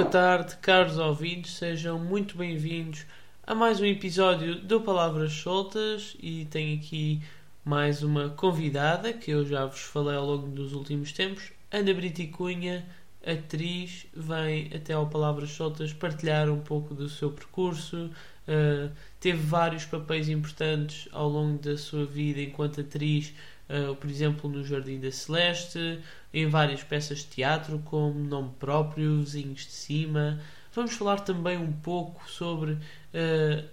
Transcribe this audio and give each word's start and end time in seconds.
Boa 0.00 0.10
tarde, 0.10 0.56
caros 0.62 0.96
ouvintes, 0.96 1.56
sejam 1.56 1.98
muito 1.98 2.34
bem-vindos 2.34 3.04
a 3.46 3.54
mais 3.54 3.82
um 3.82 3.84
episódio 3.84 4.54
do 4.54 4.80
Palavras 4.80 5.30
Soltas 5.30 6.16
e 6.22 6.46
tenho 6.46 6.78
aqui 6.78 7.20
mais 7.62 8.02
uma 8.02 8.30
convidada 8.30 9.12
que 9.12 9.30
eu 9.30 9.44
já 9.44 9.66
vos 9.66 9.80
falei 9.80 10.16
ao 10.16 10.24
longo 10.24 10.46
dos 10.46 10.72
últimos 10.72 11.12
tempos, 11.12 11.52
Ana 11.70 11.92
Brito 11.92 12.26
Cunha, 12.28 12.82
atriz, 13.22 14.06
vem 14.16 14.70
até 14.74 14.94
ao 14.94 15.06
Palavras 15.06 15.50
Soltas 15.50 15.92
partilhar 15.92 16.48
um 16.48 16.60
pouco 16.60 16.94
do 16.94 17.06
seu 17.06 17.30
percurso, 17.30 18.10
uh, 18.48 18.90
teve 19.20 19.42
vários 19.42 19.84
papéis 19.84 20.30
importantes 20.30 21.10
ao 21.12 21.28
longo 21.28 21.58
da 21.58 21.76
sua 21.76 22.06
vida 22.06 22.40
enquanto 22.40 22.80
atriz, 22.80 23.34
uh, 23.70 23.94
por 23.94 24.10
exemplo 24.10 24.50
no 24.50 24.64
Jardim 24.64 24.98
da 25.00 25.10
Celeste, 25.10 26.00
em 26.34 26.48
várias 26.48 26.82
peças 26.82 27.18
de 27.18 27.26
teatro, 27.26 27.78
como 27.84 28.18
Nome 28.18 28.50
Próprio, 28.58 29.20
Vizinhos 29.20 29.62
de 29.62 29.72
Cima. 29.72 30.40
Vamos 30.74 30.92
falar 30.92 31.20
também 31.20 31.58
um 31.58 31.72
pouco 31.72 32.28
sobre 32.30 32.72
uh, 32.72 33.64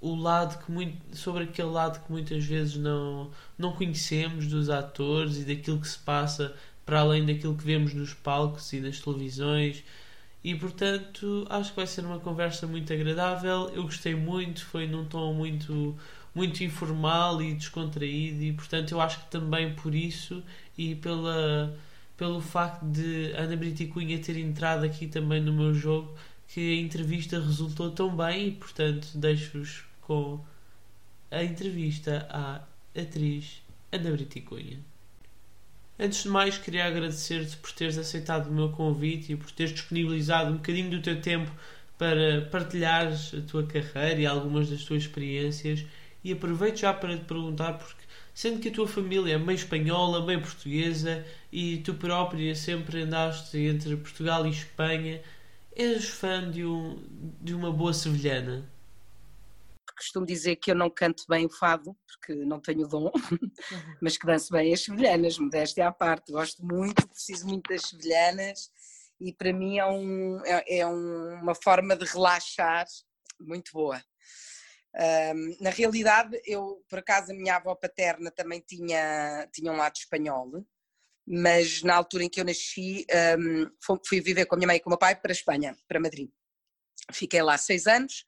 o 0.00 0.14
lado 0.14 0.62
que 0.64 0.70
muito, 0.70 1.16
sobre 1.16 1.44
aquele 1.44 1.68
lado 1.68 2.04
que 2.04 2.12
muitas 2.12 2.44
vezes 2.44 2.76
não, 2.76 3.30
não 3.56 3.72
conhecemos 3.72 4.46
dos 4.46 4.68
atores 4.68 5.38
e 5.38 5.44
daquilo 5.44 5.80
que 5.80 5.88
se 5.88 5.98
passa 5.98 6.54
para 6.84 7.00
além 7.00 7.24
daquilo 7.24 7.56
que 7.56 7.64
vemos 7.64 7.94
nos 7.94 8.12
palcos 8.12 8.72
e 8.72 8.80
nas 8.80 9.00
televisões. 9.00 9.82
E 10.42 10.54
portanto, 10.54 11.46
acho 11.48 11.70
que 11.70 11.76
vai 11.76 11.86
ser 11.86 12.04
uma 12.04 12.20
conversa 12.20 12.66
muito 12.66 12.92
agradável. 12.92 13.70
Eu 13.70 13.84
gostei 13.84 14.14
muito, 14.14 14.64
foi 14.66 14.86
num 14.86 15.06
tom 15.06 15.32
muito 15.32 15.96
muito 16.34 16.64
informal 16.64 17.40
e 17.40 17.54
descontraído 17.54 18.42
e 18.42 18.52
portanto 18.52 18.92
eu 18.92 19.00
acho 19.00 19.20
que 19.20 19.30
também 19.30 19.74
por 19.74 19.94
isso 19.94 20.42
e 20.76 20.94
pela, 20.96 21.76
pelo 22.16 22.40
facto 22.40 22.84
de 22.86 23.32
Ana 23.36 23.56
Brito 23.56 23.86
Cunha 23.88 24.18
ter 24.18 24.36
entrado 24.36 24.84
aqui 24.84 25.06
também 25.06 25.40
no 25.40 25.52
meu 25.52 25.72
jogo 25.72 26.14
que 26.48 26.78
a 26.78 26.80
entrevista 26.80 27.38
resultou 27.38 27.90
tão 27.90 28.14
bem 28.16 28.48
e 28.48 28.52
portanto 28.52 29.08
deixo-vos 29.14 29.84
com 30.00 30.40
a 31.30 31.42
entrevista 31.42 32.26
à 32.30 32.62
atriz 33.00 33.62
Ana 33.92 34.10
Brito 34.10 34.40
Cunha. 34.42 34.78
Antes 35.96 36.24
de 36.24 36.28
mais, 36.28 36.58
queria 36.58 36.86
agradecer-te 36.86 37.56
por 37.56 37.70
teres 37.70 37.96
aceitado 37.96 38.48
o 38.48 38.52
meu 38.52 38.70
convite 38.70 39.32
e 39.32 39.36
por 39.36 39.50
teres 39.52 39.72
disponibilizado 39.72 40.50
um 40.50 40.56
bocadinho 40.56 40.90
do 40.90 41.00
teu 41.00 41.20
tempo 41.20 41.52
para 41.96 42.42
partilhares 42.50 43.32
a 43.32 43.40
tua 43.42 43.64
carreira 43.64 44.20
e 44.20 44.26
algumas 44.26 44.68
das 44.68 44.82
tuas 44.82 45.04
experiências. 45.04 45.84
E 46.24 46.32
aproveito 46.32 46.78
já 46.78 46.92
para 46.92 47.18
te 47.18 47.24
perguntar, 47.24 47.74
porque 47.74 48.02
sendo 48.32 48.58
que 48.58 48.70
a 48.70 48.72
tua 48.72 48.88
família 48.88 49.34
é 49.34 49.38
meio 49.38 49.56
espanhola, 49.56 50.24
meio 50.24 50.40
portuguesa 50.40 51.24
e 51.52 51.78
tu 51.78 51.94
própria 51.94 52.54
sempre 52.54 53.02
andaste 53.02 53.58
entre 53.58 53.94
Portugal 53.96 54.46
e 54.46 54.50
Espanha, 54.50 55.22
és 55.76 56.08
fã 56.08 56.50
de, 56.50 56.64
um, 56.64 57.00
de 57.40 57.54
uma 57.54 57.70
boa 57.70 57.92
sevilhana? 57.92 58.68
Costumo 59.96 60.26
dizer 60.26 60.56
que 60.56 60.70
eu 60.70 60.74
não 60.74 60.90
canto 60.90 61.24
bem 61.28 61.46
o 61.46 61.50
fado, 61.50 61.96
porque 62.06 62.34
não 62.44 62.58
tenho 62.58 62.88
dom, 62.88 63.12
mas 64.02 64.16
que 64.16 64.26
danço 64.26 64.50
bem 64.50 64.72
as 64.72 64.80
sevilhanas, 64.80 65.38
modéstia 65.38 65.86
à 65.86 65.92
parte. 65.92 66.32
Gosto 66.32 66.64
muito, 66.64 67.06
preciso 67.06 67.46
muito 67.46 67.68
das 67.68 67.82
sevilhanas 67.82 68.72
e 69.20 69.32
para 69.32 69.52
mim 69.52 69.78
é, 69.78 69.86
um, 69.86 70.40
é, 70.44 70.78
é 70.78 70.86
uma 70.86 71.54
forma 71.54 71.94
de 71.94 72.04
relaxar 72.04 72.86
muito 73.40 73.70
boa. 73.72 74.02
Um, 74.94 75.56
na 75.60 75.70
realidade, 75.70 76.40
eu, 76.44 76.84
por 76.88 77.00
acaso, 77.00 77.32
a 77.32 77.34
minha 77.34 77.56
avó 77.56 77.74
paterna 77.74 78.30
também 78.30 78.60
tinha, 78.60 79.48
tinha 79.52 79.72
um 79.72 79.76
lado 79.76 79.96
espanhol, 79.96 80.64
mas 81.26 81.82
na 81.82 81.96
altura 81.96 82.24
em 82.24 82.28
que 82.28 82.40
eu 82.40 82.44
nasci, 82.44 83.04
um, 83.38 83.70
fui 84.06 84.20
viver 84.20 84.46
com 84.46 84.54
a 84.54 84.58
minha 84.58 84.68
mãe 84.68 84.76
e 84.76 84.80
com 84.80 84.88
o 84.88 84.92
meu 84.92 84.98
pai 84.98 85.16
para 85.16 85.32
a 85.32 85.34
Espanha, 85.34 85.76
para 85.88 86.00
Madrid. 86.00 86.30
Fiquei 87.12 87.42
lá 87.42 87.58
seis 87.58 87.86
anos, 87.86 88.24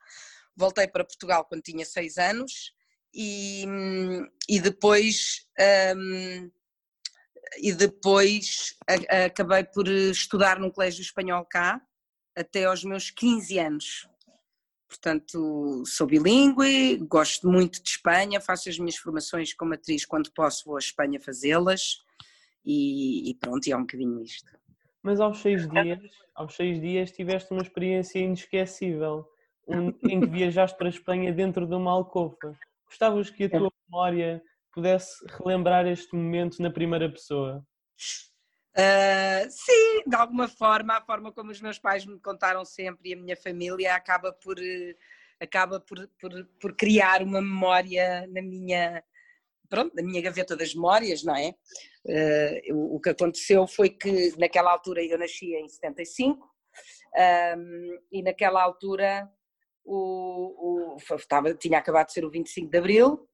voltei 0.56 0.88
para 0.88 1.04
Portugal 1.04 1.44
quando 1.44 1.62
tinha 1.62 1.84
seis 1.84 2.19
anos 2.19 2.72
e, 3.15 3.65
e 4.48 4.60
depois. 4.60 5.47
Um, 5.97 6.50
e 7.59 7.72
depois 7.72 8.75
acabei 9.25 9.62
por 9.62 9.87
estudar 9.88 10.59
num 10.59 10.71
colégio 10.71 11.00
espanhol 11.00 11.47
cá 11.47 11.81
até 12.37 12.65
aos 12.65 12.83
meus 12.84 13.10
15 13.10 13.59
anos. 13.59 14.09
Portanto, 14.89 15.83
sou 15.85 16.07
bilíngue, 16.07 16.99
gosto 17.09 17.49
muito 17.49 17.83
de 17.83 17.89
Espanha, 17.89 18.41
faço 18.41 18.69
as 18.69 18.79
minhas 18.79 18.97
formações 18.97 19.53
como 19.53 19.75
atriz 19.75 20.07
quando 20.07 20.31
posso, 20.33 20.65
vou 20.67 20.77
à 20.77 20.79
Espanha 20.79 21.21
fazê-las 21.21 22.05
e, 22.65 23.31
e, 23.31 23.35
pronto, 23.35 23.67
é 23.69 23.77
um 23.77 23.81
bocadinho 23.81 24.23
isto. 24.23 24.51
Mas 25.03 25.21
aos 25.21 25.39
seis 25.39 25.69
dias, 25.69 26.01
aos 26.35 26.55
seis 26.55 26.81
dias 26.81 27.11
tiveste 27.11 27.53
uma 27.53 27.63
experiência 27.63 28.19
inesquecível, 28.19 29.29
em 29.69 30.21
que 30.21 30.27
viajaste 30.27 30.77
para 30.77 30.87
a 30.87 30.91
Espanha 30.91 31.33
dentro 31.33 31.67
de 31.67 31.75
uma 31.75 31.91
alcova. 31.91 32.57
Gostavas 32.87 33.31
que 33.31 33.45
a 33.45 33.51
tua 33.51 33.71
memória 33.89 34.43
pudesse 34.73 35.25
relembrar 35.39 35.87
este 35.87 36.15
momento 36.15 36.63
na 36.63 36.71
primeira 36.71 37.11
pessoa? 37.11 37.67
Uh, 38.79 39.51
sim, 39.51 40.03
de 40.07 40.15
alguma 40.15 40.49
forma, 40.49 40.99
a 40.99 41.01
forma 41.01 41.33
como 41.33 41.51
os 41.51 41.63
meus 41.63 41.79
pais 41.79 42.05
me 42.05 42.21
contaram 42.21 42.63
sempre 42.63 43.09
e 43.09 43.15
a 43.15 43.17
minha 43.17 43.35
família 43.35 43.95
acaba 43.95 44.35
por, 44.35 44.57
acaba 45.41 45.81
por, 45.81 46.07
por, 46.21 46.31
por 46.61 46.77
criar 46.77 47.23
uma 47.23 47.41
memória 47.41 48.27
na 48.27 48.43
minha, 48.43 49.03
pronto, 49.67 49.97
na 49.97 50.03
minha 50.03 50.21
gaveta 50.21 50.55
das 50.55 50.75
memórias, 50.75 51.25
não 51.25 51.35
é? 51.35 51.55
Uh, 52.05 52.97
o, 52.97 53.01
que 53.01 53.09
aconteceu 53.09 53.67
foi 53.67 53.89
que 53.89 54.35
naquela 54.39 54.71
altura 54.71 55.03
eu 55.03 55.19
nasci 55.19 55.55
em 55.55 55.67
75 55.67 56.47
um, 57.57 57.99
e 58.13 58.23
naquela 58.23 58.63
altura 58.63 59.27
o, 59.85 60.95
o, 60.95 61.17
estava, 61.17 61.55
tinha 61.55 61.79
acabado 61.79 62.09
de 62.09 62.13
ser 62.13 62.27
o 62.27 62.31
25 62.31 62.71
de 62.71 62.79
Abril 62.79 63.29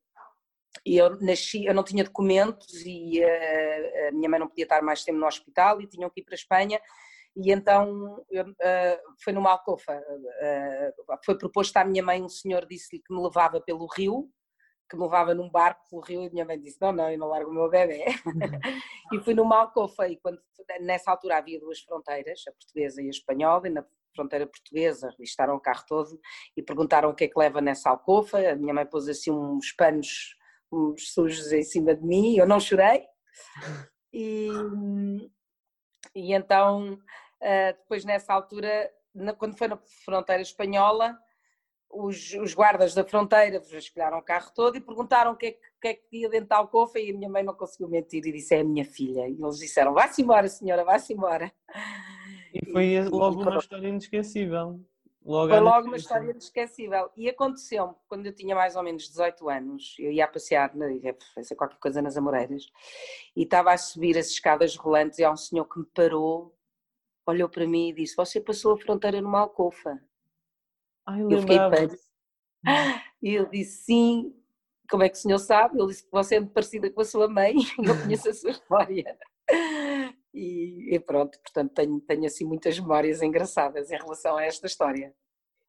e 0.85 0.97
eu 0.97 1.21
nasci, 1.21 1.65
eu 1.65 1.75
não 1.75 1.85
tinha 1.85 2.05
documentos 2.05 2.85
e 2.85 3.21
uh, 3.21 4.09
a 4.09 4.13
minha 4.13 4.29
mãe 4.29 4.41
não 4.41 4.49
podia 4.49 4.65
estar 4.65 4.83
mais 4.83 5.05
tempo 5.05 5.19
no 5.19 5.27
hospital 5.27 5.81
e 5.81 5.87
tinham 5.87 6.11
que 6.11 6.21
ir 6.21 6.25
para 6.25 6.35
a 6.35 6.37
Espanha. 6.37 6.81
E 7.37 7.51
então 7.51 8.23
eu, 8.31 8.45
uh, 8.45 9.15
foi 9.23 9.33
numa 9.33 9.53
alcofa, 9.53 9.97
uh, 9.97 11.17
foi 11.25 11.39
proposto 11.39 11.77
à 11.77 11.85
minha 11.85 12.03
mãe, 12.03 12.23
um 12.23 12.29
senhor 12.29 12.67
disse-lhe 12.67 13.03
que 13.03 13.15
me 13.15 13.23
levava 13.23 13.61
pelo 13.61 13.87
rio, 13.87 14.29
que 14.91 14.97
me 14.97 15.05
levava 15.05 15.35
num 15.35 15.49
barco 15.49 15.81
pelo 15.89 16.03
rio 16.03 16.23
e 16.25 16.27
a 16.27 16.31
minha 16.31 16.45
mãe 16.45 16.61
disse, 16.61 16.79
não, 16.81 16.93
não, 16.93 17.11
eu 17.11 17.19
não 17.19 17.29
largo 17.29 17.51
o 17.51 17.55
meu 17.55 17.71
bebê. 17.71 18.05
e 19.13 19.21
fui 19.21 19.35
numa 19.35 19.61
alcofa 19.61 20.09
e 20.09 20.17
quando, 20.17 20.39
nessa 20.81 21.11
altura 21.11 21.39
havia 21.39 21.59
duas 21.61 21.81
fronteiras, 21.81 22.43
a 22.49 22.53
portuguesa 22.53 23.01
e 23.01 23.07
a 23.07 23.11
espanhola, 23.11 23.69
e 23.69 23.71
na 23.71 23.85
fronteira 24.15 24.47
portuguesa 24.47 25.11
revistaram 25.11 25.55
o 25.55 25.61
carro 25.61 25.85
todo 25.89 26.21
e 26.55 26.63
perguntaram 26.63 27.09
o 27.09 27.15
que 27.15 27.25
é 27.25 27.29
que 27.29 27.39
leva 27.39 27.61
nessa 27.61 27.89
alcofa, 27.89 28.39
a 28.39 28.55
minha 28.55 28.75
mãe 28.75 28.85
pôs 28.85 29.09
assim 29.09 29.31
uns 29.31 29.73
panos 29.73 30.37
uns 30.73 31.13
sujos 31.13 31.53
em 31.53 31.63
cima 31.63 31.95
de 31.95 32.05
mim, 32.05 32.37
eu 32.37 32.47
não 32.47 32.61
chorei. 32.61 33.05
E, 34.15 34.47
e 36.15 36.35
então, 36.35 36.99
eh, 37.41 37.73
depois 37.73 38.05
nessa 38.05 38.35
altura, 38.35 38.91
quando 39.39 39.57
foi 39.57 39.69
na 39.69 39.79
fronteira 40.05 40.43
espanhola, 40.43 41.19
os, 41.93 42.33
os 42.35 42.55
guardas 42.55 42.95
da 42.95 43.05
fronteira 43.05 43.61
vasculharam 43.61 44.19
o 44.19 44.23
carro 44.23 44.51
todo 44.55 44.77
e 44.77 44.81
perguntaram 44.81 45.33
o 45.33 45.37
que 45.37 45.47
é 45.47 45.53
que, 45.53 45.61
que, 45.81 45.89
é 45.89 45.95
que 45.95 46.17
ia 46.19 46.29
dentro 46.29 46.49
da 46.49 46.57
alcofa 46.57 46.99
e 46.99 47.11
a 47.11 47.15
minha 47.15 47.29
mãe 47.29 47.43
não 47.43 47.55
conseguiu 47.55 47.89
mentir 47.89 48.27
e 48.27 48.33
disse 48.33 48.55
é 48.55 48.61
a 48.61 48.65
minha 48.65 48.85
filha. 48.85 49.29
E 49.29 49.41
eles 49.41 49.59
disseram, 49.59 49.93
vá-se 49.93 50.23
embora 50.23 50.49
senhora, 50.49 50.85
vá-se 50.85 51.13
embora. 51.13 51.53
E 52.55 52.71
foi 52.71 53.01
logo 53.09 53.43
uma 53.43 53.59
história 53.59 53.89
inesquecível. 53.89 54.81
Logo 55.25 55.51
Foi 55.51 55.61
logo 55.61 55.87
uma 55.87 55.97
história 55.97 56.31
inesquecível. 56.31 57.11
E 57.17 57.29
aconteceu-me, 57.29 57.95
quando 58.09 58.27
eu 58.27 58.35
tinha 58.35 58.55
mais 58.55 58.75
ou 58.75 58.83
menos 58.83 59.09
18 59.09 59.49
anos, 59.49 59.95
eu 59.99 60.11
ia 60.11 60.25
a 60.25 60.29
passear, 60.29 60.75
ia 60.77 61.17
fazer 61.35 61.55
qualquer 61.55 61.79
coisa 61.79 62.03
nas 62.03 62.17
Amoreiras, 62.17 62.71
e 63.37 63.43
estava 63.43 63.73
a 63.73 63.79
subir 63.79 64.19
as 64.19 64.27
escadas 64.29 64.75
rolantes 64.77 65.19
e 65.19 65.25
há 65.25 65.31
um 65.31 65.37
senhor 65.37 65.65
que 65.67 65.79
me 65.79 65.87
parou, 65.87 66.57
olhou 67.27 67.49
para 67.49 67.67
mim 67.67 67.91
e 67.91 67.93
disse, 67.93 68.17
você 68.17 68.41
passou 68.41 68.75
a 68.75 68.79
fronteira 68.79 69.21
numa 69.21 69.41
alcofa. 69.41 70.03
Ai, 71.07 71.23
eu, 71.23 71.31
eu 71.31 71.39
fiquei 71.41 71.59
E 73.23 73.35
eu 73.35 73.47
disse, 73.47 73.85
sim, 73.85 74.35
como 74.91 75.05
é 75.05 75.09
que 75.09 75.17
o 75.17 75.21
senhor 75.21 75.39
sabe? 75.39 75.79
Ele 75.79 75.89
disse 75.89 76.05
que 76.05 76.11
você 76.11 76.35
é 76.35 76.41
muito 76.41 76.53
parecida 76.53 76.91
com 76.91 77.01
a 77.01 77.05
sua 77.05 77.29
mãe, 77.29 77.55
e 77.57 77.57
eu 77.89 78.03
conheço 78.03 78.29
a 78.29 78.35
sua 78.35 78.51
história. 78.51 79.19
E, 80.35 80.95
e, 80.95 81.01
pronto, 81.01 81.39
portanto 81.41 81.73
tenho, 81.75 82.01
tenho 82.01 82.25
assim 82.25 82.45
muitas 82.45 82.79
memórias 82.79 83.21
engraçadas 83.23 83.91
em 83.91 83.97
relação 83.97 84.37
a 84.37 84.45
esta 84.45 84.67
história. 84.67 85.15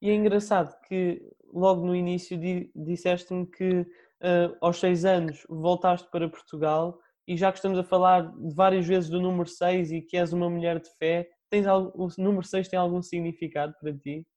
E 0.02 0.10
é 0.10 0.14
engraçado 0.14 0.76
que 0.88 1.22
logo 1.52 1.86
no 1.86 1.96
início 1.96 2.40
disseste-me 2.76 3.46
que 3.46 3.82
uh, 3.82 4.58
aos 4.62 4.80
seis 4.80 5.06
anos 5.06 5.46
voltaste 5.50 6.10
para 6.10 6.30
Portugal 6.30 7.00
e 7.28 7.38
já 7.38 7.52
que 7.52 7.58
estamos 7.58 7.80
a 7.80 7.84
falar 7.84 8.34
várias 8.54 8.86
vezes 8.86 9.10
do 9.10 9.22
número 9.22 9.48
6 9.48 9.92
e 9.92 10.02
que 10.02 10.18
és 10.18 10.34
uma 10.34 10.50
mulher 10.50 10.80
de 10.80 10.90
fé, 10.98 11.30
tens 11.50 11.66
algo, 11.66 11.92
o 11.96 12.10
número 12.22 12.46
6 12.46 12.68
tem 12.68 12.78
algum 12.78 13.02
significado 13.02 13.74
para 13.80 13.96
ti? 13.98 14.28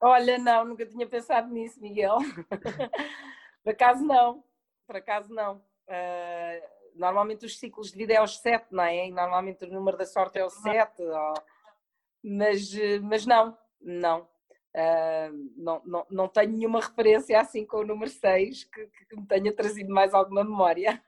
Olha, 0.00 0.38
não, 0.38 0.64
nunca 0.64 0.86
tinha 0.86 1.06
pensado 1.06 1.52
nisso, 1.52 1.80
Miguel. 1.80 2.16
Por 3.62 3.70
acaso 3.70 4.04
não, 4.04 4.44
por 4.86 4.96
acaso 4.96 5.32
não. 5.32 5.56
Uh, 5.88 6.73
normalmente 6.94 7.44
os 7.46 7.58
ciclos 7.58 7.90
de 7.90 7.98
vida 7.98 8.12
é 8.14 8.16
aos 8.16 8.38
sete, 8.38 8.66
não 8.70 8.84
é? 8.84 9.08
E 9.08 9.10
normalmente 9.10 9.64
o 9.64 9.72
número 9.72 9.96
da 9.96 10.06
sorte 10.06 10.38
é 10.38 10.44
o 10.44 10.50
sete. 10.50 11.02
Ou... 11.02 11.34
mas, 12.22 12.72
mas 13.02 13.26
não, 13.26 13.56
não. 13.80 14.28
Uh, 14.74 15.52
não, 15.56 15.82
não, 15.84 16.06
não 16.10 16.28
tenho 16.28 16.50
nenhuma 16.50 16.80
referência 16.80 17.38
assim 17.38 17.64
com 17.64 17.76
o 17.76 17.86
número 17.86 18.10
6 18.10 18.64
que, 18.64 18.88
que 19.08 19.16
me 19.16 19.24
tenha 19.24 19.52
trazido 19.52 19.88
mais 19.94 20.12
alguma 20.12 20.42
memória. 20.42 21.00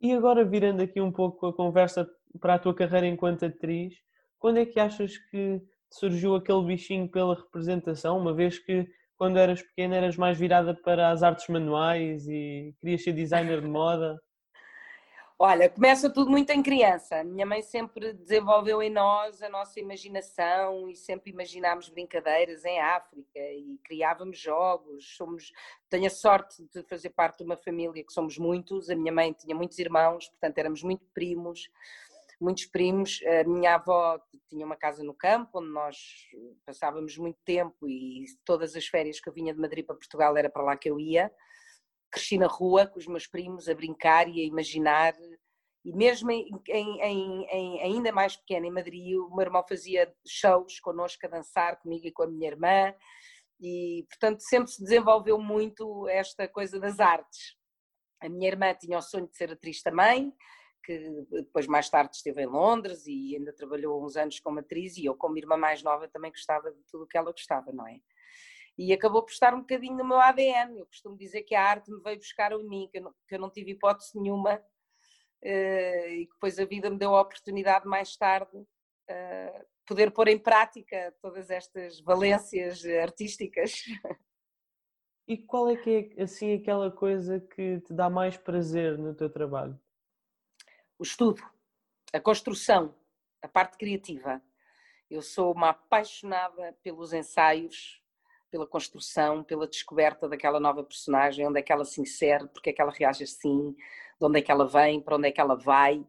E 0.00 0.12
agora, 0.12 0.44
virando 0.44 0.80
aqui 0.80 1.00
um 1.00 1.10
pouco 1.10 1.48
a 1.48 1.52
conversa 1.52 2.08
para 2.40 2.54
a 2.54 2.58
tua 2.58 2.72
carreira 2.72 3.08
enquanto 3.08 3.44
atriz, 3.44 3.94
quando 4.38 4.58
é 4.58 4.66
que 4.66 4.78
achas 4.78 5.18
que 5.18 5.60
surgiu 5.90 6.36
aquele 6.36 6.62
bichinho 6.64 7.08
pela 7.08 7.34
representação, 7.34 8.18
uma 8.18 8.32
vez 8.32 8.58
que 8.58 8.86
quando 9.16 9.38
eras 9.38 9.62
pequena 9.62 9.96
eras 9.96 10.16
mais 10.16 10.38
virada 10.38 10.74
para 10.74 11.10
as 11.10 11.22
artes 11.22 11.48
manuais 11.48 12.28
e 12.28 12.74
querias 12.80 13.02
ser 13.02 13.12
designer 13.12 13.60
de 13.60 13.66
moda? 13.66 14.20
Olha, 15.46 15.68
começa 15.68 16.08
tudo 16.08 16.30
muito 16.30 16.48
em 16.52 16.62
criança. 16.62 17.22
Minha 17.22 17.44
mãe 17.44 17.60
sempre 17.60 18.14
desenvolveu 18.14 18.80
em 18.80 18.88
nós 18.88 19.42
a 19.42 19.48
nossa 19.50 19.78
imaginação 19.78 20.88
e 20.88 20.96
sempre 20.96 21.30
imaginámos 21.30 21.90
brincadeiras 21.90 22.64
em 22.64 22.80
África 22.80 23.38
e 23.38 23.78
criávamos 23.84 24.38
jogos. 24.38 25.14
Somos, 25.18 25.52
tenho 25.90 26.06
a 26.06 26.10
sorte 26.10 26.66
de 26.72 26.82
fazer 26.84 27.10
parte 27.10 27.40
de 27.40 27.44
uma 27.44 27.58
família 27.58 28.02
que 28.02 28.10
somos 28.10 28.38
muitos. 28.38 28.88
A 28.88 28.96
minha 28.96 29.12
mãe 29.12 29.34
tinha 29.34 29.54
muitos 29.54 29.78
irmãos, 29.78 30.30
portanto 30.30 30.56
éramos 30.56 30.82
muito 30.82 31.04
primos, 31.12 31.70
muitos 32.40 32.64
primos. 32.64 33.20
A 33.42 33.46
minha 33.46 33.74
avó 33.74 34.18
tinha 34.48 34.64
uma 34.64 34.76
casa 34.76 35.04
no 35.04 35.12
campo 35.12 35.58
onde 35.60 35.68
nós 35.68 36.26
passávamos 36.64 37.18
muito 37.18 37.38
tempo 37.44 37.86
e 37.86 38.24
todas 38.46 38.74
as 38.74 38.86
férias 38.86 39.20
que 39.20 39.28
eu 39.28 39.32
vinha 39.34 39.52
de 39.52 39.60
Madrid 39.60 39.84
para 39.84 39.94
Portugal 39.94 40.38
era 40.38 40.48
para 40.48 40.62
lá 40.62 40.74
que 40.74 40.88
eu 40.88 40.98
ia 40.98 41.30
cresci 42.14 42.38
na 42.38 42.46
rua 42.46 42.86
com 42.86 42.98
os 42.98 43.06
meus 43.08 43.26
primos 43.26 43.68
a 43.68 43.74
brincar 43.74 44.28
e 44.28 44.40
a 44.40 44.44
imaginar. 44.44 45.14
E 45.84 45.92
mesmo 45.92 46.30
em, 46.30 46.48
em, 46.68 47.46
em, 47.50 47.82
ainda 47.82 48.12
mais 48.12 48.36
pequena, 48.36 48.66
em 48.66 48.70
Madrid, 48.70 49.18
o 49.18 49.28
meu 49.34 49.42
irmão 49.42 49.64
fazia 49.68 50.14
shows 50.26 50.78
connosco 50.80 51.26
a 51.26 51.28
dançar 51.28 51.78
comigo 51.80 52.06
e 52.06 52.12
com 52.12 52.22
a 52.22 52.26
minha 52.26 52.48
irmã. 52.48 52.94
E, 53.60 54.06
portanto, 54.08 54.40
sempre 54.40 54.70
se 54.70 54.82
desenvolveu 54.82 55.38
muito 55.38 56.08
esta 56.08 56.48
coisa 56.48 56.78
das 56.78 57.00
artes. 57.00 57.56
A 58.22 58.28
minha 58.28 58.48
irmã 58.48 58.72
tinha 58.74 58.96
o 58.96 59.02
sonho 59.02 59.28
de 59.28 59.36
ser 59.36 59.52
atriz 59.52 59.82
também, 59.82 60.32
que 60.84 61.26
depois 61.30 61.66
mais 61.66 61.90
tarde 61.90 62.16
esteve 62.16 62.42
em 62.42 62.46
Londres 62.46 63.06
e 63.06 63.36
ainda 63.36 63.52
trabalhou 63.52 64.02
uns 64.04 64.16
anos 64.16 64.40
como 64.40 64.60
atriz 64.60 64.96
e 64.96 65.04
eu 65.04 65.14
como 65.14 65.36
irmã 65.36 65.56
mais 65.56 65.82
nova 65.82 66.08
também 66.08 66.30
gostava 66.30 66.70
de 66.70 66.80
tudo 66.90 67.04
o 67.04 67.06
que 67.06 67.18
ela 67.18 67.32
gostava, 67.32 67.72
não 67.72 67.86
é? 67.86 67.98
E 68.76 68.92
acabou 68.92 69.22
por 69.22 69.30
estar 69.30 69.54
um 69.54 69.60
bocadinho 69.60 69.96
no 69.96 70.04
meu 70.04 70.20
ADN. 70.20 70.78
Eu 70.78 70.86
costumo 70.86 71.16
dizer 71.16 71.42
que 71.42 71.54
a 71.54 71.62
arte 71.62 71.90
me 71.90 72.00
veio 72.00 72.18
buscar 72.18 72.52
a 72.52 72.58
mim, 72.58 72.88
que 72.90 72.98
eu 72.98 73.02
não, 73.02 73.14
que 73.28 73.34
eu 73.34 73.38
não 73.38 73.50
tive 73.50 73.72
hipótese 73.72 74.18
nenhuma 74.18 74.56
uh, 74.56 76.08
e 76.08 76.26
que 76.26 76.32
depois 76.32 76.58
a 76.58 76.64
vida 76.64 76.90
me 76.90 76.98
deu 76.98 77.14
a 77.14 77.20
oportunidade 77.20 77.86
mais 77.86 78.16
tarde 78.16 78.56
uh, 78.56 79.66
poder 79.86 80.10
pôr 80.10 80.28
em 80.28 80.38
prática 80.38 81.14
todas 81.20 81.50
estas 81.50 82.00
valências 82.00 82.84
artísticas. 82.84 83.72
E 85.26 85.38
qual 85.38 85.70
é 85.70 85.76
que 85.76 86.12
é 86.18 86.22
assim 86.22 86.52
aquela 86.52 86.90
coisa 86.90 87.40
que 87.40 87.80
te 87.80 87.94
dá 87.94 88.10
mais 88.10 88.36
prazer 88.36 88.98
no 88.98 89.14
teu 89.14 89.30
trabalho? 89.30 89.80
O 90.98 91.02
estudo, 91.02 91.42
a 92.12 92.20
construção, 92.20 92.94
a 93.40 93.48
parte 93.48 93.78
criativa. 93.78 94.42
Eu 95.10 95.22
sou 95.22 95.52
uma 95.52 95.70
apaixonada 95.70 96.76
pelos 96.82 97.14
ensaios, 97.14 98.03
pela 98.54 98.68
construção, 98.68 99.42
pela 99.42 99.66
descoberta 99.66 100.28
daquela 100.28 100.60
nova 100.60 100.84
personagem, 100.84 101.44
onde 101.44 101.58
é 101.58 101.62
que 101.62 101.72
ela 101.72 101.84
se 101.84 102.00
insere, 102.00 102.46
porque 102.46 102.70
é 102.70 102.72
que 102.72 102.80
ela 102.80 102.92
reage 102.92 103.24
assim, 103.24 103.72
de 103.72 104.24
onde 104.24 104.38
é 104.38 104.42
que 104.42 104.52
ela 104.52 104.64
vem, 104.64 105.00
para 105.00 105.16
onde 105.16 105.26
é 105.26 105.32
que 105.32 105.40
ela 105.40 105.56
vai, 105.56 106.06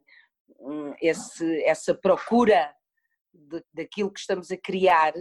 hum, 0.60 0.94
Esse, 1.02 1.64
essa 1.64 1.96
procura 1.96 2.72
de, 3.34 3.64
daquilo 3.74 4.12
que 4.12 4.20
estamos 4.20 4.52
a 4.52 4.58
criar 4.58 5.14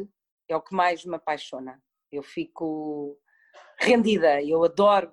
é 0.47 0.55
o 0.55 0.61
que 0.61 0.75
mais 0.75 1.03
me 1.07 1.17
apaixona. 1.17 1.83
Eu 2.13 2.23
fico 2.23 3.19
rendida, 3.81 4.43
eu 4.43 4.63
adoro, 4.63 5.11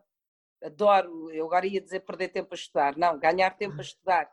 adoro, 0.61 1.31
eu 1.31 1.45
agora 1.45 1.65
ia 1.65 1.79
dizer 1.79 2.01
perder 2.01 2.27
tempo 2.27 2.49
a 2.51 2.55
estudar, 2.55 2.97
não, 2.97 3.17
ganhar 3.17 3.51
tempo 3.51 3.77
a 3.77 3.81
estudar. 3.81 4.29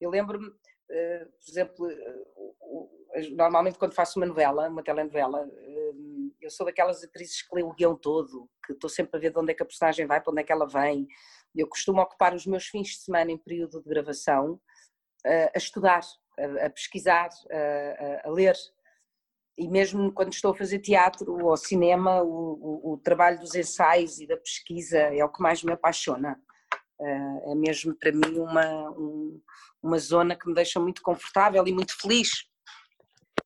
Eu 0.00 0.08
lembro-me, 0.08 0.50
eh, 0.90 1.26
por 1.26 1.50
exemplo, 1.50 1.90
eh, 1.90 3.28
normalmente 3.32 3.78
quando 3.78 3.92
faço 3.92 4.18
uma 4.18 4.24
novela, 4.24 4.70
uma 4.70 4.82
telenovela, 4.82 5.42
hum, 5.42 5.79
eu 6.42 6.50
sou 6.50 6.66
daquelas 6.66 7.02
atrizes 7.04 7.42
que 7.42 7.54
lê 7.54 7.62
o 7.62 7.72
guião 7.72 7.96
todo, 7.96 8.48
que 8.64 8.72
estou 8.72 8.88
sempre 8.88 9.16
a 9.16 9.20
ver 9.20 9.32
de 9.32 9.38
onde 9.38 9.52
é 9.52 9.54
que 9.54 9.62
a 9.62 9.66
personagem 9.66 10.06
vai, 10.06 10.20
para 10.20 10.30
onde 10.30 10.40
é 10.40 10.44
que 10.44 10.52
ela 10.52 10.66
vem. 10.66 11.06
Eu 11.54 11.68
costumo 11.68 12.00
ocupar 12.00 12.34
os 12.34 12.46
meus 12.46 12.66
fins 12.66 12.88
de 12.88 12.98
semana 12.98 13.30
em 13.30 13.38
período 13.38 13.82
de 13.82 13.88
gravação 13.88 14.60
a 15.24 15.58
estudar, 15.58 16.00
a, 16.64 16.70
pesquisar, 16.70 17.28
a, 17.50 18.28
a 18.28 18.30
ler. 18.30 18.56
E 19.58 19.68
mesmo 19.68 20.12
quando 20.12 20.32
estou 20.32 20.52
a 20.52 20.56
fazer 20.56 20.78
teatro 20.78 21.44
ou 21.44 21.56
cinema, 21.56 22.22
o, 22.22 22.82
o, 22.84 22.92
o 22.92 22.98
trabalho 22.98 23.38
dos 23.38 23.54
ensaios 23.54 24.18
e 24.20 24.26
da 24.26 24.36
pesquisa 24.36 24.98
é 24.98 25.24
o 25.24 25.28
que 25.28 25.42
mais 25.42 25.62
me 25.62 25.72
apaixona. 25.72 26.40
É 27.00 27.54
mesmo 27.54 27.94
para 27.94 28.12
mim 28.12 28.38
uma, 28.38 28.90
um, 28.90 29.40
uma 29.82 29.98
zona 29.98 30.36
que 30.36 30.46
me 30.46 30.54
deixa 30.54 30.78
muito 30.78 31.02
confortável 31.02 31.66
e 31.66 31.72
muito 31.72 31.98
feliz 31.98 32.49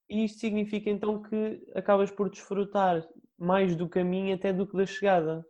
e 0.09 0.25
isto 0.25 0.41
significa 0.41 0.91
então 0.91 1.23
que 1.23 1.63
acabas 1.75 2.11
por 2.11 2.31
desfrutar 2.31 3.07
mais 3.39 3.75
do 3.75 3.89
caminho 3.89 4.35
até 4.35 4.53
do 4.53 4.67
que 4.67 4.77
da 4.77 4.87
chegada. 4.87 5.45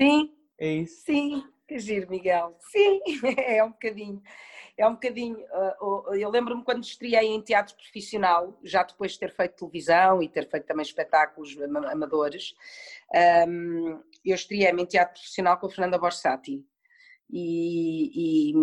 Sim. 0.00 0.34
É 0.58 0.68
isso? 0.74 1.04
Sim, 1.04 1.44
que 1.66 1.78
giro, 1.78 2.08
Miguel. 2.08 2.56
Sim, 2.60 3.00
é 3.38 3.64
um 3.64 3.70
bocadinho. 3.70 4.22
É 4.76 4.86
um 4.86 4.92
bocadinho. 4.92 5.38
Uh, 5.38 6.14
eu 6.14 6.30
lembro-me 6.30 6.64
quando 6.64 6.84
estreiei 6.84 7.26
em 7.26 7.40
teatro 7.40 7.74
profissional, 7.76 8.58
já 8.62 8.82
depois 8.82 9.12
de 9.12 9.18
ter 9.18 9.34
feito 9.34 9.56
televisão 9.56 10.22
e 10.22 10.28
ter 10.28 10.48
feito 10.48 10.66
também 10.66 10.82
espetáculos 10.82 11.56
amadores, 11.90 12.54
eu 14.24 14.34
estreiei-me 14.34 14.82
em 14.82 14.86
teatro 14.86 15.14
profissional 15.14 15.58
com 15.58 15.66
a 15.66 15.70
Fernanda 15.70 15.98
Borsati 15.98 16.64
e, 17.34 18.52
e, 18.52 18.54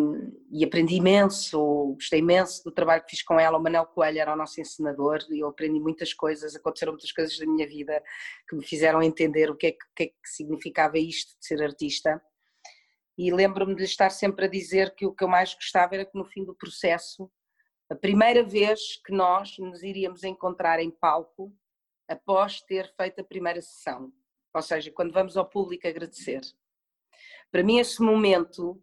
e, 0.51 0.63
aprendi 0.63 0.95
imenso, 0.95 1.93
gostei 1.95 2.19
imenso 2.19 2.63
do 2.63 2.71
trabalho 2.71 3.03
que 3.03 3.09
fiz 3.09 3.23
com 3.23 3.39
ela. 3.39 3.57
O 3.57 3.61
Manel 3.61 3.87
Coelho 3.87 4.19
era 4.19 4.31
o 4.31 4.35
nosso 4.35 4.61
ensinador 4.61 5.25
e 5.31 5.39
eu 5.39 5.47
aprendi 5.47 5.79
muitas 5.79 6.13
coisas, 6.13 6.55
aconteceram 6.55 6.91
muitas 6.91 7.11
coisas 7.11 7.35
da 7.39 7.47
minha 7.47 7.67
vida 7.67 7.99
que 8.47 8.55
me 8.55 8.63
fizeram 8.63 9.01
entender 9.01 9.49
o 9.49 9.55
que 9.55 9.67
é 9.67 9.71
que, 9.71 9.77
que, 9.95 10.03
é 10.03 10.07
que 10.07 10.29
significava 10.29 10.99
isto 10.99 11.35
de 11.39 11.47
ser 11.47 11.63
artista. 11.63 12.21
E 13.17 13.33
lembro-me 13.33 13.75
de 13.75 13.83
estar 13.83 14.11
sempre 14.11 14.45
a 14.45 14.47
dizer 14.47 14.93
que 14.93 15.05
o 15.05 15.13
que 15.15 15.23
eu 15.23 15.27
mais 15.27 15.55
gostava 15.55 15.95
era 15.95 16.05
que 16.05 16.15
no 16.15 16.25
fim 16.25 16.45
do 16.45 16.53
processo, 16.53 17.29
a 17.89 17.95
primeira 17.95 18.43
vez 18.43 19.01
que 19.03 19.11
nós 19.11 19.57
nos 19.57 19.81
iríamos 19.81 20.23
encontrar 20.23 20.79
em 20.79 20.91
palco 20.91 21.51
após 22.07 22.61
ter 22.61 22.93
feito 22.95 23.19
a 23.19 23.23
primeira 23.23 23.61
sessão, 23.63 24.13
ou 24.53 24.61
seja, 24.61 24.91
quando 24.91 25.11
vamos 25.11 25.35
ao 25.35 25.49
público 25.49 25.87
agradecer 25.87 26.41
para 27.51 27.63
mim, 27.63 27.79
esse 27.79 28.01
momento 28.01 28.81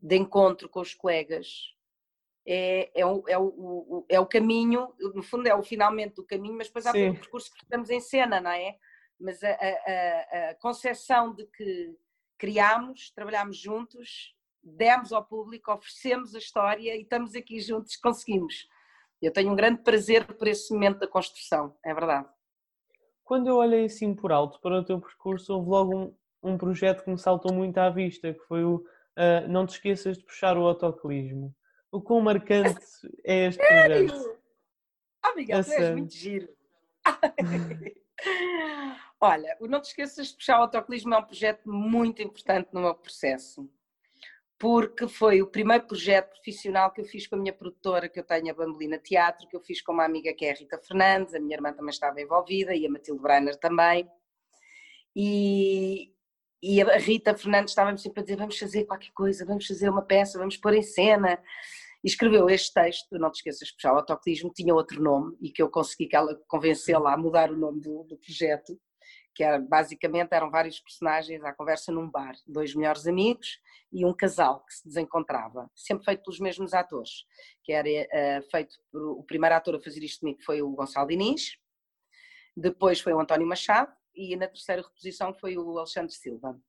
de 0.00 0.16
encontro 0.16 0.68
com 0.68 0.80
os 0.80 0.94
colegas 0.94 1.74
é, 2.46 2.90
é, 2.94 3.04
o, 3.04 3.22
é, 3.28 3.38
o, 3.38 4.06
é 4.08 4.18
o 4.18 4.26
caminho, 4.26 4.94
no 5.14 5.22
fundo 5.22 5.46
é 5.46 5.54
o 5.54 5.62
finalmente 5.62 6.14
do 6.14 6.24
caminho, 6.24 6.56
mas 6.56 6.68
depois 6.68 6.86
há 6.86 6.92
todo 6.92 7.10
o 7.10 7.14
percurso 7.14 7.52
que 7.52 7.62
estamos 7.62 7.90
em 7.90 8.00
cena, 8.00 8.40
não 8.40 8.50
é? 8.50 8.78
Mas 9.20 9.42
a, 9.42 9.50
a, 9.50 10.50
a 10.50 10.54
concepção 10.54 11.34
de 11.34 11.44
que 11.46 11.94
criámos, 12.38 13.10
trabalhámos 13.10 13.58
juntos, 13.58 14.34
demos 14.62 15.12
ao 15.12 15.24
público, 15.24 15.72
oferecemos 15.72 16.34
a 16.34 16.38
história 16.38 16.96
e 16.96 17.02
estamos 17.02 17.34
aqui 17.34 17.60
juntos, 17.60 17.96
conseguimos. 17.96 18.66
Eu 19.20 19.32
tenho 19.32 19.52
um 19.52 19.56
grande 19.56 19.82
prazer 19.82 20.24
por 20.24 20.46
esse 20.48 20.72
momento 20.72 21.00
da 21.00 21.06
construção, 21.06 21.76
é 21.84 21.92
verdade. 21.92 22.28
Quando 23.24 23.48
eu 23.48 23.56
olhei 23.56 23.84
assim 23.84 24.14
por 24.14 24.32
alto 24.32 24.58
para 24.60 24.78
o 24.78 24.84
teu 24.84 24.98
percurso, 24.98 25.52
houve 25.52 25.68
logo 25.68 25.94
um, 25.94 26.16
um 26.42 26.56
projeto 26.56 27.04
que 27.04 27.10
me 27.10 27.18
saltou 27.18 27.52
muito 27.52 27.78
à 27.78 27.90
vista, 27.90 28.32
que 28.32 28.40
foi 28.40 28.64
o 28.64 28.76
uh, 28.76 29.48
Não 29.48 29.66
te 29.66 29.70
esqueças 29.70 30.18
de 30.18 30.24
puxar 30.24 30.56
o 30.56 30.66
autocolismo. 30.66 31.54
O 31.90 32.00
quão 32.00 32.20
marcante 32.20 32.80
é 33.24 33.46
este 33.46 33.66
projeto? 33.66 34.38
Ah, 35.22 35.34
Miguel, 35.34 35.64
tu 35.64 35.72
és 35.72 35.90
muito 35.90 36.14
giro. 36.14 36.48
Olha, 39.20 39.56
o 39.60 39.66
Não 39.66 39.80
te 39.80 39.86
esqueças 39.86 40.28
de 40.28 40.34
puxar 40.36 40.58
o 40.58 40.62
autocolismo 40.62 41.14
é 41.14 41.18
um 41.18 41.24
projeto 41.24 41.68
muito 41.68 42.22
importante 42.22 42.68
no 42.72 42.80
meu 42.80 42.94
processo, 42.94 43.68
porque 44.58 45.08
foi 45.08 45.42
o 45.42 45.46
primeiro 45.46 45.86
projeto 45.86 46.30
profissional 46.30 46.92
que 46.92 47.00
eu 47.00 47.04
fiz 47.04 47.26
com 47.26 47.34
a 47.36 47.38
minha 47.38 47.52
produtora, 47.52 48.08
que 48.08 48.20
eu 48.20 48.24
tenho 48.24 48.50
a 48.50 48.54
Bambolina 48.54 48.98
Teatro, 48.98 49.48
que 49.48 49.56
eu 49.56 49.60
fiz 49.60 49.82
com 49.82 49.92
uma 49.92 50.04
amiga 50.04 50.32
que 50.32 50.44
é 50.44 50.52
a 50.52 50.54
Rita 50.54 50.78
Fernandes, 50.78 51.34
a 51.34 51.40
minha 51.40 51.56
irmã 51.56 51.72
também 51.72 51.90
estava 51.90 52.20
envolvida 52.20 52.74
e 52.74 52.86
a 52.86 52.90
Matilde 52.90 53.20
Breiner 53.20 53.56
também. 53.56 54.08
E, 55.14 56.12
e 56.62 56.82
a 56.82 56.98
Rita 56.98 57.36
Fernandes 57.36 57.70
estava-me 57.70 57.98
sempre 57.98 58.20
a 58.20 58.22
dizer: 58.22 58.36
vamos 58.36 58.58
fazer 58.58 58.84
qualquer 58.84 59.12
coisa, 59.12 59.44
vamos 59.44 59.66
fazer 59.66 59.88
uma 59.88 60.02
peça, 60.02 60.38
vamos 60.38 60.56
pôr 60.56 60.74
em 60.74 60.82
cena. 60.82 61.40
E 62.02 62.08
escreveu 62.08 62.48
este 62.48 62.72
texto, 62.72 63.18
não 63.18 63.30
te 63.30 63.36
esqueças 63.36 63.72
puxar 63.72 63.92
o 63.92 63.96
autoclismo, 63.96 64.52
tinha 64.54 64.72
outro 64.72 65.02
nome 65.02 65.36
e 65.40 65.50
que 65.50 65.60
eu 65.60 65.68
consegui 65.68 66.06
que 66.06 66.14
ela 66.14 66.32
convencê-la 66.46 67.14
a 67.14 67.16
mudar 67.16 67.50
o 67.50 67.56
nome 67.56 67.80
do, 67.80 68.04
do 68.04 68.16
projeto, 68.16 68.78
que 69.34 69.42
era, 69.42 69.58
basicamente 69.58 70.32
eram 70.32 70.48
vários 70.48 70.78
personagens 70.78 71.42
à 71.42 71.52
conversa 71.52 71.90
num 71.90 72.08
bar, 72.08 72.36
dois 72.46 72.72
melhores 72.72 73.04
amigos 73.08 73.60
e 73.92 74.06
um 74.06 74.14
casal 74.14 74.64
que 74.64 74.74
se 74.74 74.86
desencontrava, 74.86 75.68
sempre 75.74 76.04
feito 76.04 76.22
pelos 76.22 76.38
mesmos 76.38 76.72
atores, 76.72 77.24
que 77.64 77.72
era 77.72 77.88
uh, 77.88 78.50
feito 78.50 78.76
por, 78.92 79.02
o 79.18 79.24
primeiro 79.24 79.56
ator 79.56 79.74
a 79.74 79.80
fazer 79.80 80.02
isto 80.04 80.20
comigo 80.20 80.38
foi 80.44 80.62
o 80.62 80.70
Gonçalo 80.70 81.08
Diniz, 81.08 81.56
depois 82.56 83.00
foi 83.00 83.12
o 83.12 83.20
António 83.20 83.46
Machado 83.46 83.92
e 84.18 84.34
na 84.34 84.48
terceira 84.48 84.82
reposição 84.82 85.32
foi 85.32 85.56
o 85.56 85.78
Alexandre 85.78 86.12
Silva. 86.12 86.60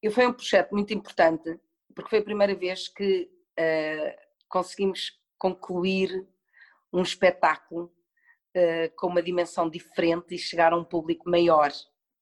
E 0.00 0.08
foi 0.08 0.26
um 0.26 0.32
projeto 0.32 0.70
muito 0.72 0.94
importante, 0.94 1.58
porque 1.92 2.10
foi 2.10 2.20
a 2.20 2.24
primeira 2.24 2.54
vez 2.54 2.86
que 2.86 3.28
uh, 3.58 4.26
conseguimos 4.48 5.20
concluir 5.36 6.24
um 6.92 7.02
espetáculo 7.02 7.92
uh, 8.56 8.94
com 8.96 9.08
uma 9.08 9.22
dimensão 9.22 9.68
diferente 9.68 10.34
e 10.34 10.38
chegar 10.38 10.72
a 10.72 10.76
um 10.76 10.84
público 10.84 11.28
maior. 11.28 11.72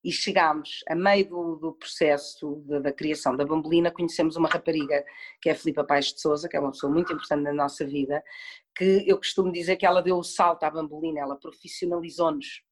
E 0.03 0.13
chegámos, 0.13 0.83
a 0.89 0.95
meio 0.95 1.29
do, 1.29 1.57
do 1.57 1.73
processo 1.73 2.63
de, 2.67 2.81
da 2.81 2.93
criação 2.93 3.37
da 3.37 3.45
Bambolina, 3.45 3.91
conhecemos 3.91 4.37
uma 4.37 4.49
rapariga 4.49 5.05
que 5.41 5.49
é 5.49 5.53
a 5.53 5.55
Filipa 5.55 5.85
Paes 5.85 6.13
de 6.13 6.21
Souza, 6.21 6.49
que 6.49 6.57
é 6.57 6.61
uma 6.61 6.73
pessoa 6.73 6.93
muito 6.93 7.13
importante 7.13 7.43
na 7.43 7.53
nossa 7.53 7.87
vida, 7.87 8.23
que 8.77 9.05
eu 9.07 9.17
costumo 9.17 9.51
dizer 9.51 9.77
que 9.77 9.87
ela 9.87 10.03
deu 10.03 10.19
o 10.19 10.23
salto 10.23 10.65
à 10.65 10.71
Bambolina, 10.71 11.21
ela 11.21 11.37
profissionalizou-nos. 11.37 12.63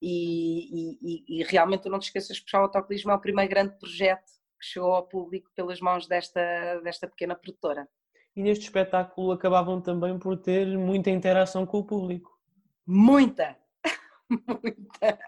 E, 0.00 0.98
e, 1.00 1.40
e, 1.40 1.44
realmente 1.44 1.88
não 1.88 1.98
te 1.98 2.04
esqueças 2.04 2.38
que 2.38 2.54
o 2.54 2.60
Autocolismo 2.60 3.10
é 3.10 3.14
o 3.14 3.20
primeiro 3.20 3.50
grande 3.50 3.78
projeto 3.78 4.30
que 4.60 4.66
chegou 4.66 4.92
ao 4.94 5.06
público 5.06 5.50
pelas 5.54 5.80
mãos 5.80 6.06
desta, 6.06 6.80
desta 6.80 7.08
pequena 7.08 7.34
produtora. 7.34 7.88
E 8.34 8.42
neste 8.42 8.64
espetáculo 8.64 9.32
acabavam 9.32 9.80
também 9.80 10.18
por 10.18 10.36
ter 10.36 10.66
muita 10.76 11.10
interação 11.10 11.64
com 11.64 11.78
o 11.78 11.84
público. 11.84 12.38
Muita! 12.86 13.56
muita! 14.28 15.18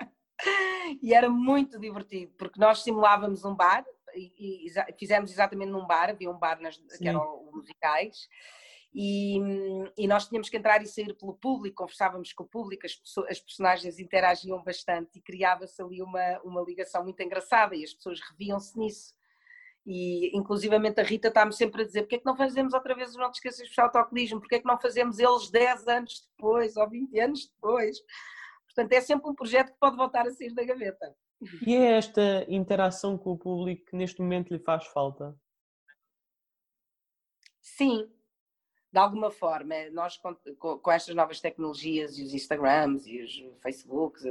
E 1.03 1.15
era 1.15 1.29
muito 1.29 1.79
divertido, 1.79 2.33
porque 2.39 2.61
nós 2.61 2.83
simulávamos 2.83 3.45
um 3.45 3.55
bar, 3.55 3.85
e, 4.15 4.67
e 4.67 4.73
fizemos 4.99 5.31
exatamente 5.31 5.71
num 5.71 5.87
bar, 5.87 6.11
havia 6.11 6.31
um 6.31 6.39
bar 6.39 6.61
nas, 6.61 6.77
que 6.77 7.09
eram 7.09 7.51
musicais, 7.53 8.29
e, 8.92 9.38
e, 9.97 10.07
nós 10.07 10.26
tínhamos 10.28 10.49
que 10.49 10.57
entrar 10.57 10.83
e 10.83 10.87
sair 10.87 11.14
pelo 11.14 11.35
público, 11.35 11.76
conversávamos 11.76 12.33
com 12.33 12.45
o 12.45 12.49
público, 12.49 12.87
as, 12.87 12.95
pessoas, 12.95 13.30
as 13.30 13.40
personagens 13.40 13.99
interagiam 13.99 14.62
bastante 14.62 15.18
e 15.18 15.21
criava-se 15.21 15.80
ali 15.83 16.02
uma, 16.02 16.40
uma 16.42 16.62
ligação 16.62 17.02
muito 17.04 17.23
engraçada 17.23 17.76
e 17.76 17.85
as 17.85 17.92
pessoas 17.92 18.21
reviam-se 18.21 18.78
nisso. 18.78 19.14
E 19.87 20.37
inclusivamente 20.37 21.00
a 21.00 21.04
Rita 21.04 21.28
está-me 21.28 21.52
sempre 21.52 21.83
a 21.83 21.85
dizer 21.85 22.02
porque 22.02 22.16
é 22.16 22.18
que 22.18 22.26
não 22.26 22.37
fazemos 22.37 22.75
outra 22.75 22.95
vez 22.95 23.14
o 23.14 23.18
Não 23.18 23.30
Te 23.30 23.37
Esqueças 23.37 23.68
de 23.68 23.80
Autocolismo, 23.80 24.40
porque 24.40 24.57
é 24.57 24.59
que 24.59 24.66
não 24.66 24.78
fazemos 24.80 25.18
eles 25.18 25.50
10 25.50 25.88
anos 25.88 26.28
depois 26.30 26.76
ou 26.76 26.88
20 26.88 27.21
anos 27.21 27.49
depois. 27.49 27.99
Portanto, 28.66 28.92
é 28.92 29.00
sempre 29.00 29.30
um 29.30 29.35
projeto 29.35 29.73
que 29.73 29.78
pode 29.78 29.97
voltar 29.97 30.26
a 30.26 30.30
sair 30.30 30.52
da 30.54 30.64
gaveta. 30.64 31.14
E 31.66 31.75
é 31.75 31.92
esta 31.97 32.45
interação 32.49 33.16
com 33.16 33.33
o 33.33 33.38
público 33.38 33.87
que 33.87 33.97
neste 33.97 34.21
momento 34.21 34.52
lhe 34.52 34.59
faz 34.59 34.87
falta? 34.87 35.37
Sim, 37.61 38.11
de 38.99 39.02
alguma 39.02 39.31
forma, 39.31 39.76
nós 39.93 40.17
com, 40.17 40.35
com, 40.81 40.90
estas 40.90 41.14
novas 41.14 41.40
tecnologias 41.40 42.19
e 42.19 42.25
os 42.25 42.35
Instagrams 42.35 43.07
e 43.07 43.23
os 43.23 43.45
Facebooks, 43.62 44.25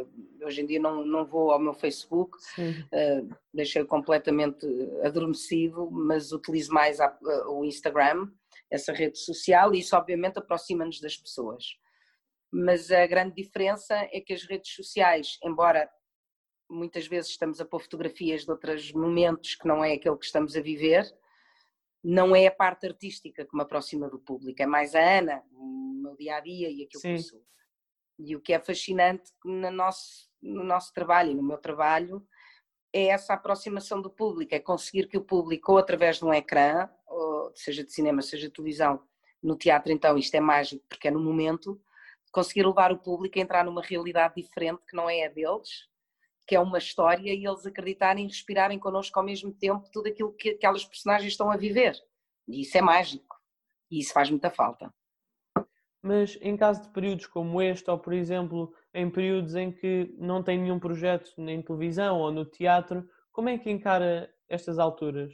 hoje 0.44 0.62
em 0.62 0.66
dia 0.66 0.78
não, 0.78 1.06
não 1.06 1.26
vou 1.26 1.52
ao 1.52 1.60
meu 1.60 1.74
Facebook, 1.74 2.38
uh, 2.38 3.36
deixei 3.54 3.86
completamente 3.86 4.68
adormecido, 5.06 5.90
mas 5.90 6.34
utilizo 6.34 6.74
mais 6.74 7.00
a, 7.00 7.18
o 7.48 7.64
Instagram, 7.64 8.30
essa 8.70 8.92
rede 8.92 9.18
social, 9.18 9.74
e 9.74 9.80
isso 9.80 9.96
obviamente 9.96 10.38
aproxima-nos 10.38 11.00
das 11.00 11.16
pessoas. 11.16 11.64
Mas 12.52 12.92
a 12.92 13.08
grande 13.08 13.36
diferença 13.36 13.96
é 14.12 14.20
que 14.20 14.34
as 14.34 14.44
redes 14.44 14.74
sociais, 14.74 15.38
embora 15.46 15.90
muitas 16.70 17.08
vezes 17.08 17.32
estamos 17.32 17.62
a 17.62 17.66
pôr 17.66 17.80
fotografias 17.80 18.44
de 18.44 18.52
outros 18.52 18.92
momentos 18.92 19.56
que 19.56 19.66
não 19.66 19.82
é 19.82 19.94
aquele 19.94 20.18
que 20.18 20.26
estamos 20.26 20.58
a 20.58 20.62
viver, 20.62 21.06
não 22.04 22.36
é 22.36 22.48
a 22.48 22.52
parte 22.52 22.88
artística 22.88 23.46
que 23.46 23.56
me 23.56 23.62
aproxima 23.62 24.10
do 24.10 24.20
público, 24.20 24.62
é 24.62 24.66
mais 24.66 24.96
a 24.96 25.20
Ana, 25.20 25.44
o 25.52 25.94
meu 26.02 26.16
dia 26.16 26.38
a 26.38 26.40
dia 26.40 26.70
e 26.70 26.84
aquilo 26.84 27.02
Sim. 27.02 27.14
que 27.14 27.20
eu 27.20 27.24
sou. 27.24 27.42
E 28.20 28.36
o 28.36 28.42
que 28.42 28.54
é 28.54 28.60
fascinante 28.60 29.32
no 29.44 29.72
nosso, 29.72 30.30
no 30.42 30.64
nosso 30.64 30.94
trabalho 30.94 31.32
e 31.32 31.36
no 31.36 31.44
meu 31.44 31.58
trabalho 31.58 32.26
é 32.94 33.08
essa 33.08 33.34
aproximação 33.34 34.02
do 34.02 34.10
público, 34.10 34.56
é 34.56 34.60
conseguir 34.60 35.08
que 35.08 35.18
o 35.18 35.24
público, 35.24 35.74
ou 35.74 35.78
através 35.78 36.18
de 36.18 36.26
um 36.26 36.34
ecrã, 36.34 36.90
ou 37.06 37.52
seja 37.56 37.84
de 37.84 37.92
cinema, 37.92 38.22
seja 38.22 38.48
de 38.48 38.54
televisão, 38.54 39.04
no 39.44 39.56
teatro 39.56 39.92
então 39.92 40.18
isto 40.18 40.34
é 40.36 40.40
mágico 40.40 40.84
porque 40.90 41.08
é 41.08 41.12
no 41.12 41.20
momento, 41.20 41.80
conseguir 42.32 42.66
levar 42.66 42.92
o 42.92 42.98
público 42.98 43.38
a 43.38 43.42
entrar 43.42 43.66
numa 43.66 43.82
realidade 43.82 44.36
diferente 44.36 44.82
que 44.88 44.96
não 44.96 45.10
é 45.10 45.26
a 45.26 45.30
deles, 45.30 45.88
que 46.48 46.56
é 46.56 46.60
uma 46.60 46.78
história 46.78 47.34
e 47.34 47.46
eles 47.46 47.66
acreditarem 47.66 48.26
e 48.26 48.28
respirarem 48.28 48.80
connosco 48.80 49.20
ao 49.20 49.26
mesmo 49.26 49.54
tempo 49.54 49.90
tudo 49.92 50.08
aquilo 50.08 50.34
que 50.34 50.52
aquelas 50.52 50.86
personagens 50.86 51.34
estão 51.34 51.52
a 51.52 51.58
viver. 51.58 51.94
E 52.48 52.62
isso 52.62 52.78
é 52.78 52.82
mágico. 52.82 53.36
E 53.92 54.00
isso 54.00 54.14
faz 54.14 54.30
muita 54.30 54.50
falta. 54.50 54.94
Mas 56.02 56.38
em 56.42 56.56
caso 56.56 56.84
de 56.84 56.90
períodos 56.90 57.26
como 57.28 57.62
este, 57.62 57.90
ou 57.92 58.00
por 58.00 58.14
exemplo, 58.14 58.74
em 58.94 59.10
períodos 59.10 59.56
em 59.56 59.72
que 59.72 60.16
não 60.18 60.42
tem 60.42 60.58
nenhum 60.58 60.80
projeto 60.80 61.34
nem 61.38 61.62
televisão 61.62 62.20
ou 62.20 62.32
no 62.32 62.46
teatro, 62.46 63.08
como 63.32 63.50
é 63.50 63.58
que 63.58 63.70
encara 63.70 64.34
estas 64.48 64.80
alturas? 64.80 65.34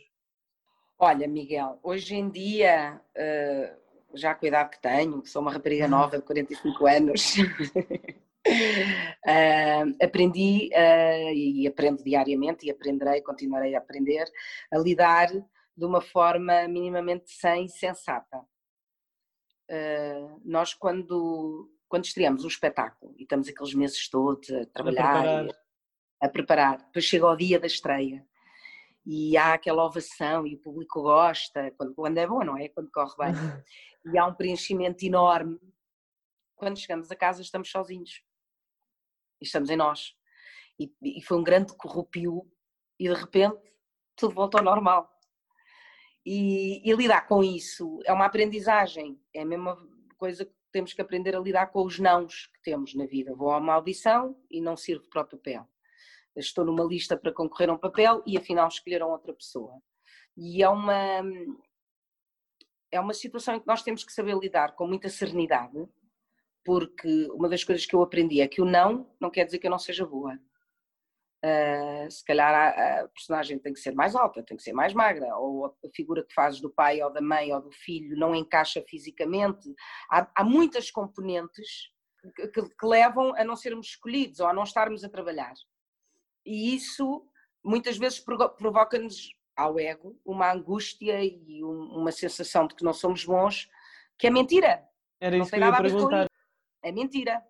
Olha, 0.97 1.27
Miguel, 1.27 1.79
hoje 1.83 2.15
em 2.15 2.29
dia, 2.29 2.99
eh, 3.15 3.77
já 4.13 4.33
com 4.33 4.45
a 4.45 4.47
idade 4.47 4.69
que 4.71 4.81
tenho, 4.81 5.25
sou 5.25 5.41
uma 5.41 5.51
rapariga 5.51 5.87
nova 5.87 6.17
de 6.17 6.23
45 6.23 6.87
anos, 6.87 7.35
Uh, 8.45 9.95
aprendi 10.03 10.69
uh, 10.73 11.33
e 11.33 11.65
aprendo 11.65 12.03
diariamente 12.03 12.65
e 12.65 12.71
aprenderei, 12.71 13.21
continuarei 13.21 13.73
a 13.73 13.77
aprender 13.77 14.25
a 14.69 14.77
lidar 14.77 15.29
de 15.31 15.85
uma 15.85 16.01
forma 16.01 16.67
minimamente 16.67 17.31
sã 17.31 17.57
e 17.57 17.69
sensata. 17.69 18.39
Uh, 19.71 20.41
nós 20.43 20.73
quando, 20.73 21.71
quando 21.87 22.03
estreamos 22.03 22.43
um 22.43 22.49
espetáculo 22.49 23.15
e 23.17 23.23
estamos 23.23 23.47
aqueles 23.47 23.73
meses 23.73 24.09
todos 24.09 24.49
a 24.51 24.65
trabalhar, 24.65 25.47
a 26.21 26.29
preparar, 26.29 26.77
depois 26.79 27.05
chega 27.05 27.25
o 27.25 27.35
dia 27.35 27.59
da 27.59 27.67
estreia 27.67 28.25
e 29.05 29.37
há 29.37 29.53
aquela 29.53 29.85
ovação 29.85 30.45
e 30.45 30.55
o 30.55 30.59
público 30.59 31.01
gosta, 31.01 31.71
quando, 31.77 31.95
quando 31.95 32.17
é 32.17 32.27
bom, 32.27 32.43
não 32.43 32.57
é? 32.57 32.67
Quando 32.67 32.91
corre 32.91 33.15
bem. 33.17 33.33
e 34.13 34.17
há 34.17 34.25
um 34.25 34.33
preenchimento 34.33 35.05
enorme. 35.05 35.57
Quando 36.55 36.77
chegamos 36.77 37.09
a 37.09 37.15
casa 37.15 37.41
estamos 37.41 37.69
sozinhos 37.69 38.21
e 39.43 39.45
estamos 39.45 39.69
em 39.69 39.75
nós. 39.75 40.15
E, 40.79 40.91
e 41.03 41.21
foi 41.21 41.37
um 41.37 41.43
grande 41.43 41.75
corrupio 41.75 42.49
e 42.99 43.07
de 43.07 43.13
repente 43.13 43.59
tudo 44.15 44.33
volta 44.33 44.57
ao 44.57 44.63
normal. 44.63 45.09
E, 46.25 46.81
e, 46.89 46.95
lidar 46.95 47.27
com 47.27 47.43
isso 47.43 47.99
é 48.05 48.13
uma 48.13 48.25
aprendizagem, 48.25 49.19
é 49.33 49.41
a 49.41 49.45
mesma 49.45 49.77
coisa 50.17 50.45
que 50.45 50.53
temos 50.71 50.93
que 50.93 51.01
aprender 51.01 51.35
a 51.35 51.39
lidar 51.39 51.67
com 51.67 51.83
os 51.83 51.99
nãos 51.99 52.47
que 52.53 52.61
temos 52.61 52.95
na 52.95 53.05
vida. 53.05 53.35
Vou 53.35 53.51
a 53.51 53.57
uma 53.57 53.73
audição 53.73 54.35
e 54.49 54.61
não 54.61 54.77
sirvo 54.77 55.07
para 55.09 55.21
o 55.21 55.27
papel. 55.27 55.67
Estou 56.35 56.65
numa 56.65 56.83
lista 56.85 57.17
para 57.17 57.33
concorrer 57.33 57.69
a 57.69 57.73
um 57.73 57.77
papel 57.77 58.23
e 58.25 58.37
afinal 58.37 58.67
escolheram 58.67 59.11
outra 59.11 59.33
pessoa. 59.33 59.79
E 60.35 60.63
é 60.63 60.69
uma, 60.69 61.21
é 62.89 62.99
uma 62.99 63.13
situação 63.13 63.55
em 63.55 63.59
que 63.59 63.67
nós 63.67 63.83
temos 63.83 64.03
que 64.03 64.13
saber 64.13 64.35
lidar 64.37 64.75
com 64.75 64.87
muita 64.87 65.09
serenidade, 65.09 65.77
porque 66.63 67.27
uma 67.31 67.49
das 67.49 67.63
coisas 67.63 67.85
que 67.85 67.95
eu 67.95 68.01
aprendi 68.01 68.41
é 68.41 68.47
que 68.47 68.61
o 68.61 68.65
não 68.65 69.09
não 69.19 69.29
quer 69.29 69.45
dizer 69.45 69.59
que 69.59 69.67
eu 69.67 69.71
não 69.71 69.79
seja 69.79 70.05
boa. 70.05 70.39
Uh, 71.43 72.09
se 72.09 72.23
calhar 72.23 72.53
a, 72.53 73.01
a, 73.01 73.07
personagem 73.09 73.59
tem 73.59 73.73
que 73.73 73.79
ser 73.79 73.93
mais 73.93 74.15
alta, 74.15 74.41
tem 74.41 74.55
que 74.55 74.63
ser 74.63 74.71
mais 74.71 74.93
magra, 74.93 75.35
ou 75.35 75.65
a 75.65 75.73
figura 75.93 76.23
que 76.23 76.33
fazes 76.33 76.61
do 76.61 76.69
pai 76.69 77.01
ou 77.01 77.11
da 77.11 77.19
mãe 77.19 77.53
ou 77.53 77.61
do 77.61 77.71
filho 77.71 78.17
não 78.17 78.33
encaixa 78.33 78.81
fisicamente. 78.87 79.69
Há, 80.09 80.25
há 80.33 80.43
muitas 80.43 80.89
componentes 80.89 81.91
que, 82.33 82.47
que, 82.47 82.61
que, 82.61 82.85
levam 82.85 83.35
a 83.35 83.43
não 83.43 83.57
sermos 83.57 83.87
escolhidos 83.87 84.39
ou 84.39 84.47
a 84.47 84.53
não 84.53 84.63
estarmos 84.63 85.03
a 85.03 85.09
trabalhar. 85.09 85.53
E 86.45 86.73
isso 86.73 87.27
muitas 87.61 87.97
vezes 87.97 88.19
provoca-nos 88.21 89.29
ao 89.53 89.77
ego 89.77 90.17
uma 90.25 90.49
angústia 90.49 91.23
e 91.23 91.61
um, 91.61 91.97
uma 91.97 92.11
sensação 92.13 92.67
de 92.67 92.75
que 92.75 92.85
não 92.85 92.93
somos 92.93 93.25
bons, 93.25 93.69
que 94.17 94.27
é 94.27 94.29
mentira. 94.29 94.87
Era 95.19 95.37
isso 95.37 95.51
que 95.51 95.57
eu 95.57 95.59
ia 95.59 95.77
perguntar. 95.77 96.32
É 96.83 96.91
mentira. 96.91 97.43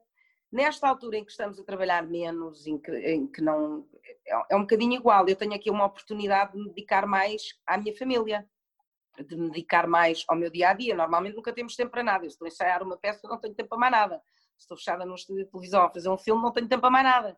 Nesta 0.52 0.88
altura 0.88 1.18
em 1.18 1.26
que 1.26 1.32
estamos 1.32 1.60
a 1.60 1.64
trabalhar 1.64 2.06
menos, 2.08 2.68
em 2.68 2.78
que, 2.78 2.92
em 2.92 3.26
que 3.26 3.42
não. 3.42 3.88
É, 4.26 4.54
é 4.54 4.56
um 4.56 4.62
bocadinho 4.62 4.94
igual. 4.94 5.28
Eu 5.28 5.36
tenho 5.36 5.54
aqui 5.54 5.72
uma 5.72 5.86
oportunidade 5.86 6.54
de 6.54 6.60
me 6.60 6.70
dedicar 6.70 7.08
mais 7.08 7.42
à 7.66 7.76
minha 7.78 7.96
família, 7.98 8.48
de 9.28 9.36
me 9.36 9.50
dedicar 9.50 9.88
mais 9.88 10.24
ao 10.28 10.38
meu 10.38 10.52
dia 10.52 10.70
a 10.70 10.74
dia. 10.74 10.96
Normalmente 10.96 11.36
nunca 11.36 11.52
temos 11.52 11.76
tempo 11.76 11.92
para 11.92 12.04
nada. 12.04 12.26
Eu 12.26 12.28
estou 12.28 12.46
a 12.46 12.50
ensaiar 12.50 12.84
uma 12.84 12.98
peça, 12.98 13.28
não 13.28 13.40
tenho 13.40 13.56
tempo 13.56 13.70
para 13.70 13.80
mais 13.80 13.92
nada. 13.92 14.22
Estou 14.58 14.78
fechada 14.78 15.06
num 15.06 15.16
estúdio 15.16 15.46
de 15.46 15.52
televisão 15.52 15.84
a 15.86 15.90
fazer 15.90 16.10
um 16.10 16.18
filme, 16.18 16.42
não 16.42 16.52
tenho 16.52 16.68
tempo 16.68 16.82
para 16.82 16.92
mais 16.92 17.06
nada. 17.06 17.38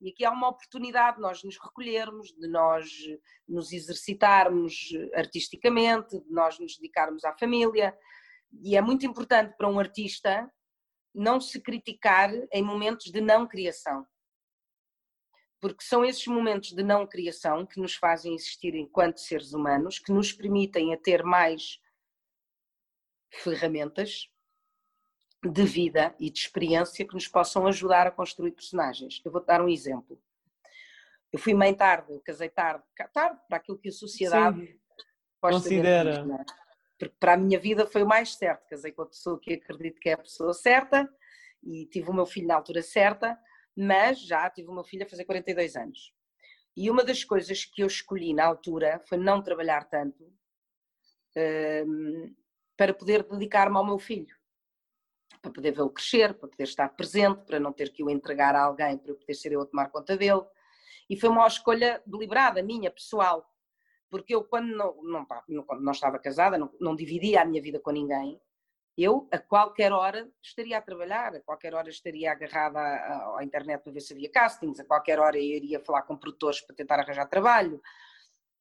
E 0.00 0.10
aqui 0.10 0.24
há 0.24 0.30
uma 0.30 0.48
oportunidade 0.48 1.16
de 1.16 1.22
nós 1.22 1.44
nos 1.44 1.56
recolhermos, 1.58 2.28
de 2.34 2.48
nós 2.48 2.88
nos 3.48 3.72
exercitarmos 3.72 4.90
artisticamente, 5.14 6.20
de 6.20 6.30
nós 6.30 6.58
nos 6.58 6.76
dedicarmos 6.76 7.24
à 7.24 7.32
família. 7.36 7.96
E 8.62 8.76
é 8.76 8.80
muito 8.80 9.06
importante 9.06 9.56
para 9.56 9.68
um 9.68 9.78
artista 9.78 10.50
não 11.14 11.40
se 11.40 11.60
criticar 11.60 12.30
em 12.52 12.62
momentos 12.62 13.10
de 13.10 13.20
não 13.20 13.46
criação. 13.46 14.06
porque 15.60 15.84
são 15.84 16.04
esses 16.04 16.26
momentos 16.26 16.72
de 16.72 16.82
não 16.82 17.06
criação 17.06 17.64
que 17.64 17.80
nos 17.80 17.94
fazem 17.94 18.34
existir 18.34 18.74
enquanto 18.74 19.20
seres 19.20 19.52
humanos, 19.52 20.00
que 20.00 20.10
nos 20.10 20.32
permitem 20.32 20.92
a 20.92 20.96
ter 20.96 21.22
mais 21.22 21.80
ferramentas 23.30 24.28
de 25.44 25.62
vida 25.64 26.16
e 26.18 26.30
de 26.30 26.38
experiência 26.40 27.06
que 27.06 27.14
nos 27.14 27.28
possam 27.28 27.64
ajudar 27.68 28.08
a 28.08 28.10
construir 28.10 28.50
personagens. 28.50 29.20
Eu 29.24 29.30
vou-te 29.30 29.46
dar 29.46 29.62
um 29.62 29.68
exemplo. 29.68 30.20
Eu 31.32 31.38
fui 31.38 31.54
mãe 31.54 31.72
tarde, 31.72 32.12
eu 32.12 32.20
casei 32.20 32.48
tarde, 32.48 32.84
tarde 33.12 33.40
para 33.48 33.56
aquilo 33.56 33.78
que 33.78 33.88
a 33.88 33.92
sociedade 33.92 34.80
considera. 35.40 36.22
Dizer, 36.22 36.34
é? 36.40 36.61
Porque 37.02 37.16
para 37.18 37.34
a 37.34 37.36
minha 37.36 37.58
vida 37.58 37.84
foi 37.84 38.04
o 38.04 38.06
mais 38.06 38.34
certo. 38.34 38.68
Casei 38.68 38.92
com 38.92 39.02
a 39.02 39.06
pessoa 39.06 39.40
que 39.40 39.54
acredito 39.54 39.98
que 39.98 40.08
é 40.08 40.12
a 40.12 40.18
pessoa 40.18 40.54
certa 40.54 41.12
e 41.60 41.86
tive 41.86 42.10
o 42.10 42.14
meu 42.14 42.26
filho 42.26 42.46
na 42.46 42.54
altura 42.54 42.80
certa 42.80 43.36
mas 43.76 44.20
já 44.20 44.48
tive 44.50 44.68
uma 44.68 44.84
filha 44.84 45.06
a 45.06 45.08
fazer 45.08 45.24
42 45.24 45.76
anos. 45.76 46.12
E 46.76 46.90
uma 46.90 47.04
das 47.04 47.24
coisas 47.24 47.64
que 47.64 47.82
eu 47.82 47.86
escolhi 47.86 48.32
na 48.34 48.44
altura 48.44 49.00
foi 49.08 49.18
não 49.18 49.42
trabalhar 49.42 49.84
tanto 49.84 50.32
um, 51.86 52.34
para 52.76 52.94
poder 52.94 53.22
dedicar-me 53.24 53.76
ao 53.76 53.84
meu 53.84 53.98
filho, 53.98 54.34
para 55.40 55.50
poder 55.50 55.72
vê-lo 55.72 55.90
crescer, 55.90 56.34
para 56.34 56.48
poder 56.48 56.64
estar 56.64 56.88
presente, 56.90 57.44
para 57.44 57.58
não 57.58 57.72
ter 57.72 57.90
que 57.90 58.02
o 58.02 58.10
entregar 58.10 58.54
a 58.54 58.62
alguém, 58.62 58.96
para 58.98 59.12
eu 59.12 59.16
poder 59.16 59.34
ser 59.34 59.52
eu 59.52 59.62
a 59.62 59.66
tomar 59.66 59.90
conta 59.90 60.16
dele. 60.16 60.42
E 61.08 61.16
foi 61.18 61.28
uma 61.28 61.46
escolha 61.46 62.02
deliberada, 62.06 62.62
minha, 62.62 62.90
pessoal, 62.90 63.51
porque 64.12 64.34
eu, 64.34 64.44
quando 64.44 64.76
não, 64.76 65.02
não, 65.02 65.26
não, 65.48 65.66
não 65.80 65.92
estava 65.92 66.18
casada, 66.18 66.58
não, 66.58 66.70
não 66.78 66.94
dividia 66.94 67.40
a 67.40 67.44
minha 67.46 67.62
vida 67.62 67.80
com 67.80 67.90
ninguém, 67.90 68.38
eu, 68.94 69.26
a 69.32 69.38
qualquer 69.38 69.90
hora, 69.90 70.30
estaria 70.42 70.76
a 70.76 70.82
trabalhar, 70.82 71.34
a 71.34 71.40
qualquer 71.40 71.74
hora 71.74 71.88
estaria 71.88 72.30
agarrada 72.30 72.78
à, 72.78 73.38
à, 73.38 73.42
internet 73.42 73.82
para 73.82 73.90
ver 73.90 74.00
se 74.00 74.12
havia 74.12 74.30
castings, 74.30 74.78
a 74.78 74.84
qualquer 74.84 75.18
hora 75.18 75.38
eu 75.38 75.42
iria 75.42 75.80
falar 75.80 76.02
com 76.02 76.14
produtores 76.14 76.60
para 76.60 76.76
tentar 76.76 77.00
arranjar 77.00 77.24
trabalho. 77.24 77.80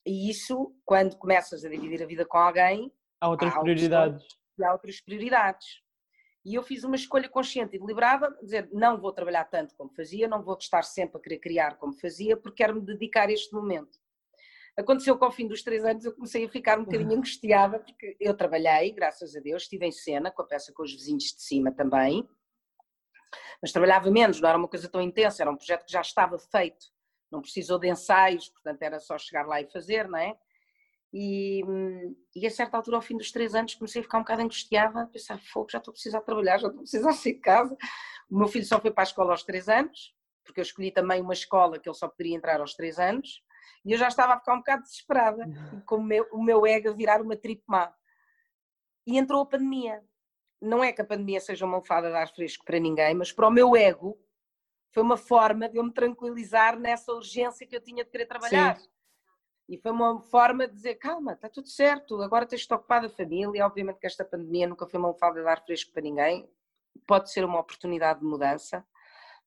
E 0.05 0.29
isso, 0.29 0.74
quando 0.86 1.17
começas 1.17 1.65
a 1.65 1.70
dividir 1.70 2.01
a 2.01 2.05
vida 2.05 2.25
com 2.25 2.38
alguém, 2.38 2.89
há 3.20 3.27
outras 3.27 3.53
há 3.53 3.60
prioridades. 3.60 4.25
Há 4.63 4.72
outras 4.72 5.01
prioridades. 5.01 5.81
E 6.46 6.55
eu 6.55 6.63
fiz 6.63 6.86
uma 6.86 6.96
escolha 6.96 7.27
consciente 7.27 7.75
e 7.75 7.79
deliberada, 7.79 8.34
dizer, 8.41 8.70
não 8.72 8.98
vou 8.98 9.12
trabalhar 9.12 9.43
tanto 9.43 9.75
como 9.75 9.93
fazia, 9.93 10.29
não 10.29 10.41
vou 10.41 10.58
estar 10.58 10.84
sempre 10.84 11.17
a 11.17 11.22
querer 11.22 11.39
criar 11.39 11.77
como 11.77 11.91
fazia, 11.91 12.38
porque 12.38 12.63
quero 12.63 12.75
me 12.75 12.86
dedicar 12.86 13.27
a 13.27 13.34
este 13.34 13.53
momento. 13.53 14.00
Aconteceu 14.77 15.17
que 15.17 15.25
ao 15.25 15.31
fim 15.31 15.47
dos 15.47 15.61
três 15.61 15.83
anos 15.83 16.05
eu 16.05 16.13
comecei 16.13 16.45
a 16.45 16.49
ficar 16.49 16.79
um 16.79 16.85
bocadinho 16.85 17.13
angustiada, 17.13 17.79
porque 17.79 18.15
eu 18.19 18.33
trabalhei, 18.35 18.91
graças 18.91 19.35
a 19.35 19.39
Deus, 19.39 19.63
estive 19.63 19.85
em 19.85 19.91
cena 19.91 20.31
com 20.31 20.41
a 20.41 20.45
peça 20.45 20.71
com 20.73 20.83
os 20.83 20.93
vizinhos 20.93 21.25
de 21.25 21.41
cima 21.41 21.71
também, 21.71 22.27
mas 23.61 23.71
trabalhava 23.71 24.09
menos, 24.09 24.39
não 24.39 24.49
era 24.49 24.57
uma 24.57 24.67
coisa 24.67 24.89
tão 24.89 25.01
intensa, 25.01 25.43
era 25.43 25.51
um 25.51 25.57
projeto 25.57 25.85
que 25.85 25.91
já 25.91 26.01
estava 26.01 26.39
feito, 26.39 26.85
não 27.29 27.41
precisou 27.41 27.77
de 27.77 27.89
ensaios, 27.89 28.49
portanto 28.49 28.81
era 28.81 28.99
só 28.99 29.17
chegar 29.17 29.45
lá 29.45 29.61
e 29.61 29.69
fazer, 29.69 30.07
não 30.07 30.17
é? 30.17 30.37
E, 31.13 31.61
e, 32.33 32.47
a 32.47 32.49
certa 32.49 32.77
altura, 32.77 32.95
ao 32.95 33.01
fim 33.01 33.17
dos 33.17 33.31
três 33.31 33.53
anos, 33.53 33.75
comecei 33.75 33.99
a 33.99 34.03
ficar 34.03 34.17
um 34.17 34.21
bocado 34.21 34.43
angustiada, 34.43 35.01
a 35.01 35.05
pensar, 35.05 35.37
fogo, 35.39 35.69
já 35.69 35.77
estou 35.77 35.91
a 35.91 35.93
precisar 35.93 36.21
trabalhar, 36.21 36.57
já 36.57 36.67
estou 36.67 36.79
a 36.79 36.83
precisar 36.83 37.11
sair 37.11 37.33
de 37.33 37.41
casa. 37.41 37.77
O 38.29 38.37
meu 38.37 38.47
filho 38.47 38.65
só 38.65 38.79
foi 38.79 38.91
para 38.91 39.03
a 39.03 39.09
escola 39.09 39.31
aos 39.31 39.43
três 39.43 39.67
anos, 39.67 40.15
porque 40.45 40.61
eu 40.61 40.63
escolhi 40.63 40.89
também 40.89 41.21
uma 41.21 41.33
escola 41.33 41.77
que 41.77 41.89
ele 41.89 41.97
só 41.97 42.07
poderia 42.07 42.37
entrar 42.37 42.61
aos 42.61 42.75
três 42.75 42.97
anos, 42.97 43.43
e 43.86 43.91
eu 43.91 43.98
já 43.98 44.08
estava 44.08 44.34
a 44.34 44.39
ficar 44.39 44.53
um 44.53 44.60
bocado 44.60 44.84
desesperada, 44.84 45.46
com 45.86 45.96
o 45.98 46.03
meu, 46.03 46.27
o 46.32 46.41
meu 46.41 46.65
ego 46.65 46.89
a 46.89 46.94
virar 46.94 47.22
uma 47.22 47.36
trip 47.36 47.63
má. 47.68 47.94
E 49.06 49.18
entrou 49.18 49.41
a 49.41 49.46
pandemia. 49.46 50.03
Não 50.62 50.84
é 50.84 50.91
que 50.91 51.01
a 51.01 51.06
pandemia 51.06 51.39
seja 51.39 51.65
uma 51.65 51.77
alfada 51.77 52.10
de 52.10 52.15
ar 52.15 52.27
fresco 52.27 52.63
para 52.63 52.80
ninguém, 52.80 53.15
mas 53.15 53.32
para 53.32 53.47
o 53.47 53.52
meu 53.52 53.76
ego 53.76 54.19
foi 54.91 55.02
uma 55.02 55.17
forma 55.17 55.67
de 55.67 55.78
eu 55.78 55.84
me 55.84 55.91
tranquilizar 55.91 56.78
nessa 56.78 57.12
urgência 57.13 57.65
que 57.65 57.76
eu 57.76 57.82
tinha 57.82 58.04
de 58.04 58.12
querer 58.12 58.26
trabalhar. 58.26 58.78
Sim. 58.78 58.88
E 59.69 59.78
foi 59.78 59.91
uma 59.91 60.19
forma 60.19 60.67
de 60.67 60.74
dizer, 60.74 60.95
calma, 60.95 61.34
está 61.34 61.47
tudo 61.47 61.69
certo, 61.69 62.21
agora 62.21 62.45
tens-te 62.45 62.74
ocupado 62.74 63.06
a 63.06 63.10
família, 63.10 63.65
obviamente 63.65 64.00
que 64.00 64.06
esta 64.06 64.26
pandemia 64.26 64.67
nunca 64.67 64.86
foi 64.86 65.00
uma 65.00 65.08
alfada 65.08 65.41
de 65.41 65.47
ar 65.47 65.63
fresco 65.63 65.93
para 65.93 66.02
ninguém, 66.02 66.50
pode 67.08 67.32
ser 67.32 67.45
uma 67.45 67.60
oportunidade 67.60 68.19
de 68.19 68.26
mudança, 68.26 68.86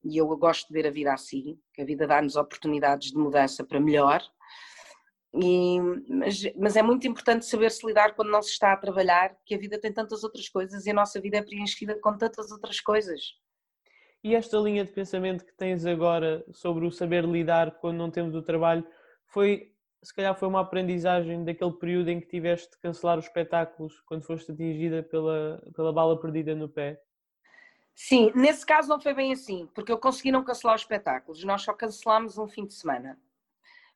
e 0.05 0.19
eu 0.19 0.27
gosto 0.37 0.69
de 0.69 0.75
ver 0.75 0.87
a 0.87 0.91
vida 0.91 1.13
assim, 1.13 1.59
que 1.73 1.83
a 1.83 1.85
vida 1.85 2.07
dá-nos 2.07 2.37
oportunidades 2.37 3.11
de 3.11 3.17
mudança 3.17 3.65
para 3.65 3.81
melhor. 3.81 4.23
E, 5.35 5.81
mas, 6.09 6.43
mas, 6.57 6.77
é 6.77 6.83
muito 6.83 7.09
importante 7.09 7.45
saber 7.45 7.71
se 7.71 7.85
lidar 7.85 8.15
quando 8.15 8.31
não 8.31 8.41
se 8.41 8.51
está 8.51 8.73
a 8.73 8.77
trabalhar, 8.77 9.37
que 9.45 9.55
a 9.55 9.59
vida 9.59 9.81
tem 9.81 9.93
tantas 9.93 10.23
outras 10.23 10.49
coisas 10.49 10.87
e 10.87 10.91
a 10.91 10.95
nossa 10.95 11.21
vida 11.21 11.39
é 11.39 11.43
preenchida 11.43 11.99
com 11.99 12.17
tantas 12.17 12.53
outras 12.53 12.81
coisas. 12.81 13.21
E 14.23 14.35
esta 14.35 14.57
linha 14.59 14.85
de 14.85 14.93
pensamento 14.93 15.45
que 15.45 15.53
tens 15.53 15.85
agora 15.85 16.45
sobre 16.53 16.87
o 16.87 16.91
saber 16.91 17.25
lidar 17.25 17.73
quando 17.81 17.99
não 17.99 18.11
temos 18.11 18.35
o 18.35 18.43
trabalho, 18.43 18.87
foi, 19.27 19.73
se 20.03 20.15
calhar 20.15 20.35
foi 20.39 20.47
uma 20.47 20.61
aprendizagem 20.61 21.45
daquele 21.45 21.73
período 21.73 22.11
em 22.11 22.21
que 22.21 22.29
tiveste 22.29 22.71
de 22.71 22.79
cancelar 22.79 23.19
os 23.19 23.27
espetáculos 23.27 24.01
quando 24.07 24.23
foste 24.23 24.53
atingida 24.53 25.03
pela, 25.03 25.61
pela 25.75 25.93
bala 25.93 26.19
perdida 26.19 26.55
no 26.55 26.69
pé? 26.69 27.03
Sim, 27.95 28.33
nesse 28.35 28.67
caso 28.67 28.89
não 28.89 29.01
foi 29.01 29.15
bem 29.15 29.33
assim, 29.33 29.69
porque 29.75 29.93
eu 29.93 29.99
consegui 29.99 30.33
não 30.33 30.43
cancelar 30.43 30.75
os 30.75 30.83
espetáculos, 30.83 31.45
nós 31.45 31.63
só 31.63 31.73
cancelámos 31.73 32.37
um 32.39 32.49
fim 32.49 32.67
de 32.67 32.75
semana. 32.75 33.19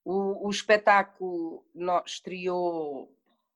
O, 0.05 0.47
o 0.47 0.51
espetáculo 0.51 1.65
estreou 2.07 3.13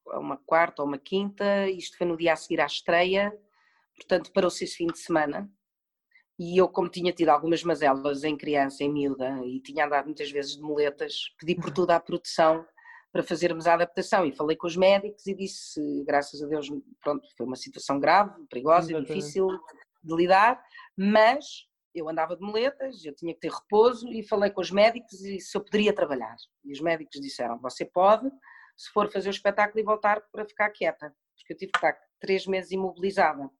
uma 0.06 0.36
quarta 0.36 0.82
ou 0.82 0.88
uma 0.88 0.98
quinta, 0.98 1.68
isto 1.68 1.96
foi 1.96 2.06
no 2.06 2.16
dia 2.16 2.32
a 2.32 2.36
seguir 2.36 2.60
à 2.60 2.66
estreia, 2.66 3.32
portanto 3.96 4.32
parou-se 4.32 4.64
esse 4.64 4.76
fim 4.76 4.88
de 4.88 4.98
semana. 4.98 5.50
E 6.38 6.58
eu, 6.58 6.68
como 6.68 6.88
tinha 6.88 7.12
tido 7.12 7.28
algumas 7.28 7.62
mazelas 7.62 8.24
em 8.24 8.36
criança, 8.36 8.82
em 8.82 8.92
miúda, 8.92 9.38
e 9.46 9.60
tinha 9.60 9.86
andado 9.86 10.06
muitas 10.06 10.30
vezes 10.30 10.56
de 10.56 10.62
muletas, 10.62 11.32
pedi 11.38 11.54
por 11.54 11.70
tudo 11.70 11.92
à 11.92 12.00
produção 12.00 12.66
para 13.12 13.22
fazermos 13.22 13.66
a 13.66 13.74
adaptação 13.74 14.24
e 14.24 14.32
falei 14.32 14.56
com 14.56 14.66
os 14.66 14.76
médicos 14.76 15.26
e 15.26 15.34
disse, 15.34 16.02
graças 16.04 16.42
a 16.42 16.46
Deus, 16.46 16.68
pronto, 17.00 17.28
foi 17.36 17.46
uma 17.46 17.56
situação 17.56 18.00
grave, 18.00 18.44
perigosa, 18.48 18.90
Exatamente. 18.90 19.08
difícil, 19.08 19.46
de 20.02 20.14
lidar, 20.14 20.62
mas 20.96 21.66
eu 21.94 22.08
andava 22.08 22.36
de 22.36 22.42
moletas, 22.42 23.04
eu 23.04 23.14
tinha 23.14 23.34
que 23.34 23.40
ter 23.40 23.52
repouso 23.52 24.08
e 24.08 24.26
falei 24.26 24.50
com 24.50 24.60
os 24.60 24.70
médicos 24.70 25.20
e 25.20 25.38
se 25.40 25.56
eu 25.56 25.62
poderia 25.62 25.94
trabalhar. 25.94 26.36
E 26.64 26.72
os 26.72 26.80
médicos 26.80 27.20
disseram: 27.20 27.58
você 27.58 27.84
pode, 27.84 28.30
se 28.76 28.90
for 28.90 29.10
fazer 29.10 29.28
o 29.28 29.30
espetáculo 29.30 29.78
e 29.78 29.84
voltar 29.84 30.22
para 30.32 30.46
ficar 30.46 30.70
quieta, 30.70 31.14
porque 31.36 31.52
eu 31.52 31.56
tive 31.56 31.72
que 31.72 31.78
estar 31.78 31.96
três 32.20 32.46
meses 32.46 32.70
imobilizada. 32.72 33.50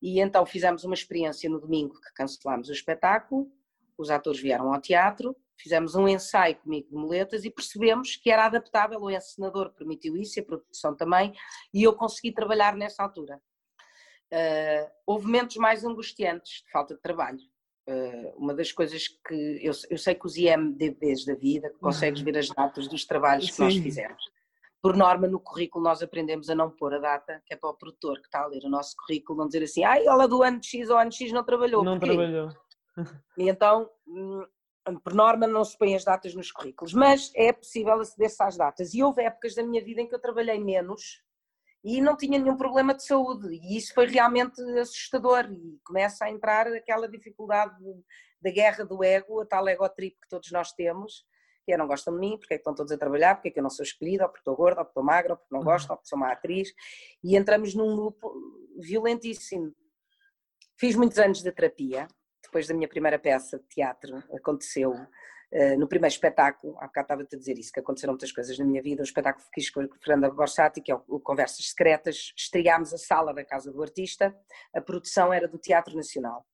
E 0.00 0.20
então 0.20 0.44
fizemos 0.46 0.84
uma 0.84 0.94
experiência 0.94 1.48
no 1.50 1.60
domingo 1.60 1.94
que 2.00 2.12
cancelámos 2.14 2.68
o 2.68 2.72
espetáculo, 2.72 3.50
os 3.96 4.10
atores 4.10 4.40
vieram 4.40 4.72
ao 4.72 4.80
teatro, 4.80 5.36
fizemos 5.56 5.96
um 5.96 6.06
ensaio 6.06 6.56
comigo 6.56 6.88
de 6.88 6.94
moletas 6.94 7.44
e 7.44 7.50
percebemos 7.50 8.14
que 8.14 8.30
era 8.30 8.46
adaptável, 8.46 9.00
o 9.00 9.10
encenador 9.10 9.72
permitiu 9.74 10.16
isso 10.16 10.38
e 10.38 10.40
a 10.40 10.44
produção 10.44 10.94
também, 10.94 11.32
e 11.74 11.82
eu 11.82 11.92
consegui 11.94 12.32
trabalhar 12.32 12.76
nessa 12.76 13.02
altura. 13.02 13.42
Uh, 14.32 14.90
houve 15.06 15.26
momentos 15.26 15.56
mais 15.56 15.84
angustiantes 15.84 16.62
de 16.62 16.70
falta 16.70 16.94
de 16.94 17.00
trabalho. 17.00 17.38
Uh, 17.88 18.36
uma 18.36 18.54
das 18.54 18.70
coisas 18.70 19.08
que 19.08 19.60
eu, 19.62 19.72
eu, 19.88 19.96
sei 19.96 20.14
que 20.14 20.26
os 20.26 20.36
IMDBs 20.36 21.24
da 21.24 21.34
vida, 21.34 21.70
que 21.70 21.78
consegues 21.78 22.20
ver 22.20 22.36
as 22.36 22.48
datas 22.48 22.86
dos 22.86 23.06
trabalhos 23.06 23.46
que 23.46 23.56
Sim. 23.56 23.64
nós 23.64 23.76
fizemos. 23.76 24.22
Por 24.82 24.96
norma, 24.96 25.26
no 25.26 25.40
currículo, 25.40 25.82
nós 25.82 26.02
aprendemos 26.02 26.50
a 26.50 26.54
não 26.54 26.70
pôr 26.70 26.94
a 26.94 26.98
data, 26.98 27.42
que 27.46 27.54
é 27.54 27.56
para 27.56 27.70
o 27.70 27.74
produtor 27.74 28.20
que 28.20 28.26
está 28.26 28.42
a 28.42 28.46
ler 28.46 28.62
o 28.64 28.68
nosso 28.68 28.94
currículo, 28.96 29.38
não 29.38 29.46
dizer 29.46 29.64
assim, 29.64 29.82
ai, 29.82 30.06
ela 30.06 30.28
do 30.28 30.42
ano 30.42 30.62
X 30.62 30.88
ou 30.90 30.98
ano 30.98 31.10
X 31.10 31.32
não 31.32 31.42
trabalhou. 31.42 31.82
Não 31.82 31.98
porquê? 31.98 32.14
trabalhou. 32.14 32.50
E 33.36 33.48
então, 33.48 33.90
hum, 34.06 34.44
por 35.02 35.14
norma, 35.14 35.46
não 35.46 35.64
se 35.64 35.76
põem 35.76 35.94
as 35.94 36.04
datas 36.04 36.34
nos 36.34 36.52
currículos, 36.52 36.92
mas 36.92 37.32
é 37.34 37.52
possível 37.52 38.00
aceder-se 38.00 38.42
às 38.42 38.56
datas. 38.56 38.94
E 38.94 39.02
houve 39.02 39.22
épocas 39.22 39.54
da 39.54 39.62
minha 39.62 39.82
vida 39.82 40.00
em 40.00 40.08
que 40.08 40.14
eu 40.14 40.20
trabalhei 40.20 40.62
menos 40.62 41.22
e 41.84 42.00
não 42.00 42.16
tinha 42.16 42.38
nenhum 42.38 42.56
problema 42.56 42.94
de 42.94 43.04
saúde. 43.04 43.48
E 43.50 43.76
isso 43.76 43.94
foi 43.94 44.06
realmente 44.06 44.60
assustador. 44.78 45.50
E 45.50 45.78
começa 45.84 46.24
a 46.24 46.30
entrar 46.30 46.66
aquela 46.68 47.08
dificuldade 47.08 47.76
da 48.40 48.50
guerra 48.50 48.84
do 48.84 49.02
ego, 49.02 49.40
a 49.40 49.46
tal 49.46 49.68
ego 49.68 49.88
trip 49.88 50.16
que 50.20 50.28
todos 50.28 50.50
nós 50.50 50.72
temos, 50.72 51.24
que 51.64 51.72
é 51.72 51.76
não 51.76 51.86
gostam 51.86 52.14
de 52.14 52.20
mim, 52.20 52.38
porque 52.38 52.54
é 52.54 52.56
que 52.56 52.62
estão 52.62 52.74
todos 52.74 52.92
a 52.92 52.98
trabalhar, 52.98 53.34
porque 53.34 53.48
é 53.48 53.50
que 53.50 53.58
eu 53.58 53.62
não 53.62 53.70
sou 53.70 53.84
escolhida, 53.84 54.24
ou 54.24 54.28
porque 54.28 54.40
estou 54.40 54.56
gorda, 54.56 54.80
ou 54.80 54.84
porque 54.84 54.92
estou 54.92 55.04
magra, 55.04 55.32
ou 55.34 55.36
porque 55.36 55.54
não 55.54 55.62
gosto, 55.62 55.90
ou 55.90 55.96
porque 55.96 56.08
sou 56.08 56.16
uma 56.16 56.32
atriz, 56.32 56.72
e 57.22 57.36
entramos 57.36 57.74
num 57.74 57.94
loop 57.94 58.18
violentíssimo. 58.78 59.74
Fiz 60.76 60.94
muitos 60.94 61.18
anos 61.18 61.42
de 61.42 61.52
terapia, 61.52 62.08
depois 62.42 62.66
da 62.66 62.74
minha 62.74 62.88
primeira 62.88 63.18
peça 63.18 63.58
de 63.58 63.66
teatro, 63.68 64.22
aconteceu 64.34 64.94
no 65.78 65.88
primeiro 65.88 66.12
espetáculo, 66.12 66.76
há 66.78 66.86
bocado 66.86 67.04
estava-te 67.04 67.36
a 67.36 67.38
dizer 67.38 67.58
isso, 67.58 67.72
que 67.72 67.80
aconteceram 67.80 68.12
muitas 68.12 68.30
coisas 68.30 68.58
na 68.58 68.64
minha 68.64 68.82
vida, 68.82 69.00
o 69.00 69.04
espetáculo 69.04 69.44
que 69.46 69.60
fiz 69.60 69.70
com 69.70 69.80
a 69.80 69.88
Fernanda 70.04 70.30
Borsati, 70.30 70.80
que 70.80 70.92
é 70.92 70.94
o 70.94 71.20
Conversas 71.20 71.70
Secretas, 71.70 72.32
estreámos 72.36 72.92
a 72.92 72.98
sala 72.98 73.32
da 73.32 73.44
Casa 73.44 73.72
do 73.72 73.82
Artista, 73.82 74.36
a 74.74 74.80
produção 74.80 75.32
era 75.32 75.48
do 75.48 75.58
Teatro 75.58 75.96
Nacional. 75.96 76.46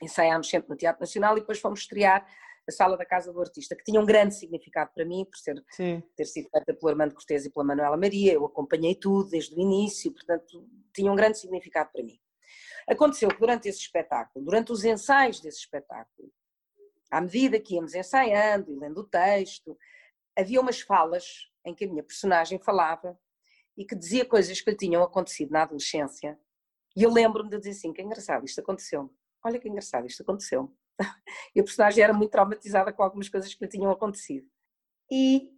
Ensaiámos 0.00 0.48
sempre 0.48 0.70
no 0.70 0.76
Teatro 0.76 1.00
Nacional 1.00 1.36
e 1.36 1.40
depois 1.40 1.58
fomos 1.58 1.80
estrear 1.80 2.24
a 2.68 2.72
sala 2.72 2.96
da 2.96 3.04
Casa 3.04 3.32
do 3.32 3.40
Artista, 3.40 3.74
que 3.74 3.82
tinha 3.82 4.00
um 4.00 4.06
grande 4.06 4.34
significado 4.34 4.90
para 4.94 5.04
mim, 5.04 5.24
por 5.24 5.36
ser, 5.36 5.62
ter 6.16 6.24
sido 6.24 6.48
feita 6.50 6.72
pelo 6.72 6.88
Armando 6.88 7.14
Cortês 7.14 7.44
e 7.44 7.50
pela 7.50 7.64
Manuela 7.64 7.96
Maria, 7.96 8.34
eu 8.34 8.44
acompanhei 8.44 8.94
tudo 8.94 9.30
desde 9.30 9.54
o 9.56 9.60
início, 9.60 10.12
portanto 10.12 10.68
tinha 10.94 11.10
um 11.10 11.16
grande 11.16 11.38
significado 11.38 11.90
para 11.92 12.02
mim. 12.02 12.18
Aconteceu 12.88 13.28
que 13.28 13.38
durante 13.38 13.68
esse 13.68 13.80
espetáculo, 13.80 14.44
durante 14.44 14.72
os 14.72 14.84
ensaios 14.84 15.40
desse 15.40 15.58
espetáculo, 15.58 16.30
à 17.10 17.20
medida 17.20 17.60
que 17.60 17.74
íamos 17.74 17.94
ensaiando 17.94 18.70
e 18.70 18.76
lendo 18.76 18.98
o 18.98 19.04
texto, 19.04 19.76
havia 20.36 20.60
umas 20.60 20.80
falas 20.80 21.50
em 21.64 21.74
que 21.74 21.84
a 21.84 21.88
minha 21.88 22.02
personagem 22.02 22.58
falava 22.58 23.18
e 23.76 23.84
que 23.84 23.96
dizia 23.96 24.24
coisas 24.24 24.60
que 24.60 24.70
lhe 24.70 24.76
tinham 24.76 25.02
acontecido 25.02 25.50
na 25.50 25.62
adolescência. 25.62 26.38
E 26.96 27.02
eu 27.02 27.10
lembro-me 27.10 27.50
de 27.50 27.58
dizer 27.58 27.70
assim: 27.70 27.92
que 27.92 28.02
engraçado, 28.02 28.44
isto 28.44 28.60
aconteceu. 28.60 29.12
Olha 29.44 29.58
que 29.58 29.68
engraçado, 29.68 30.06
isto 30.06 30.22
aconteceu. 30.22 30.72
E 31.54 31.60
a 31.60 31.64
personagem 31.64 32.04
era 32.04 32.12
muito 32.12 32.30
traumatizada 32.30 32.92
com 32.92 33.02
algumas 33.02 33.28
coisas 33.28 33.52
que 33.54 33.64
lhe 33.64 33.70
tinham 33.70 33.90
acontecido. 33.90 34.46
E 35.10 35.50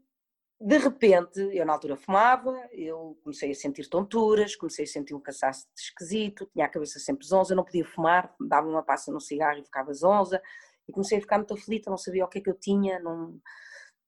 de 0.65 0.79
repente, 0.79 1.41
eu 1.53 1.67
na 1.67 1.73
altura 1.73 1.97
fumava, 1.97 2.57
eu 2.71 3.19
comecei 3.25 3.51
a 3.51 3.55
sentir 3.55 3.89
tonturas, 3.89 4.55
comecei 4.55 4.85
a 4.85 4.89
sentir 4.89 5.13
um 5.13 5.21
cansaço 5.21 5.67
esquisito, 5.77 6.49
tinha 6.53 6.67
a 6.67 6.69
cabeça 6.69 7.01
sempre 7.01 7.27
zonza, 7.27 7.55
não 7.55 7.65
podia 7.65 7.85
fumar, 7.85 8.33
dava 8.41 8.69
uma 8.69 8.83
passa 8.83 9.11
no 9.11 9.21
cigarro 9.21 9.59
e 9.59 9.65
ficava 9.65 9.93
zonza, 9.93 10.41
e 10.89 10.93
comecei 10.93 11.19
a 11.19 11.21
ficar 11.21 11.39
muito 11.39 11.55
aflita, 11.55 11.91
não 11.91 11.99
sabia 11.99 12.25
o 12.25 12.29
que 12.29 12.39
é 12.39 12.41
que 12.41 12.51
eu 12.51 12.59
tinha, 12.59 12.99
não, 12.99 13.41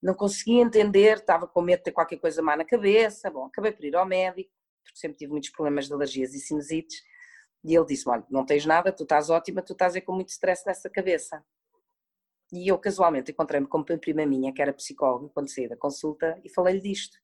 não 0.02 0.14
conseguia 0.14 0.62
entender, 0.62 1.18
estava 1.18 1.46
com 1.46 1.62
medo 1.62 1.78
de 1.78 1.84
ter 1.84 1.92
qualquer 1.92 2.18
coisa 2.18 2.42
má 2.42 2.56
na 2.56 2.64
cabeça, 2.64 3.30
bom, 3.30 3.46
acabei 3.46 3.72
por 3.72 3.84
ir 3.84 3.96
ao 3.96 4.06
médico, 4.06 4.50
porque 4.84 4.98
sempre 4.98 5.18
tive 5.18 5.32
muitos 5.32 5.50
problemas 5.50 5.86
de 5.86 5.94
alergias 5.94 6.34
e 6.34 6.40
sinusites, 6.40 7.02
e 7.64 7.74
ele 7.74 7.86
disse 7.86 8.08
olha, 8.08 8.24
não 8.30 8.44
tens 8.44 8.66
nada, 8.66 8.92
tu 8.92 9.04
estás 9.04 9.30
ótima, 9.30 9.62
tu 9.62 9.72
estás 9.72 9.94
aí 9.94 10.02
com 10.02 10.12
muito 10.12 10.28
stress 10.28 10.64
nessa 10.66 10.90
cabeça. 10.90 11.44
E 12.52 12.70
eu 12.70 12.78
casualmente 12.78 13.32
encontrei-me 13.32 13.66
com 13.66 13.78
uma 13.78 13.98
prima 13.98 14.24
minha, 14.26 14.52
que 14.52 14.62
era 14.62 14.72
psicóloga, 14.72 15.28
quando 15.30 15.48
saí 15.48 15.68
da 15.68 15.76
consulta, 15.76 16.40
e 16.44 16.48
falei-lhe 16.48 16.80
disto. 16.80 17.18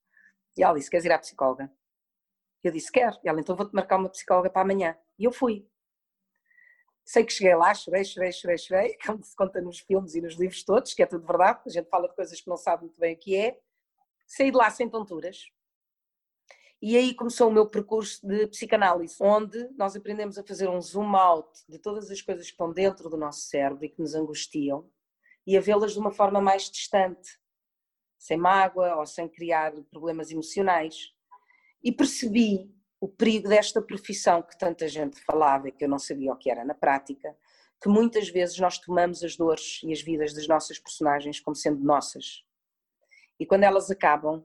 E 0.56 0.62
ela 0.62 0.74
disse: 0.74 0.90
Queres 0.90 1.04
ir 1.04 1.12
à 1.12 1.18
psicóloga? 1.18 1.70
Eu 2.64 2.72
disse: 2.72 2.90
Quero. 2.90 3.16
E 3.22 3.28
ela, 3.28 3.40
então 3.40 3.54
vou-te 3.54 3.72
marcar 3.72 3.96
uma 3.96 4.08
psicóloga 4.08 4.50
para 4.50 4.62
amanhã. 4.62 4.96
E 5.18 5.24
eu 5.24 5.32
fui. 5.32 5.69
Sei 7.12 7.24
que 7.24 7.32
cheguei 7.32 7.56
lá, 7.56 7.74
chorei, 7.74 8.04
chorei, 8.04 8.30
chorei, 8.30 8.56
chorei, 8.56 8.98
como 9.04 9.20
se 9.24 9.34
conta 9.34 9.60
nos 9.60 9.80
filmes 9.80 10.14
e 10.14 10.20
nos 10.20 10.34
livros 10.34 10.62
todos, 10.62 10.94
que 10.94 11.02
é 11.02 11.06
tudo 11.06 11.26
verdade, 11.26 11.62
a 11.66 11.68
gente 11.68 11.88
fala 11.88 12.06
de 12.06 12.14
coisas 12.14 12.40
que 12.40 12.48
não 12.48 12.56
sabe 12.56 12.84
muito 12.84 13.00
bem 13.00 13.16
o 13.16 13.18
que 13.18 13.34
é. 13.34 13.58
Saí 14.28 14.52
de 14.52 14.56
lá 14.56 14.70
sem 14.70 14.88
tonturas. 14.88 15.50
E 16.80 16.96
aí 16.96 17.12
começou 17.12 17.48
o 17.48 17.52
meu 17.52 17.66
percurso 17.66 18.24
de 18.24 18.46
psicanálise, 18.46 19.16
onde 19.20 19.68
nós 19.70 19.96
aprendemos 19.96 20.38
a 20.38 20.44
fazer 20.44 20.68
um 20.68 20.80
zoom 20.80 21.16
out 21.16 21.50
de 21.68 21.80
todas 21.80 22.12
as 22.12 22.22
coisas 22.22 22.46
que 22.46 22.52
estão 22.52 22.72
dentro 22.72 23.10
do 23.10 23.16
nosso 23.16 23.40
cérebro 23.40 23.84
e 23.84 23.88
que 23.88 24.00
nos 24.00 24.14
angustiam 24.14 24.88
e 25.44 25.56
a 25.56 25.60
vê-las 25.60 25.94
de 25.94 25.98
uma 25.98 26.12
forma 26.12 26.40
mais 26.40 26.70
distante, 26.70 27.40
sem 28.16 28.36
mágoa 28.36 28.94
ou 28.94 29.04
sem 29.04 29.28
criar 29.28 29.72
problemas 29.90 30.30
emocionais. 30.30 31.12
E 31.82 31.90
percebi 31.90 32.72
o 33.00 33.08
perigo 33.08 33.48
desta 33.48 33.80
profissão 33.80 34.42
que 34.42 34.58
tanta 34.58 34.86
gente 34.86 35.20
falava 35.24 35.68
e 35.68 35.72
que 35.72 35.84
eu 35.84 35.88
não 35.88 35.98
sabia 35.98 36.32
o 36.32 36.36
que 36.36 36.50
era 36.50 36.64
na 36.64 36.74
prática, 36.74 37.34
que 37.82 37.88
muitas 37.88 38.28
vezes 38.28 38.58
nós 38.58 38.78
tomamos 38.78 39.24
as 39.24 39.36
dores 39.36 39.80
e 39.82 39.92
as 39.92 40.02
vidas 40.02 40.34
das 40.34 40.46
nossas 40.46 40.78
personagens 40.78 41.40
como 41.40 41.56
sendo 41.56 41.82
nossas. 41.82 42.44
E 43.38 43.46
quando 43.46 43.64
elas 43.64 43.90
acabam, 43.90 44.44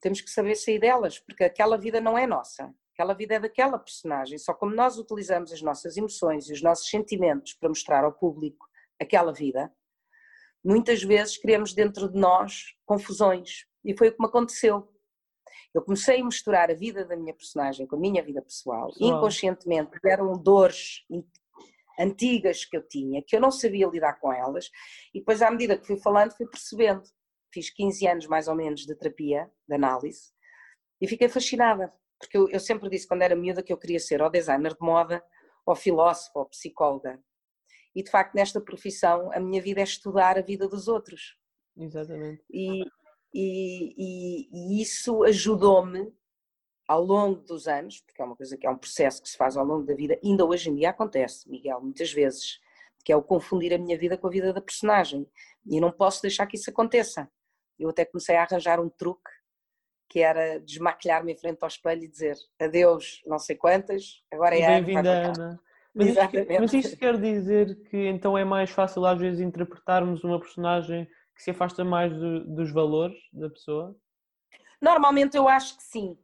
temos 0.00 0.20
que 0.20 0.28
saber 0.28 0.56
sair 0.56 0.80
delas, 0.80 1.20
porque 1.20 1.44
aquela 1.44 1.78
vida 1.78 2.00
não 2.00 2.18
é 2.18 2.26
nossa. 2.26 2.74
Aquela 2.92 3.14
vida 3.14 3.34
é 3.34 3.40
daquela 3.40 3.78
personagem. 3.78 4.36
Só 4.38 4.52
como 4.52 4.74
nós 4.74 4.98
utilizamos 4.98 5.52
as 5.52 5.62
nossas 5.62 5.96
emoções 5.96 6.48
e 6.48 6.52
os 6.52 6.62
nossos 6.62 6.88
sentimentos 6.88 7.54
para 7.54 7.68
mostrar 7.68 8.04
ao 8.04 8.12
público 8.12 8.66
aquela 9.00 9.32
vida, 9.32 9.72
muitas 10.64 11.02
vezes 11.02 11.38
criamos 11.38 11.72
dentro 11.72 12.10
de 12.10 12.18
nós 12.18 12.74
confusões. 12.84 13.66
E 13.84 13.96
foi 13.96 14.08
o 14.08 14.12
que 14.12 14.20
me 14.20 14.26
aconteceu. 14.26 14.92
Eu 15.76 15.82
comecei 15.82 16.22
a 16.22 16.24
misturar 16.24 16.70
a 16.70 16.74
vida 16.74 17.04
da 17.04 17.14
minha 17.14 17.34
personagem 17.34 17.86
com 17.86 17.96
a 17.96 17.98
minha 17.98 18.22
vida 18.22 18.40
pessoal, 18.40 18.90
inconscientemente, 18.98 19.90
eram 20.06 20.32
dores 20.32 21.04
antigas 22.00 22.64
que 22.64 22.78
eu 22.78 22.88
tinha, 22.88 23.22
que 23.22 23.36
eu 23.36 23.40
não 23.42 23.50
sabia 23.50 23.86
lidar 23.86 24.14
com 24.14 24.32
elas, 24.32 24.70
e 25.12 25.18
depois, 25.18 25.42
à 25.42 25.50
medida 25.50 25.76
que 25.76 25.86
fui 25.86 25.98
falando, 25.98 26.34
fui 26.34 26.46
percebendo. 26.46 27.02
Fiz 27.52 27.68
15 27.68 28.08
anos 28.08 28.26
mais 28.26 28.48
ou 28.48 28.54
menos 28.54 28.86
de 28.86 28.94
terapia, 28.94 29.50
de 29.68 29.74
análise, 29.74 30.32
e 30.98 31.06
fiquei 31.06 31.28
fascinada, 31.28 31.92
porque 32.18 32.38
eu, 32.38 32.48
eu 32.48 32.58
sempre 32.58 32.88
disse 32.88 33.06
quando 33.06 33.20
era 33.20 33.36
miúda 33.36 33.62
que 33.62 33.72
eu 33.72 33.76
queria 33.76 34.00
ser 34.00 34.22
ou 34.22 34.30
designer 34.30 34.72
de 34.72 34.80
moda, 34.80 35.22
ou 35.66 35.76
filósofo, 35.76 36.38
ou 36.38 36.46
psicóloga. 36.46 37.22
E 37.94 38.02
de 38.02 38.10
facto, 38.10 38.34
nesta 38.34 38.62
profissão, 38.62 39.30
a 39.30 39.38
minha 39.38 39.60
vida 39.60 39.80
é 39.80 39.84
estudar 39.84 40.38
a 40.38 40.42
vida 40.42 40.66
dos 40.66 40.88
outros. 40.88 41.36
Exatamente. 41.76 42.42
E, 42.50 42.82
e, 43.38 43.94
e, 43.98 44.48
e 44.50 44.82
isso 44.82 45.22
ajudou-me 45.24 46.10
ao 46.88 47.02
longo 47.02 47.42
dos 47.42 47.68
anos, 47.68 48.00
porque 48.00 48.22
é 48.22 48.24
uma 48.24 48.34
coisa 48.34 48.56
que 48.56 48.66
é 48.66 48.70
um 48.70 48.78
processo 48.78 49.22
que 49.22 49.28
se 49.28 49.36
faz 49.36 49.58
ao 49.58 49.64
longo 49.64 49.84
da 49.84 49.94
vida, 49.94 50.18
ainda 50.24 50.46
hoje 50.46 50.70
em 50.70 50.74
dia 50.74 50.88
acontece, 50.88 51.50
Miguel, 51.50 51.80
muitas 51.82 52.10
vezes, 52.10 52.58
que 53.04 53.12
é 53.12 53.16
o 53.16 53.22
confundir 53.22 53.74
a 53.74 53.78
minha 53.78 53.98
vida 53.98 54.16
com 54.16 54.26
a 54.26 54.30
vida 54.30 54.54
da 54.54 54.60
personagem. 54.60 55.28
E 55.66 55.80
não 55.80 55.92
posso 55.92 56.22
deixar 56.22 56.46
que 56.46 56.56
isso 56.56 56.70
aconteça. 56.70 57.30
Eu 57.78 57.90
até 57.90 58.06
comecei 58.06 58.36
a 58.36 58.42
arranjar 58.42 58.80
um 58.80 58.88
truque 58.88 59.30
que 60.08 60.20
era 60.20 60.58
desmaquilhar-me 60.60 61.32
em 61.32 61.36
frente 61.36 61.58
ao 61.60 61.68
espelho 61.68 62.04
e 62.04 62.08
dizer 62.08 62.36
adeus, 62.58 63.20
não 63.26 63.38
sei 63.38 63.56
quantas, 63.56 64.22
agora 64.32 64.56
é 64.56 64.80
Bem-vinda, 64.80 65.28
Ana. 65.28 65.60
Mas 65.92 66.08
isto, 66.08 66.20
mas 66.60 66.72
isto, 66.74 66.96
quer 66.96 67.18
dizer 67.18 67.82
que 67.84 67.96
então 68.06 68.36
é 68.36 68.44
mais 68.44 68.70
fácil 68.70 69.04
às 69.04 69.18
vezes 69.18 69.40
interpretarmos 69.40 70.22
uma 70.24 70.38
personagem 70.38 71.08
que 71.36 71.42
se 71.42 71.50
afasta 71.50 71.84
mais 71.84 72.12
do, 72.12 72.44
dos 72.46 72.72
valores 72.72 73.18
da 73.30 73.50
pessoa? 73.50 73.94
Normalmente 74.80 75.36
eu 75.36 75.46
acho 75.46 75.76
que 75.76 75.82
sim. 75.82 76.18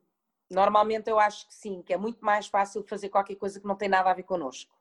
Normalmente 0.51 1.09
eu 1.09 1.19
acho 1.19 1.47
que 1.47 1.55
sim, 1.55 1.83
que 1.83 1.93
é 1.93 1.97
muito 1.97 2.25
mais 2.25 2.47
fácil 2.47 2.83
fazer 2.83 3.11
qualquer 3.11 3.37
coisa 3.37 3.61
que 3.61 3.67
não 3.67 3.77
tem 3.77 3.89
nada 3.89 4.11
a 4.11 4.15
ver 4.15 4.23
connosco. 4.23 4.75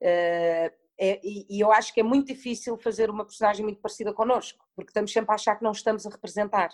Uh, 0.00 0.70
é, 1.02 1.20
e, 1.24 1.46
e, 1.48 1.60
eu 1.60 1.72
acho 1.72 1.92
que 1.94 2.00
é 2.00 2.02
muito 2.02 2.28
difícil 2.28 2.76
fazer 2.78 3.08
uma 3.10 3.24
personagem 3.24 3.64
muito 3.64 3.80
parecida 3.80 4.12
connosco, 4.12 4.62
porque 4.76 4.90
estamos 4.90 5.10
sempre 5.10 5.32
a 5.32 5.34
achar 5.34 5.56
que 5.56 5.64
não 5.64 5.72
estamos 5.72 6.06
a 6.06 6.10
representar. 6.10 6.70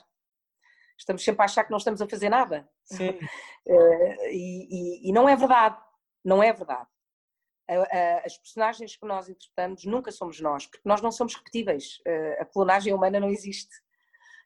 Estamos 0.98 1.22
sempre 1.22 1.42
a 1.42 1.44
achar 1.44 1.64
que 1.64 1.70
não 1.70 1.79
estamos 1.79 2.02
a 2.02 2.09
fazer 2.09 2.29
nada. 2.29 2.68
Sim. 2.85 3.11
Uh, 3.66 4.26
e, 4.31 4.68
e, 5.07 5.11
e 5.11 5.12
não 5.12 5.29
é 5.29 5.37
verdade. 5.37 5.76
Não 6.24 6.42
é 6.42 6.52
verdade 6.52 6.88
as 8.24 8.38
personagens 8.38 8.96
que 8.96 9.07
nós 9.07 9.29
interpretamos 9.29 9.85
nunca 9.85 10.12
somos 10.12 10.40
nós, 10.40 10.66
porque 10.66 10.88
nós 10.88 11.00
não 11.00 11.11
somos 11.11 11.35
repetíveis. 11.35 11.98
A 12.38 12.44
clonagem 12.44 12.94
humana 12.94 13.18
não 13.18 13.29
existe. 13.29 13.74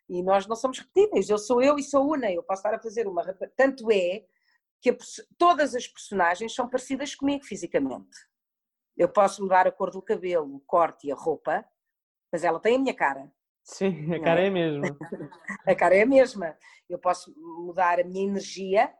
E 0.08 0.22
nós 0.22 0.46
não 0.46 0.56
somos 0.56 0.78
repetíveis. 0.78 1.28
Eu 1.28 1.38
sou 1.38 1.62
eu 1.62 1.78
e 1.78 1.82
sou 1.82 2.10
una. 2.10 2.32
Eu 2.32 2.42
posso 2.42 2.60
estar 2.60 2.74
a 2.74 2.82
fazer 2.82 3.06
uma. 3.06 3.22
Tanto 3.56 3.90
é 3.92 4.24
que 4.80 4.90
a, 4.90 4.96
todas 5.38 5.74
as 5.74 5.86
personagens 5.86 6.54
são 6.54 6.68
parecidas 6.68 7.14
comigo 7.14 7.44
fisicamente. 7.44 8.16
Eu 8.96 9.08
posso 9.08 9.42
mudar 9.42 9.66
a 9.66 9.72
cor 9.72 9.90
do 9.90 10.02
cabelo, 10.02 10.56
o 10.56 10.60
corte 10.60 11.06
e 11.06 11.12
a 11.12 11.14
roupa, 11.14 11.64
mas 12.32 12.44
ela 12.44 12.60
tem 12.60 12.76
a 12.76 12.78
minha 12.78 12.94
cara. 12.94 13.30
Sim, 13.62 14.12
a 14.14 14.20
cara 14.20 14.40
é? 14.40 14.44
é 14.44 14.48
a 14.48 14.50
mesma. 14.50 14.98
a 15.66 15.74
cara 15.74 15.96
é 15.96 16.02
a 16.02 16.06
mesma. 16.06 16.56
Eu 16.88 16.98
posso 16.98 17.32
mudar 17.36 18.00
a 18.00 18.04
minha 18.04 18.26
energia, 18.26 18.92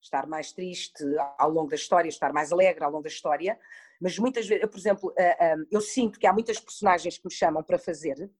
estar 0.00 0.26
mais 0.26 0.52
triste 0.52 1.04
ao 1.38 1.50
longo 1.50 1.68
da 1.68 1.76
história, 1.76 2.08
estar 2.08 2.32
mais 2.32 2.52
alegre 2.52 2.82
ao 2.82 2.90
longo 2.90 3.02
da 3.02 3.08
história, 3.08 3.58
mas 4.00 4.18
muitas 4.18 4.46
vezes, 4.46 4.62
eu, 4.62 4.68
por 4.68 4.78
exemplo, 4.78 5.12
eh, 5.16 5.36
eh, 5.38 5.56
eu 5.70 5.80
sinto 5.80 6.18
que 6.18 6.26
há 6.26 6.32
muitas 6.32 6.58
personagens 6.58 7.18
que 7.18 7.26
me 7.26 7.32
chamam 7.32 7.62
para 7.62 7.78
fazer, 7.78 8.30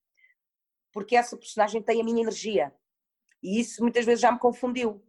porque 0.92 1.14
essa 1.14 1.36
personagem 1.36 1.82
tem 1.82 2.00
a 2.00 2.04
minha 2.04 2.22
energia, 2.22 2.74
e 3.42 3.60
isso 3.60 3.82
muitas 3.82 4.04
vezes 4.04 4.20
já 4.20 4.32
me 4.32 4.38
confundiu. 4.38 5.04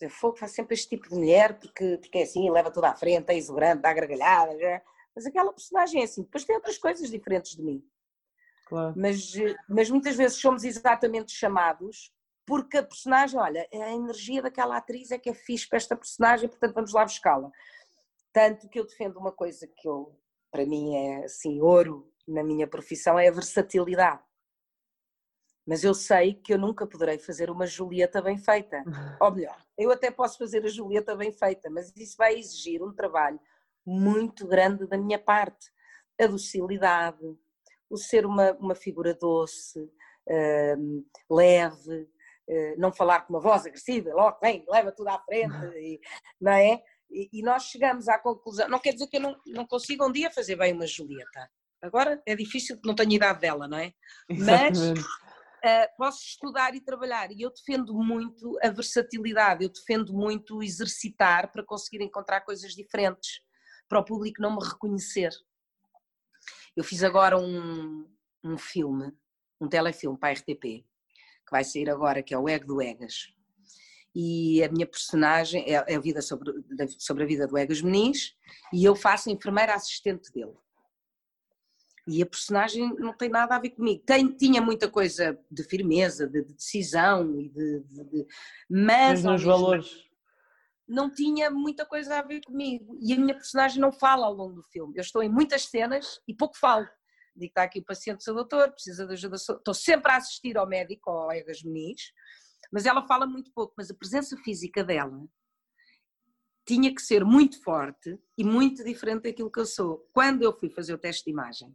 Eu 0.00 0.10
fogo, 0.10 0.36
faz 0.36 0.52
sempre 0.52 0.74
este 0.74 0.88
tipo 0.88 1.08
de 1.08 1.14
mulher, 1.14 1.58
porque, 1.58 1.98
porque 1.98 2.18
é 2.18 2.22
assim, 2.22 2.50
leva 2.50 2.70
tudo 2.70 2.84
à 2.84 2.94
frente, 2.94 3.30
é 3.30 3.36
exuberante, 3.36 3.82
dá 3.82 3.92
gargalhada, 3.92 4.82
mas 5.14 5.26
aquela 5.26 5.52
personagem 5.52 6.00
é 6.00 6.04
assim, 6.04 6.22
depois 6.22 6.44
tem 6.44 6.56
outras 6.56 6.78
coisas 6.78 7.10
diferentes 7.10 7.56
de 7.56 7.62
mim. 7.62 7.84
Claro. 8.66 8.94
Mas, 8.96 9.32
mas 9.68 9.90
muitas 9.90 10.16
vezes 10.16 10.38
somos 10.38 10.64
exatamente 10.64 11.32
chamados 11.32 12.12
porque 12.50 12.78
a 12.78 12.82
personagem, 12.82 13.38
olha, 13.38 13.64
a 13.72 13.92
energia 13.92 14.42
daquela 14.42 14.76
atriz 14.76 15.12
é 15.12 15.18
que 15.20 15.30
é 15.30 15.34
fixe 15.34 15.68
para 15.68 15.76
esta 15.76 15.94
personagem, 15.94 16.48
portanto 16.48 16.74
vamos 16.74 16.92
lá 16.92 17.04
buscá-la. 17.04 17.48
Tanto 18.32 18.68
que 18.68 18.80
eu 18.80 18.84
defendo 18.84 19.18
uma 19.18 19.30
coisa 19.30 19.68
que 19.68 19.88
eu, 19.88 20.18
para 20.50 20.66
mim 20.66 20.96
é 20.96 21.24
assim, 21.26 21.60
ouro 21.60 22.12
na 22.26 22.42
minha 22.42 22.66
profissão, 22.66 23.16
é 23.16 23.28
a 23.28 23.32
versatilidade. 23.32 24.20
Mas 25.64 25.84
eu 25.84 25.94
sei 25.94 26.34
que 26.34 26.52
eu 26.52 26.58
nunca 26.58 26.88
poderei 26.88 27.20
fazer 27.20 27.52
uma 27.52 27.68
Julieta 27.68 28.20
bem 28.20 28.36
feita. 28.36 28.82
Ou 29.22 29.30
melhor, 29.30 29.64
eu 29.78 29.92
até 29.92 30.10
posso 30.10 30.36
fazer 30.36 30.64
a 30.64 30.68
Julieta 30.68 31.14
bem 31.14 31.30
feita, 31.30 31.70
mas 31.70 31.96
isso 31.96 32.16
vai 32.16 32.36
exigir 32.36 32.82
um 32.82 32.92
trabalho 32.92 33.38
muito 33.86 34.44
grande 34.44 34.88
da 34.88 34.98
minha 34.98 35.20
parte. 35.20 35.70
A 36.20 36.26
docilidade, 36.26 37.24
o 37.88 37.96
ser 37.96 38.26
uma, 38.26 38.50
uma 38.54 38.74
figura 38.74 39.14
doce, 39.14 39.88
hum, 40.76 41.04
leve, 41.30 42.10
não 42.78 42.92
falar 42.92 43.20
com 43.20 43.32
uma 43.34 43.40
voz 43.40 43.66
agressiva, 43.66 44.10
logo 44.12 44.38
vem, 44.40 44.64
leva 44.68 44.92
tudo 44.92 45.08
à 45.08 45.18
frente, 45.20 45.54
e, 45.76 46.00
não 46.40 46.52
é? 46.52 46.82
E, 47.10 47.28
e, 47.32 47.42
nós 47.42 47.64
chegamos 47.64 48.08
à 48.08 48.18
conclusão, 48.18 48.68
não 48.68 48.78
quer 48.78 48.92
dizer 48.92 49.08
que 49.08 49.16
eu 49.16 49.20
não, 49.20 49.36
não 49.46 49.66
consiga 49.66 50.06
um 50.06 50.12
dia 50.12 50.30
fazer 50.30 50.56
bem 50.56 50.72
uma 50.72 50.86
Julieta. 50.86 51.50
Agora 51.82 52.22
é 52.26 52.36
difícil 52.36 52.76
porque 52.76 52.88
não 52.88 52.94
tenho 52.94 53.12
idade 53.12 53.40
dela, 53.40 53.66
não 53.66 53.78
é? 53.78 53.92
Mas 54.28 54.78
uh, 55.60 55.96
posso 55.96 56.22
estudar 56.24 56.74
e 56.74 56.80
trabalhar. 56.80 57.30
E 57.32 57.42
eu 57.42 57.50
defendo 57.50 57.94
muito 57.94 58.58
a 58.62 58.68
versatilidade, 58.68 59.64
eu 59.64 59.70
defendo 59.70 60.12
muito 60.12 60.62
exercitar 60.62 61.50
para 61.50 61.64
conseguir 61.64 62.02
encontrar 62.02 62.42
coisas 62.42 62.72
diferentes, 62.74 63.40
para 63.88 63.98
o 63.98 64.04
público 64.04 64.42
não 64.42 64.56
me 64.56 64.64
reconhecer. 64.64 65.30
Eu 66.76 66.84
fiz 66.84 67.02
agora 67.02 67.38
um, 67.38 68.06
um 68.44 68.56
filme, 68.56 69.12
um 69.60 69.68
telefilme 69.68 70.18
para 70.18 70.28
a 70.28 70.32
RTP, 70.32 70.86
que 71.50 71.56
vai 71.56 71.64
sair 71.64 71.90
agora, 71.90 72.22
que 72.22 72.32
é 72.32 72.38
o 72.38 72.48
Ego 72.48 72.66
do 72.66 72.80
Egas. 72.80 73.34
E 74.14 74.62
a 74.62 74.70
minha 74.70 74.86
personagem 74.86 75.64
é, 75.66 75.84
é 75.86 75.96
a 75.96 76.00
vida 76.00 76.22
sobre, 76.22 76.52
sobre 76.98 77.24
a 77.24 77.26
vida 77.26 77.46
do 77.46 77.58
Egas 77.58 77.82
Meniz 77.82 78.34
e 78.72 78.84
eu 78.84 78.94
faço 78.94 79.30
enfermeira 79.30 79.74
assistente 79.74 80.32
dele. 80.32 80.54
E 82.08 82.22
a 82.22 82.26
personagem 82.26 82.92
não 82.98 83.16
tem 83.16 83.28
nada 83.28 83.54
a 83.54 83.58
ver 83.58 83.70
comigo. 83.70 84.02
Tem, 84.04 84.26
tinha 84.26 84.60
muita 84.60 84.88
coisa 84.88 85.38
de 85.50 85.62
firmeza, 85.64 86.26
de, 86.26 86.42
de 86.42 86.54
decisão 86.54 87.38
e 87.38 87.48
de, 87.48 87.80
de, 87.80 88.04
de 88.04 88.26
mas, 88.68 89.22
mas 89.22 89.24
nos 89.24 89.44
valores 89.44 90.10
não 90.88 91.08
tinha 91.08 91.50
muita 91.50 91.86
coisa 91.86 92.18
a 92.18 92.22
ver 92.22 92.40
comigo. 92.40 92.98
E 93.00 93.12
a 93.12 93.16
minha 93.16 93.34
personagem 93.34 93.80
não 93.80 93.92
fala 93.92 94.26
ao 94.26 94.34
longo 94.34 94.54
do 94.54 94.62
filme. 94.64 94.92
Eu 94.96 95.02
estou 95.02 95.22
em 95.22 95.28
muitas 95.28 95.66
cenas 95.66 96.20
e 96.26 96.34
pouco 96.34 96.58
falo. 96.58 96.86
Digo, 97.40 97.52
está 97.52 97.62
aqui 97.62 97.78
o 97.78 97.84
paciente, 97.84 98.22
seu 98.22 98.34
doutor, 98.34 98.70
precisa 98.70 99.06
de 99.06 99.14
ajuda. 99.14 99.36
Estou 99.36 99.72
sempre 99.72 100.12
a 100.12 100.16
assistir 100.16 100.58
ao 100.58 100.68
médico, 100.68 101.08
ao 101.08 101.32
Egas 101.32 101.62
Meniz, 101.62 102.12
mas 102.70 102.84
ela 102.84 103.06
fala 103.06 103.26
muito 103.26 103.50
pouco. 103.52 103.72
Mas 103.78 103.90
a 103.90 103.94
presença 103.94 104.36
física 104.36 104.84
dela 104.84 105.26
tinha 106.66 106.94
que 106.94 107.00
ser 107.00 107.24
muito 107.24 107.62
forte 107.62 108.18
e 108.36 108.44
muito 108.44 108.84
diferente 108.84 109.22
daquilo 109.22 109.50
que 109.50 109.58
eu 109.58 109.64
sou. 109.64 110.06
Quando 110.12 110.42
eu 110.42 110.52
fui 110.52 110.68
fazer 110.68 110.92
o 110.92 110.98
teste 110.98 111.24
de 111.24 111.30
imagem, 111.30 111.74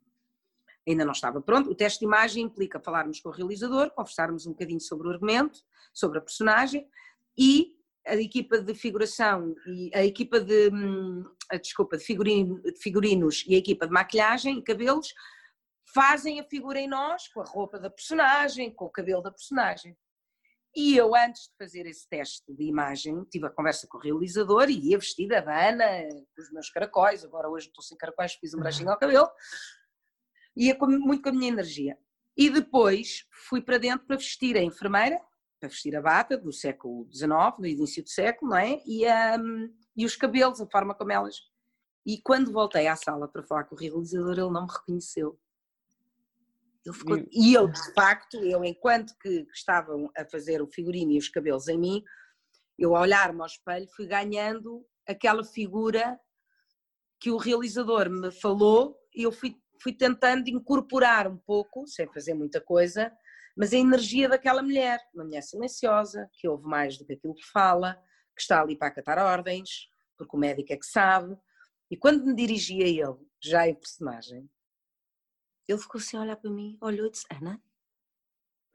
ainda 0.88 1.04
não 1.04 1.13
estava 1.13 1.41
pronto. 1.41 1.71
O 1.71 1.75
teste 1.75 1.99
de 1.99 2.06
imagem 2.06 2.43
implica 2.43 2.80
falarmos 2.80 3.19
com 3.19 3.30
o 3.30 3.32
realizador, 3.32 3.89
conversarmos 3.89 4.45
um 4.45 4.51
bocadinho 4.51 4.80
sobre 4.80 5.08
o 5.08 5.12
argumento, 5.12 5.60
sobre 5.91 6.19
a 6.19 6.21
personagem 6.21 6.88
e 7.36 7.75
a 8.06 8.15
equipa 8.15 8.62
de 8.62 8.75
figuração 8.75 9.56
e 9.65 9.89
a 9.91 10.06
equipa 10.06 10.39
de, 10.39 10.69
hum, 10.69 11.25
desculpa, 11.60 11.97
de, 11.97 12.04
figurino, 12.04 12.62
de 12.62 12.80
figurinos 12.80 13.43
e 13.47 13.56
a 13.56 13.58
equipa 13.58 13.88
de 13.88 13.91
maquilhagem 13.91 14.60
e 14.60 14.62
cabelos 14.62 15.12
fazem 15.95 16.41
a 16.41 16.43
figura 16.43 16.77
em 16.77 16.89
nós 16.89 17.29
com 17.29 17.39
a 17.39 17.45
roupa 17.45 17.79
da 17.79 17.89
personagem, 17.89 18.73
com 18.73 18.86
o 18.86 18.89
cabelo 18.89 19.21
da 19.21 19.31
personagem. 19.31 19.97
E 20.75 20.97
eu, 20.97 21.15
antes 21.15 21.43
de 21.43 21.55
fazer 21.58 21.86
esse 21.86 22.05
teste 22.10 22.53
de 22.53 22.65
imagem, 22.65 23.23
tive 23.31 23.47
a 23.47 23.49
conversa 23.49 23.88
com 23.88 23.97
o 23.97 24.01
realizador 24.01 24.69
e 24.69 24.89
ia 24.89 24.97
vestida 24.97 25.41
da 25.41 25.69
Ana, 25.69 25.86
com 26.36 26.41
os 26.41 26.51
meus 26.51 26.69
caracóis. 26.69 27.23
Agora, 27.23 27.49
hoje 27.49 27.67
estou 27.67 27.81
sem 27.81 27.97
caracóis, 27.97 28.34
fiz 28.34 28.53
um 28.53 28.60
brachinho 28.60 28.89
ao 28.89 28.99
cabelo. 28.99 29.29
Ia 30.58 30.77
muito 30.77 31.23
com 31.23 31.29
a 31.29 31.31
minha 31.31 31.47
energia. 31.47 31.97
E 32.36 32.49
depois 32.49 33.25
fui 33.47 33.62
para 33.62 33.77
dentro 33.77 34.05
para 34.05 34.17
vestir 34.17 34.58
a 34.58 34.62
enfermeira 34.62 35.17
para 35.60 35.69
vestir 35.69 35.95
a 35.95 36.01
bata 36.01 36.38
do 36.38 36.51
século 36.51 37.08
XIX, 37.12 37.29
do 37.58 37.65
início 37.65 38.03
do 38.03 38.10
século, 38.10 38.51
não 38.51 38.58
é? 38.58 38.81
E, 38.86 39.05
um, 39.39 39.73
e 39.95 40.05
os 40.05 40.15
cabelos, 40.15 40.62
a 40.62 40.67
forma 40.67 40.93
como 40.93 41.12
elas. 41.12 41.38
E 42.05 42.21
quando 42.21 42.51
voltei 42.51 42.88
à 42.88 42.95
sala 42.95 43.27
para 43.27 43.43
falar 43.43 43.63
com 43.63 43.75
o 43.75 43.77
realizador, 43.77 44.34
ele 44.34 44.51
não 44.51 44.65
me 44.65 44.71
reconheceu. 44.71 45.39
Ficou... 46.93 47.17
E, 47.32 47.54
eu, 47.54 47.67
de 47.67 47.93
facto, 47.93 48.38
eu, 48.38 48.63
enquanto 48.63 49.13
que 49.19 49.45
estavam 49.54 50.10
a 50.15 50.26
fazer 50.26 50.62
o 50.62 50.67
figurino 50.67 51.12
e 51.12 51.17
os 51.17 51.30
cabelos 51.30 51.67
em 51.67 51.78
mim, 51.78 52.04
eu, 52.78 52.95
ao 52.95 53.02
olhar-me 53.02 53.39
ao 53.39 53.48
espelho, 53.48 53.88
fui 53.95 54.06
ganhando 54.06 54.86
aquela 55.08 55.43
figura 55.43 56.19
que 57.19 57.32
o 57.32 57.38
realizador 57.38 58.10
me 58.10 58.32
falou 58.32 58.98
e 59.15 59.24
eu 59.24 59.32
fui, 59.32 59.56
fui 59.82 59.93
tentando 59.93 60.50
incorporar 60.50 61.28
um 61.28 61.38
pouco, 61.38 61.88
sem 61.88 62.08
fazer 62.13 62.34
muita 62.34 62.62
coisa, 62.62 63.12
mas 63.58 63.71
a 63.71 63.78
energia 63.78 64.28
daquela 64.28 64.62
mulher, 64.62 65.00
uma 65.13 65.24
mulher 65.24 65.41
silenciosa, 65.41 66.30
que 66.34 66.48
ouve 66.48 66.65
mais 66.67 66.98
do 66.98 67.06
que 67.06 67.13
aquilo 67.13 67.34
que 67.34 67.45
fala, 67.45 67.95
que 68.36 68.41
está 68.41 68.62
ali 68.62 68.78
para 68.78 68.89
acatar 68.89 69.17
ordens, 69.17 69.89
porque 70.17 70.36
o 70.36 70.39
médico 70.39 70.74
é 70.74 70.78
que 70.78 70.86
sabe. 70.86 71.36
E 71.89 71.95
quando 71.95 72.26
me 72.26 72.36
dirigi 72.36 72.84
a 72.84 72.88
ele, 72.88 73.17
já 73.41 73.67
em 73.67 73.76
personagem, 73.76 74.50
ele 75.67 75.80
ficou 75.80 75.99
assim 75.99 76.17
a 76.17 76.21
olhar 76.21 76.36
para 76.36 76.49
mim, 76.49 76.78
olhou 76.82 77.08
e 77.08 77.12
disse: 77.12 77.25
Ana, 77.32 77.62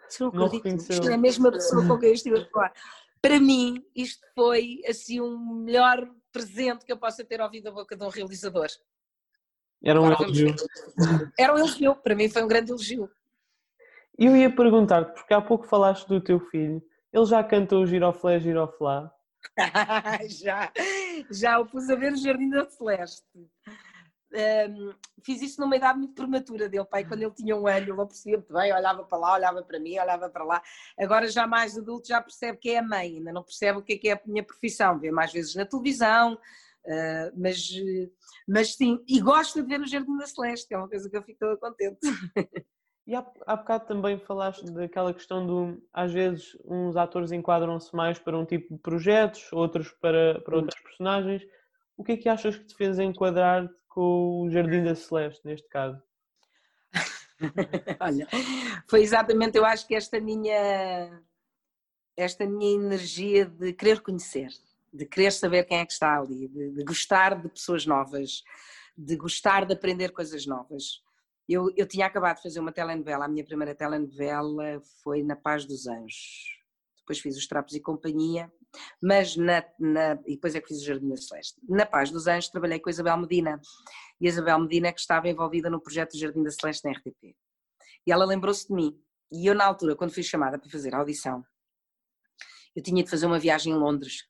você 0.09 0.25
não 0.25 0.31
acredito, 0.31 0.91
isto 0.91 1.09
é 1.09 1.15
a 1.15 1.19
mesma 1.19 1.53
pessoa 1.53 1.87
com 1.87 1.99
quem 1.99 2.09
eu 2.09 2.15
estive 2.15 2.39
a 2.41 2.47
falar. 2.51 2.73
Para 3.23 3.39
mim, 3.39 3.85
isto 3.95 4.27
foi 4.35 4.81
assim 4.89 5.21
um 5.21 5.39
melhor 5.63 6.09
presente 6.33 6.85
que 6.85 6.93
eu 6.93 6.97
possa 6.97 7.25
ter 7.25 7.41
ouvido 7.41 7.65
da 7.65 7.71
boca 7.71 7.97
de 7.97 8.03
um 8.03 8.09
realizador. 8.09 8.69
Era 9.83 10.01
um 10.01 10.11
elogio. 10.11 10.55
Era 11.39 11.55
um 11.55 11.59
elogio, 11.59 11.95
para 11.97 12.15
mim 12.15 12.29
foi 12.29 12.43
um 12.43 12.49
grande 12.49 12.71
elogio. 12.71 13.11
Eu 14.19 14.37
ia 14.37 14.55
perguntar-te, 14.55 15.15
porque 15.15 15.33
há 15.33 15.41
pouco 15.41 15.67
falaste 15.67 16.07
do 16.07 16.21
teu 16.21 16.41
filho, 16.41 16.83
ele 17.13 17.25
já 17.25 17.43
cantou 17.43 17.87
Giroflé, 17.87 18.41
Giroflá? 18.41 19.11
já, 20.29 20.71
já 21.31 21.59
o 21.59 21.67
pus 21.67 21.89
a 21.89 21.95
ver 21.95 22.11
no 22.11 22.17
Jardim 22.19 22.51
da 22.51 22.69
Celeste. 22.69 23.25
Um, 24.33 24.95
fiz 25.25 25.43
isso 25.43 25.61
numa 25.61 25.75
idade 25.75 25.99
muito 25.99 26.15
prematura 26.15 26.69
dele, 26.69 26.85
pai, 26.85 27.05
quando 27.05 27.23
ele 27.23 27.35
tinha 27.35 27.57
um 27.57 27.67
ano, 27.67 27.87
ele 27.89 27.97
não 27.97 28.07
percebia 28.07 28.39
muito 28.39 28.53
bem, 28.53 28.73
olhava 28.73 29.03
para 29.05 29.19
lá, 29.19 29.35
olhava 29.35 29.63
para 29.63 29.81
mim, 29.81 29.99
olhava 29.99 30.31
para 30.31 30.45
lá. 30.45 30.63
Agora 30.99 31.29
já 31.29 31.47
mais 31.47 31.77
adulto 31.77 32.07
já 32.07 32.21
percebe 32.21 32.59
que 32.59 32.71
é 32.71 32.79
a 32.79 32.83
mãe, 32.83 33.17
ainda 33.17 33.33
não 33.33 33.43
percebe 33.43 33.79
o 33.79 33.83
que 33.83 33.95
é, 33.95 33.99
que 33.99 34.09
é 34.09 34.13
a 34.13 34.21
minha 34.25 34.45
profissão, 34.45 35.01
vê 35.01 35.11
mais 35.11 35.33
vezes 35.33 35.55
na 35.57 35.67
televisão, 35.67 36.35
uh, 36.35 37.33
mas, 37.37 37.71
mas 38.47 38.75
sim, 38.77 39.03
e 39.09 39.21
gosta 39.21 39.61
de 39.63 39.69
ver 39.69 39.79
no 39.79 39.87
Jardim 39.87 40.17
da 40.17 40.27
Celeste, 40.27 40.73
é 40.73 40.79
uma 40.79 40.89
coisa 40.89 41.11
que 41.11 41.17
eu 41.17 41.23
fico 41.23 41.39
toda 41.41 41.57
contente. 41.57 41.99
E 43.07 43.15
há, 43.17 43.27
há 43.45 43.57
bocado 43.57 43.87
também 43.87 44.21
falaste 44.21 44.65
daquela 44.71 45.13
questão 45.13 45.45
do, 45.45 45.83
às 45.93 46.13
vezes, 46.13 46.57
uns 46.65 46.97
atores 46.97 47.33
enquadram-se 47.33 47.93
mais 47.97 48.21
para 48.21 48.39
um 48.39 48.45
tipo 48.45 48.75
de 48.75 48.81
projetos, 48.81 49.53
outros 49.53 49.91
para, 50.01 50.41
para 50.43 50.57
outras 50.57 50.81
personagens. 50.81 51.43
O 52.01 52.03
que 52.03 52.13
é 52.13 52.17
que 52.17 52.31
achas 52.31 52.57
que 52.57 52.65
te 52.65 52.75
fez 52.75 52.99
enquadrar 52.99 53.69
com 53.87 54.41
o 54.41 54.51
Jardim 54.51 54.83
da 54.83 54.95
Celeste, 54.95 55.45
neste 55.45 55.69
caso? 55.69 56.03
Olha, 58.01 58.27
foi 58.89 59.03
exatamente, 59.03 59.59
eu 59.59 59.67
acho 59.67 59.87
que 59.87 59.95
esta 59.95 60.19
minha, 60.19 61.23
esta 62.17 62.47
minha 62.47 62.75
energia 62.75 63.45
de 63.45 63.75
querer 63.75 64.01
conhecer, 64.01 64.49
de 64.91 65.05
querer 65.05 65.31
saber 65.31 65.65
quem 65.65 65.77
é 65.77 65.85
que 65.85 65.93
está 65.93 66.19
ali, 66.19 66.49
de, 66.49 66.71
de 66.71 66.85
gostar 66.85 67.39
de 67.39 67.51
pessoas 67.51 67.85
novas, 67.85 68.45
de 68.97 69.15
gostar 69.15 69.67
de 69.67 69.75
aprender 69.75 70.11
coisas 70.11 70.47
novas. 70.47 71.03
Eu, 71.47 71.71
eu 71.77 71.87
tinha 71.87 72.07
acabado 72.07 72.37
de 72.37 72.45
fazer 72.45 72.61
uma 72.61 72.73
telenovela, 72.73 73.27
a 73.27 73.29
minha 73.29 73.45
primeira 73.45 73.75
telenovela 73.75 74.81
foi 75.03 75.23
Na 75.23 75.37
Paz 75.37 75.67
dos 75.67 75.87
Anjos. 75.87 76.59
Depois 76.97 77.21
fiz 77.21 77.37
Os 77.37 77.47
Trapos 77.47 77.75
e 77.75 77.81
Companhia, 77.81 78.51
mas 79.03 79.37
na, 79.37 79.65
na, 79.79 80.19
e 80.27 80.35
depois 80.35 80.55
é 80.55 80.61
que 80.61 80.69
fiz 80.69 80.83
o 80.83 80.85
Jardim 80.85 81.09
da 81.09 81.17
Celeste. 81.17 81.61
Na 81.69 81.87
Paz 81.87 82.11
dos 82.11 82.27
Anjos 82.27 82.51
trabalhei 82.51 82.79
com 82.79 82.89
a 82.89 82.93
Isabel 82.93 83.17
Medina, 83.17 83.61
e 84.21 84.27
a 84.27 84.29
Isabel 84.29 84.59
Medina 84.61 84.89
é 84.89 84.93
que 84.93 85.01
estava 85.01 85.29
envolvida 85.29 85.71
no 85.71 85.81
projeto 85.81 86.19
Jardim 86.19 86.43
da 86.43 86.51
Celeste 86.51 86.85
na 86.85 86.93
RTP. 86.93 87.37
E 88.07 88.13
ela 88.13 88.25
lembrou-se 88.25 88.67
de 88.69 88.75
mim. 88.75 88.99
E 89.33 89.47
eu, 89.47 89.55
na 89.55 89.65
altura, 89.65 89.95
quando 89.95 90.13
fui 90.13 90.23
chamada 90.23 90.59
para 90.59 90.71
fazer 90.71 90.95
a 90.95 90.99
audição, 90.99 91.45
eu 92.75 92.83
tinha 92.83 93.03
de 93.03 93.11
fazer 93.11 93.27
uma 93.27 93.39
viagem 93.39 93.73
em 93.73 93.77
Londres 93.77 94.25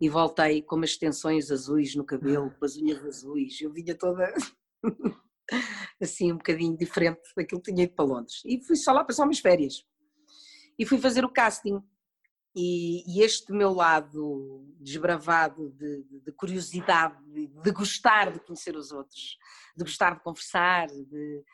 e 0.00 0.08
voltei 0.08 0.62
com 0.62 0.76
umas 0.76 0.90
extensões 0.90 1.50
azuis 1.50 1.94
no 1.94 2.04
cabelo, 2.04 2.50
com 2.58 2.64
as 2.64 2.76
unhas 2.76 3.04
azuis. 3.04 3.60
Eu 3.60 3.72
vinha 3.72 3.96
toda 3.96 4.32
assim 6.00 6.32
um 6.32 6.36
bocadinho 6.36 6.76
diferente 6.76 7.20
daquilo 7.36 7.60
que 7.60 7.72
tinha 7.72 7.84
ido 7.84 7.94
para 7.94 8.04
Londres. 8.04 8.42
E 8.44 8.62
fui 8.62 8.76
só 8.76 8.92
lá 8.92 9.04
passar 9.04 9.24
umas 9.24 9.38
férias. 9.38 9.84
E 10.78 10.84
fui 10.84 10.98
fazer 10.98 11.24
o 11.24 11.32
casting. 11.32 11.80
E, 12.54 13.02
e 13.06 13.22
este 13.22 13.52
meu 13.52 13.72
lado 13.72 14.64
desbravado 14.78 15.70
de, 15.70 16.04
de, 16.04 16.20
de 16.20 16.32
curiosidade, 16.32 17.16
de, 17.24 17.48
de, 17.48 17.70
gostar 17.72 18.32
de 18.32 18.38
conhecer 18.38 18.76
os 18.76 18.92
outros, 18.92 19.36
de 19.76 19.82
gostar 19.82 20.14
de 20.14 20.22
conversar, 20.22 20.86
de, 20.86 21.44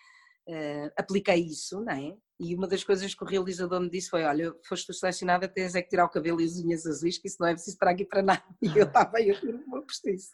uh, 0.49 0.93
apliquei 0.97 1.37
isso, 1.37 1.81
não 1.81 1.93
é? 1.93 2.17
E 2.39 2.55
uma 2.55 2.67
das 2.67 2.85
coisas 2.85 3.15
que 3.15 3.23
o 3.23 3.27
realizador 3.27 3.81
me 3.81 3.91
disse 3.91 4.11
foi: 4.11 4.25
Olha, 4.25 4.55
foste 4.67 4.93
selecionada, 4.93 5.49
tens 5.49 5.75
é 5.75 5.83
que 5.83 5.91
tirar 5.91 6.05
o 6.05 6.11
cabelo 6.11 6.41
e 6.41 6.45
as 6.45 6.57
unhas 6.57 6.87
azuis, 6.87 7.19
que 7.19 7.29
isso 7.29 7.37
não 7.41 7.49
é 7.49 7.53
preciso 7.53 7.79
para 7.79 7.91
aqui 7.91 8.05
para 8.05 8.23
nada. 8.23 8.43
E 8.61 8.67
eu 8.67 8.85
estava 8.89 9.19
aí, 9.19 9.29
eu 9.29 9.53
não 9.53 9.65
vou 9.71 9.85
isso. 10.07 10.31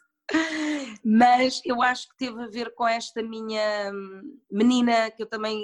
Mas 1.03 1.61
eu 1.63 1.81
acho 1.81 2.09
que 2.09 2.17
teve 2.17 2.41
a 2.41 2.47
ver 2.47 2.73
com 2.75 2.87
esta 2.87 3.23
minha 3.23 3.91
hum, 3.93 4.39
menina, 4.51 5.09
que 5.11 5.23
eu 5.23 5.27
também, 5.27 5.57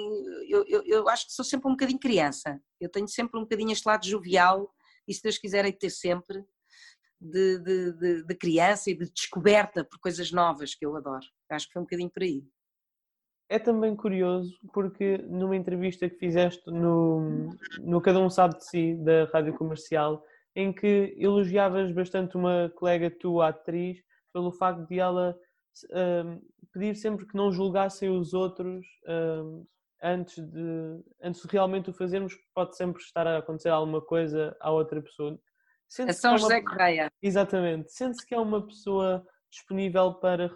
eu, 0.48 0.64
eu, 0.66 0.82
eu, 0.84 1.08
acho 1.08 1.26
que 1.26 1.32
sou 1.32 1.44
sempre 1.44 1.68
um 1.68 1.72
bocadinho 1.72 1.98
criança, 1.98 2.60
eu 2.80 2.88
tenho 2.88 3.06
sempre 3.08 3.38
um 3.38 3.42
bocadinho 3.42 3.72
este 3.72 3.86
lado 3.86 4.06
jovial, 4.06 4.72
e 5.06 5.14
se 5.14 5.22
Deus 5.22 5.38
quiser, 5.38 5.70
ter 5.76 5.90
sempre, 5.90 6.44
de, 7.20 7.58
de, 7.58 7.92
de, 7.92 8.22
de, 8.24 8.34
criança 8.34 8.90
e 8.90 8.94
de 8.94 9.10
descoberta 9.10 9.84
por 9.84 9.98
coisas 9.98 10.30
novas 10.30 10.74
que 10.74 10.84
eu 10.84 10.96
adoro. 10.96 11.24
Acho 11.50 11.66
que 11.66 11.72
foi 11.72 11.80
um 11.80 11.84
bocadinho 11.84 12.10
por 12.10 12.22
aí. 12.22 12.44
É 13.48 13.58
também 13.58 13.94
curioso 13.94 14.58
porque 14.72 15.18
numa 15.18 15.56
entrevista 15.56 16.08
que 16.08 16.16
fizeste 16.16 16.70
no, 16.70 17.50
no 17.78 18.00
Cada 18.00 18.18
Um 18.18 18.30
Sabe 18.30 18.56
de 18.56 18.64
Si, 18.64 18.94
da 18.96 19.24
Rádio 19.26 19.54
Comercial, 19.54 20.24
em 20.56 20.72
que 20.72 21.14
elogiavas 21.18 21.92
bastante 21.92 22.36
uma 22.36 22.70
colega 22.76 23.10
tua, 23.10 23.48
atriz, 23.48 24.02
pelo 24.32 24.52
facto 24.52 24.86
de 24.88 24.98
ela 24.98 25.36
um, 25.92 26.40
pedir 26.72 26.94
sempre 26.94 27.26
que 27.26 27.36
não 27.36 27.52
julgassem 27.52 28.08
os 28.08 28.34
outros 28.34 28.86
um, 29.06 29.66
antes, 30.04 30.36
de, 30.36 31.02
antes 31.22 31.42
de 31.42 31.48
realmente 31.48 31.88
o 31.88 31.92
fazermos, 31.94 32.36
pode 32.54 32.76
sempre 32.76 33.02
estar 33.02 33.26
a 33.26 33.38
acontecer 33.38 33.70
alguma 33.70 34.02
coisa 34.02 34.54
à 34.60 34.70
outra 34.70 35.00
pessoa. 35.00 35.40
Sente 35.88 36.10
é 36.10 36.12
São 36.12 36.34
é 36.34 36.38
José 36.38 36.60
Correia. 36.60 37.10
Exatamente. 37.22 37.90
Sente-se 37.90 38.26
que 38.26 38.34
é 38.34 38.38
uma 38.38 38.64
pessoa 38.66 39.26
disponível 39.50 40.14
para, 40.14 40.54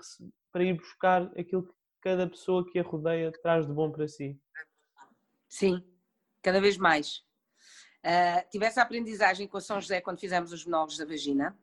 para 0.52 0.64
ir 0.64 0.74
buscar 0.74 1.22
aquilo 1.38 1.66
que 1.66 1.72
cada 2.02 2.28
pessoa 2.28 2.64
que 2.70 2.78
a 2.78 2.82
rodeia 2.82 3.32
traz 3.42 3.66
de 3.66 3.72
bom 3.72 3.90
para 3.90 4.06
si. 4.06 4.38
Sim, 5.48 5.82
cada 6.42 6.60
vez 6.60 6.76
mais. 6.76 7.24
Uh, 8.04 8.48
tive 8.50 8.66
essa 8.66 8.82
aprendizagem 8.82 9.48
com 9.48 9.56
a 9.56 9.60
São 9.60 9.80
José 9.80 10.00
quando 10.00 10.20
fizemos 10.20 10.52
os 10.52 10.64
monólogos 10.64 10.98
da 10.98 11.04
vagina, 11.04 11.58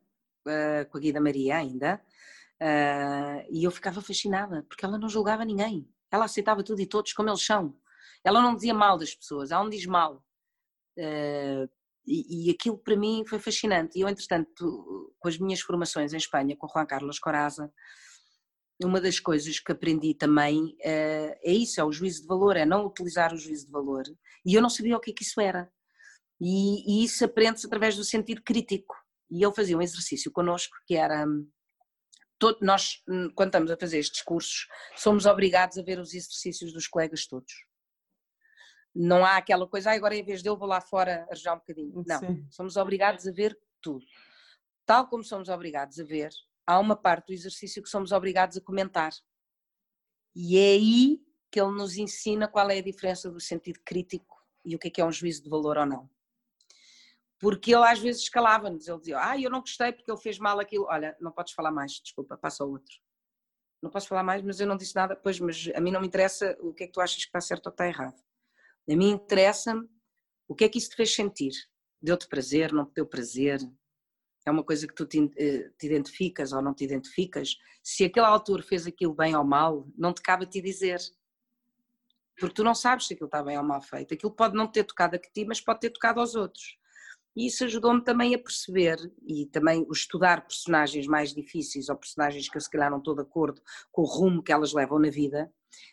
uh, 0.46 0.90
com 0.90 0.98
a 0.98 1.02
Guida 1.02 1.22
Maria 1.22 1.58
ainda, 1.58 2.02
uh, 2.62 3.48
e 3.50 3.64
eu 3.64 3.72
ficava 3.72 4.02
fascinada, 4.02 4.64
porque 4.64 4.84
ela 4.84 4.98
não 4.98 5.08
julgava 5.08 5.46
ninguém. 5.46 5.88
Ela 6.16 6.26
aceitava 6.26 6.64
tudo 6.64 6.82
e 6.82 6.88
todos 6.88 7.14
como 7.14 7.30
eles 7.30 7.46
são. 7.46 7.76
Ela 8.24 8.42
não 8.42 8.56
dizia 8.56 8.74
mal 8.74 8.98
das 8.98 9.14
pessoas, 9.14 9.52
ela 9.52 9.64
não 9.64 9.70
diz 9.70 9.86
mal. 9.86 10.24
Uh, 10.98 11.70
e, 12.08 12.48
e, 12.48 12.52
aquilo 12.52 12.78
para 12.78 12.96
mim 12.96 13.24
foi 13.28 13.40
fascinante. 13.40 13.98
E 13.98 14.02
eu, 14.02 14.08
entretanto, 14.10 15.14
com 15.20 15.28
as 15.28 15.38
minhas 15.38 15.60
formações 15.60 16.14
em 16.14 16.18
Espanha, 16.18 16.56
com 16.56 16.68
Juan 16.68 16.86
Carlos 16.86 17.20
Coraza, 17.20 17.72
uma 18.84 19.02
das 19.02 19.20
coisas 19.20 19.60
que 19.60 19.72
aprendi 19.72 20.14
também 20.14 20.64
uh, 20.64 21.36
é 21.44 21.52
isso, 21.52 21.80
é 21.80 21.84
o 21.84 21.92
juízo 21.92 22.22
de 22.22 22.28
valor, 22.28 22.56
é 22.56 22.66
não 22.66 22.86
utilizar 22.86 23.34
o 23.34 23.38
juízo 23.38 23.66
de 23.66 23.72
valor. 23.72 24.04
E 24.46 24.54
eu 24.54 24.62
não 24.62 24.70
sabia 24.70 24.96
o 24.96 25.00
que, 25.00 25.12
é 25.12 25.14
que 25.14 25.24
isso 25.24 25.42
era. 25.42 25.70
E, 26.40 27.02
e 27.02 27.04
isso 27.06 27.24
aprende-se 27.26 27.66
através 27.66 27.96
do 27.96 28.04
sentido 28.04 28.42
crítico. 28.44 28.96
E 29.30 29.44
ele 29.44 29.54
fazia 29.54 29.78
um 29.78 29.82
exercício 29.82 30.32
connosco 30.32 30.76
que 30.86 30.96
era 30.96 31.26
todo, 32.38 32.60
nós, 32.62 33.04
quando 33.36 33.50
estamos 33.50 33.72
a 33.72 33.78
fazer 33.78 34.00
estes 34.00 34.22
cursos, 34.22 34.68
somos 34.96 35.26
obrigados 35.26 35.78
a 35.78 35.84
ver 35.84 36.00
os 36.00 36.14
exercícios 36.14 36.74
dos 36.74 36.88
colegas 36.88 37.26
todos. 37.26 37.54
Não 38.94 39.26
há 39.26 39.38
aquela 39.38 39.68
coisa, 39.68 39.92
ah, 39.92 39.94
agora 39.94 40.16
em 40.16 40.24
vez 40.24 40.42
dele 40.42 40.56
vou 40.56 40.68
lá 40.68 40.80
fora 40.80 41.24
arranjar 41.24 41.56
um 41.56 41.60
bocadinho. 41.60 42.04
Não, 42.08 42.20
Sim. 42.20 42.48
somos 42.50 42.78
obrigados 42.78 43.28
a 43.28 43.32
ver 43.32 43.58
tudo. 43.82 44.06
Tal 44.86 45.08
como 45.08 45.24
somos 45.24 45.50
obrigados 45.50 46.00
a 46.00 46.04
ver, 46.04 46.30
há 46.66 46.80
uma 46.80 46.96
parte 46.96 47.28
do 47.28 47.34
exercício 47.34 47.84
que 47.84 47.90
somos 47.90 48.12
obrigados 48.12 48.58
a 48.58 48.62
comentar. 48.62 49.12
E 50.34 50.58
é 50.58 50.74
aí 50.74 51.22
que 51.52 51.60
ele 51.60 51.72
nos 51.72 51.98
ensina 51.98 52.48
qual 52.48 52.70
é 52.70 52.78
a 52.78 52.84
diferença 52.84 53.30
do 53.30 53.40
sentido 53.40 53.80
crítico 53.84 54.36
e 54.64 54.76
o 54.76 54.80
que 54.80 54.88
é 54.88 54.92
que 54.92 55.02
é 55.02 55.06
um 55.06 55.12
juízo 55.12 55.44
de 55.44 55.50
valor 55.50 55.78
ou 55.78 55.86
não 55.86 56.15
porque 57.46 57.76
ele 57.76 57.86
às 57.86 58.00
vezes 58.00 58.24
escalava-nos, 58.24 58.88
ele 58.88 58.98
dizia, 58.98 59.20
ah, 59.24 59.40
eu 59.40 59.52
não 59.52 59.60
gostei 59.60 59.94
porque 59.94 60.10
ele 60.10 60.20
fez 60.20 60.40
mal 60.40 60.60
aquilo, 60.60 60.86
olha, 60.86 61.16
não 61.22 61.32
podes 61.32 61.54
falar 61.54 61.70
mais, 61.70 61.92
desculpa, 61.92 62.36
passa 62.36 62.64
ao 62.64 62.72
outro. 62.72 62.96
Não 63.84 63.92
posso 63.92 64.08
falar 64.08 64.24
mais, 64.24 64.42
mas 64.42 64.60
eu 64.60 64.66
não 64.66 64.76
disse 64.76 64.96
nada, 64.96 65.16
pois, 65.16 65.40
mas 65.40 65.70
a 65.76 65.80
mim 65.80 65.92
não 65.92 66.02
me 66.02 66.08
interessa 66.08 66.58
o 66.60 66.74
que 66.74 66.86
é 66.86 66.88
que 66.88 66.94
tu 66.94 67.00
achas 67.00 67.18
que 67.18 67.28
está 67.28 67.40
certo 67.40 67.68
ou 67.68 67.70
está 67.70 67.88
errado. 67.88 68.20
A 68.90 68.96
mim 68.96 69.12
interessa-me 69.12 69.88
o 70.48 70.56
que 70.56 70.64
é 70.64 70.70
que 70.70 70.80
isso 70.80 70.90
te 70.90 70.96
fez 70.96 71.14
sentir. 71.14 71.52
Deu-te 72.02 72.28
prazer, 72.28 72.74
não 72.74 72.84
te 72.84 72.96
deu 72.96 73.06
prazer? 73.06 73.60
É 74.44 74.50
uma 74.50 74.64
coisa 74.64 74.88
que 74.88 74.96
tu 74.96 75.06
te, 75.06 75.32
eh, 75.38 75.70
te, 75.78 75.86
identificas 75.86 76.52
ou 76.52 76.64
não 76.64 76.74
te 76.74 76.84
identificas? 76.84 77.56
Se 77.84 78.06
aquele 78.06 78.26
autor 78.26 78.64
fez 78.64 78.88
aquilo 78.88 79.14
bem 79.14 79.36
ou 79.36 79.44
mal, 79.44 79.88
não 79.96 80.12
te 80.12 80.24
cabe 80.24 80.46
a 80.46 80.50
ti 80.50 80.64
dizer. 80.64 81.00
Porque 82.40 82.56
tu 82.56 82.64
não 82.64 82.74
sabes 82.74 83.06
se 83.06 83.14
aquilo 83.14 83.28
está 83.28 83.44
bem 83.44 83.56
ou 83.56 83.64
mal 83.64 83.84
feito. 83.84 84.16
Aquilo 84.16 84.32
pode 84.32 84.56
não 84.56 84.66
ter 84.66 84.84
tocado 84.84 85.16
a 85.16 85.20
ti, 85.20 85.46
mas 85.46 85.62
pode 85.62 85.82
ter 85.82 85.92
tocado 85.92 86.20
aos 86.20 86.34
outros. 86.34 86.84
E 87.36 87.48
isso 87.48 87.66
ajudou-me 87.66 88.02
também 88.02 88.34
a 88.34 88.40
perceber 88.40 88.98
e 89.28 89.46
também 89.48 89.86
estudar 89.92 90.48
personagens 90.48 91.06
mais 91.06 91.34
difíceis 91.34 91.90
ou 91.90 91.98
personagens 91.98 92.48
que 92.48 92.56
eu 92.56 92.62
se 92.62 92.70
calhar 92.70 92.90
não 92.90 93.00
estou 93.00 93.14
de 93.14 93.22
acordo 93.22 93.62
com 93.92 94.04
o 94.04 94.06
rumo 94.06 94.42
que 94.42 94.54
elas 94.54 94.74
levam 94.74 94.98
na 95.00 95.10
vida, 95.10 95.52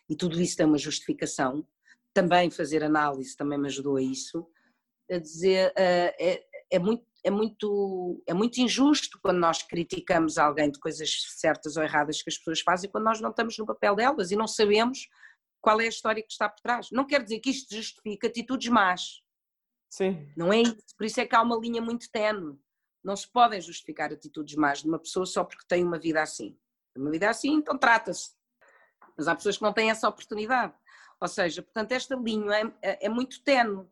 e 0.08 0.16
tudo 0.16 0.40
isso 0.40 0.56
tem 0.56 0.66
uma 0.66 0.78
justificação. 0.78 1.66
Também 2.14 2.50
fazer 2.50 2.84
análise 2.84 3.36
também 3.36 3.58
me 3.58 3.66
ajudou 3.66 3.96
a 3.96 4.02
isso, 4.02 4.46
a 5.10 5.18
dizer, 5.18 5.70
uh, 5.70 6.14
é, 6.20 6.44
é, 6.70 6.78
muito, 6.78 7.04
é, 7.24 7.30
muito, 7.30 8.22
é 8.26 8.34
muito 8.34 8.58
injusto 8.58 9.18
quando 9.20 9.38
nós 9.38 9.62
criticamos 9.62 10.38
alguém 10.38 10.70
de 10.70 10.78
coisas 10.78 11.10
certas 11.38 11.76
ou 11.76 11.82
erradas 11.82 12.22
que 12.22 12.30
as 12.30 12.38
pessoas 12.38 12.60
fazem, 12.60 12.90
quando 12.90 13.04
nós 13.04 13.20
não 13.20 13.30
estamos 13.30 13.58
no 13.58 13.66
papel 13.66 13.96
delas 13.96 14.30
e 14.30 14.36
não 14.36 14.46
sabemos 14.46 15.08
qual 15.60 15.80
é 15.80 15.86
a 15.86 15.88
história 15.88 16.22
que 16.22 16.32
está 16.32 16.48
por 16.48 16.60
trás. 16.60 16.88
Não 16.92 17.06
quer 17.06 17.22
dizer 17.22 17.40
que 17.40 17.50
isto 17.50 17.74
justifique 17.74 18.26
atitudes 18.26 18.68
más, 18.68 19.21
Sim. 19.92 20.26
Não 20.34 20.50
é 20.50 20.62
isso. 20.62 20.96
Por 20.96 21.04
isso 21.04 21.20
é 21.20 21.26
que 21.26 21.36
há 21.36 21.42
uma 21.42 21.58
linha 21.58 21.82
muito 21.82 22.10
tenue. 22.10 22.58
Não 23.04 23.14
se 23.14 23.30
podem 23.30 23.60
justificar 23.60 24.10
atitudes 24.10 24.54
más 24.54 24.80
de 24.80 24.88
uma 24.88 24.98
pessoa 24.98 25.26
só 25.26 25.44
porque 25.44 25.66
tem 25.68 25.84
uma 25.84 25.98
vida 25.98 26.22
assim. 26.22 26.58
Uma 26.96 27.10
vida 27.10 27.28
assim, 27.28 27.52
então 27.56 27.76
trata-se. 27.76 28.30
Mas 29.18 29.28
há 29.28 29.34
pessoas 29.36 29.58
que 29.58 29.62
não 29.62 29.72
têm 29.72 29.90
essa 29.90 30.08
oportunidade. 30.08 30.72
Ou 31.20 31.28
seja, 31.28 31.62
portanto, 31.62 31.92
esta 31.92 32.16
linha 32.16 32.54
é, 32.54 32.90
é, 32.90 33.06
é 33.06 33.08
muito 33.10 33.44
tenue. 33.44 33.86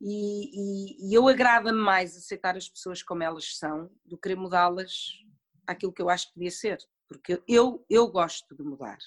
E, 0.00 1.08
e, 1.08 1.14
eu 1.14 1.28
agrada-me 1.28 1.78
mais 1.78 2.16
aceitar 2.16 2.56
as 2.56 2.68
pessoas 2.68 3.00
como 3.00 3.22
elas 3.22 3.56
são 3.56 3.88
do 4.04 4.16
que 4.16 4.22
querer 4.22 4.36
mudá-las 4.36 5.12
àquilo 5.68 5.92
que 5.92 6.02
eu 6.02 6.10
acho 6.10 6.28
que 6.28 6.34
devia 6.34 6.50
ser. 6.50 6.78
Porque 7.08 7.40
eu, 7.46 7.86
eu 7.88 8.08
gosto 8.08 8.56
de 8.56 8.64
mudar. 8.64 8.98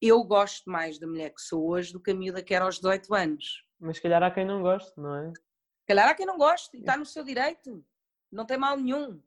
Eu 0.00 0.22
gosto 0.22 0.70
mais 0.70 1.00
da 1.00 1.06
mulher 1.06 1.30
que 1.30 1.42
sou 1.42 1.68
hoje 1.68 1.92
do 1.92 2.00
que 2.00 2.12
a 2.12 2.14
miúda 2.14 2.44
que 2.44 2.54
era 2.54 2.64
aos 2.64 2.76
18 2.76 3.12
anos. 3.12 3.64
Mas 3.82 3.96
se 3.96 4.02
calhar 4.02 4.22
há 4.22 4.30
quem 4.30 4.44
não 4.44 4.62
goste, 4.62 4.92
não 4.96 5.16
é? 5.16 5.30
Se 5.30 5.86
calhar 5.88 6.08
há 6.08 6.14
quem 6.14 6.24
não 6.24 6.38
goste 6.38 6.76
e 6.76 6.80
está 6.80 6.96
no 6.96 7.04
seu 7.04 7.24
direito, 7.24 7.84
não 8.30 8.46
tem 8.46 8.56
mal 8.56 8.76
nenhum. 8.76 9.20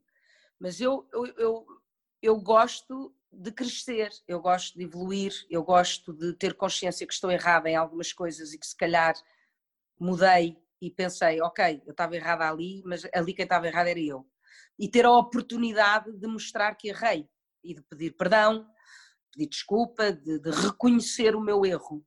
Mas 0.57 0.79
eu, 0.79 1.05
eu, 1.11 1.25
eu, 1.35 1.67
eu 2.21 2.39
gosto 2.39 3.13
de 3.29 3.51
crescer, 3.51 4.09
eu 4.25 4.39
gosto 4.39 4.77
de 4.77 4.85
evoluir, 4.85 5.45
eu 5.49 5.61
gosto 5.61 6.13
de 6.13 6.31
ter 6.33 6.53
consciência 6.53 7.05
que 7.05 7.13
estou 7.13 7.29
errada 7.29 7.69
em 7.69 7.75
algumas 7.75 8.13
coisas 8.13 8.53
e 8.53 8.57
que 8.57 8.65
se 8.65 8.77
calhar 8.77 9.13
mudei 9.99 10.57
e 10.81 10.89
pensei, 10.89 11.41
ok, 11.41 11.81
eu 11.85 11.91
estava 11.91 12.15
errada 12.15 12.49
ali, 12.49 12.81
mas 12.85 13.05
ali 13.13 13.33
quem 13.33 13.43
estava 13.43 13.67
errada 13.67 13.89
era 13.89 13.99
eu. 13.99 14.25
E 14.79 14.87
ter 14.87 15.05
a 15.05 15.11
oportunidade 15.11 16.13
de 16.13 16.27
mostrar 16.27 16.75
que 16.75 16.87
errei 16.87 17.27
e 17.61 17.73
de 17.73 17.81
pedir 17.81 18.15
perdão, 18.15 18.65
pedir 19.33 19.49
desculpa, 19.49 20.13
de, 20.13 20.39
de 20.39 20.49
reconhecer 20.49 21.35
o 21.35 21.41
meu 21.41 21.65
erro. 21.65 22.05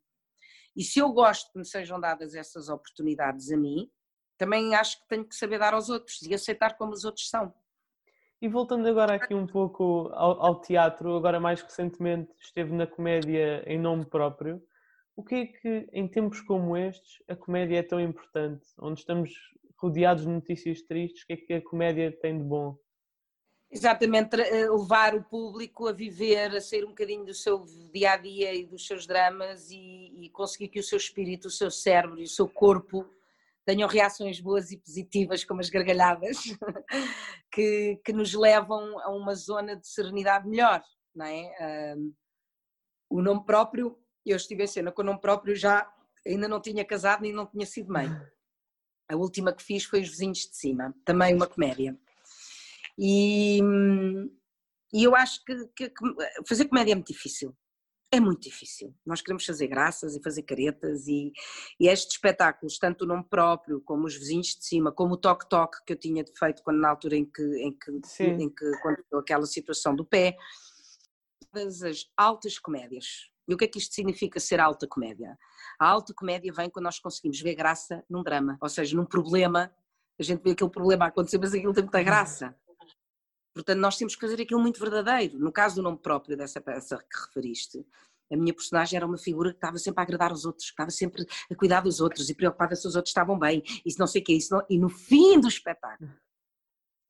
E 0.78 0.84
se 0.84 1.00
eu 1.00 1.12
gosto 1.12 1.50
que 1.50 1.58
me 1.58 1.64
sejam 1.64 1.98
dadas 1.98 2.36
essas 2.36 2.68
oportunidades 2.68 3.50
a 3.50 3.56
mim, 3.56 3.90
também 4.38 4.76
acho 4.76 5.00
que 5.00 5.08
tenho 5.08 5.24
que 5.24 5.34
saber 5.34 5.58
dar 5.58 5.74
aos 5.74 5.88
outros 5.90 6.22
e 6.22 6.32
aceitar 6.32 6.78
como 6.78 6.92
os 6.92 7.04
outros 7.04 7.28
são. 7.28 7.52
E 8.40 8.46
voltando 8.46 8.86
agora 8.86 9.16
aqui 9.16 9.34
um 9.34 9.44
pouco 9.44 10.08
ao, 10.12 10.40
ao, 10.40 10.60
teatro, 10.60 11.16
agora 11.16 11.40
mais 11.40 11.60
recentemente 11.60 12.30
esteve 12.40 12.72
na 12.72 12.86
comédia 12.86 13.64
em 13.66 13.76
nome 13.76 14.06
próprio. 14.06 14.62
O 15.16 15.24
que 15.24 15.34
é 15.34 15.46
que, 15.46 15.88
em 15.92 16.06
tempos 16.06 16.40
como 16.42 16.76
estes, 16.76 17.20
a 17.26 17.34
comédia 17.34 17.80
é 17.80 17.82
tão 17.82 18.00
importante? 18.00 18.64
Onde 18.78 19.00
estamos 19.00 19.32
rodeados 19.78 20.22
de 20.22 20.30
notícias 20.30 20.80
tristes, 20.82 21.24
o 21.24 21.26
que 21.26 21.32
é 21.32 21.36
que 21.36 21.52
a 21.54 21.60
comédia 21.60 22.16
tem 22.22 22.38
de 22.38 22.44
bom? 22.44 22.78
Exatamente, 23.70 24.40
eh, 24.40 24.70
levar 24.70 25.14
o 25.14 25.22
público 25.22 25.87
a 25.87 25.92
viver, 25.92 26.57
a 26.57 26.61
sair 26.61 26.85
um 26.85 26.88
bocadinho 26.88 27.26
do 27.26 27.35
seu 27.35 27.66
dia 27.92 28.12
a 28.12 28.16
dia 28.16 28.54
e 28.54 28.64
dos 28.64 28.87
seus 28.87 29.07
dramas 29.07 29.70
e, 29.70 30.24
e, 30.24 30.31
conseguir 30.31 30.68
que 30.68 30.81
o 30.81 30.83
seu 30.83 30.96
espírito, 30.96 31.48
o 31.48 31.50
seu 31.50 31.70
cérebro 31.70 32.18
e 32.18 32.24
o 32.24 32.28
seu 32.28 32.48
corpo 32.48 33.04
tenham 33.66 33.87
reações 33.87 34.40
boas 34.40 34.72
e 34.72 34.78
positivas, 34.78 35.44
como 35.44 35.61
as 35.61 35.68
gargalhadas, 35.68 36.38
que, 37.52 38.00
que 38.02 38.12
nos 38.14 38.33
levam 38.33 38.98
a 39.00 39.11
uma 39.11 39.35
zona 39.35 39.76
de 39.76 39.87
serenidade 39.87 40.48
melhor, 40.48 40.83
não 41.14 41.26
é? 41.26 41.94
Um, 41.94 42.14
o 43.11 43.20
nome 43.20 43.44
próprio, 43.44 43.98
eu 44.24 44.37
estive 44.37 44.64
em 44.64 44.66
cena 44.66 44.90
com 44.90 45.02
o 45.02 45.04
nome 45.04 45.20
próprio 45.20 45.54
já, 45.54 45.87
ainda 46.26 46.48
não 46.48 46.61
tinha 46.61 46.87
casado 46.87 47.20
nem 47.20 47.35
não 47.35 47.44
tinha 47.44 47.66
sido 47.66 47.92
mãe. 47.92 48.09
A 49.11 49.16
última 49.16 49.52
que 49.52 49.62
fiz 49.62 49.85
foi 49.85 50.00
Os 50.00 50.09
Vizinhos 50.09 50.38
de 50.38 50.57
Cima, 50.57 50.94
também 51.04 51.35
uma 51.35 51.46
comédia. 51.46 51.98
E, 52.98 53.61
e 54.92 55.04
eu 55.04 55.14
acho 55.14 55.44
que, 55.44 55.54
que, 55.76 55.90
que, 55.90 56.14
fazer 56.48 56.64
comédia 56.66 56.92
é 56.92 56.94
muito 56.96 57.12
difícil. 57.12 57.56
É 58.11 58.18
muito 58.18 58.40
difícil. 58.40 58.94
Nós 59.04 59.20
queremos 59.20 59.44
fazer 59.44 59.66
graças 59.66 60.16
e 60.16 60.22
fazer 60.22 60.42
caretas 60.42 61.06
e, 61.06 61.30
e 61.78 61.88
estes 61.88 62.14
espetáculos, 62.14 62.79
tanto 62.79 63.04
o 63.04 63.06
nome 63.06 63.25
próprio, 63.29 63.83
como 63.83 64.06
os 64.06 64.16
vizinhos 64.16 64.48
de 64.48 64.64
cima, 64.64 64.90
como 64.90 65.14
o 65.14 65.16
toque-toque 65.16 65.77
que 65.87 65.92
eu 65.92 65.96
tinha 65.98 66.25
feito 66.38 66.62
quando, 66.62 66.81
na 66.81 66.88
altura 66.88 67.16
em 67.16 67.27
que, 67.27 67.42
em 67.42 67.70
que, 67.70 68.25
em 68.25 68.48
que 68.48 68.70
quando 68.81 69.04
aquela 69.14 69.44
situação 69.44 69.94
do 69.94 70.06
pé, 70.06 70.35
todas 71.52 71.83
as 71.83 72.06
altas 72.16 72.58
comédias. 72.58 73.31
E 73.46 73.54
o 73.54 73.56
que 73.56 73.64
é 73.64 73.68
que 73.68 73.79
isto 73.79 73.94
significa 73.94 74.40
ser 74.40 74.58
alta 74.58 74.87
comédia? 74.87 75.38
A 75.79 75.87
alta 75.87 76.14
comédia 76.14 76.52
vem 76.52 76.70
quando 76.70 76.85
nós 76.85 76.98
conseguimos 76.98 77.40
ver 77.40 77.54
graça 77.54 78.02
num 78.08 78.23
drama, 78.23 78.58
ou 78.60 78.68
seja, 78.70 78.96
num 78.96 79.06
problema, 79.06 79.70
a 80.18 80.23
gente 80.23 80.42
vê 80.42 80.52
aquele 80.52 80.70
problema 80.70 81.06
acontecer, 81.06 81.38
mas 81.38 81.54
aquilo 81.54 81.75
tem 81.75 81.83
muita 81.83 82.02
graça. 82.02 82.54
Portanto, 83.59 83.81
nós 83.81 83.96
temos 83.96 84.15
que 84.15 84.21
fazer 84.21 84.40
aquilo 84.40 84.61
muito 84.61 84.79
verdadeiro. 84.79 85.37
No 85.37 85.50
caso 85.50 85.75
do 85.77 85.83
nome 85.83 85.98
próprio 85.98 86.37
dessa 86.37 86.61
peça 86.61 86.96
que 86.96 87.27
referiste, 87.27 87.85
a 88.31 88.37
minha 88.37 88.54
personagem 88.54 88.96
era 88.96 89.04
uma 89.04 89.19
figura 89.19 89.50
que 89.50 89.56
estava 89.56 89.77
sempre 89.79 90.00
a 90.00 90.04
agradar 90.04 90.33
os 90.33 90.44
outros, 90.44 90.67
que 90.67 90.75
estava 90.75 90.90
sempre 90.90 91.27
a 91.50 91.54
cuidar 91.56 91.81
dos 91.81 92.00
outros 92.00 92.31
e 92.31 92.35
preocupada 92.35 92.77
se 92.77 92.87
os 92.87 92.94
outros 92.94 93.11
estavam 93.11 93.37
bem, 93.37 93.65
isso 93.85 93.98
não 93.98 94.06
sei 94.06 94.23
o 94.23 94.25
quê, 94.25 94.35
isso 94.35 94.54
não... 94.54 94.65
e 94.71 94.79
no 94.79 94.88
fim 94.88 95.40
do 95.40 95.48
espetáculo, 95.48 96.09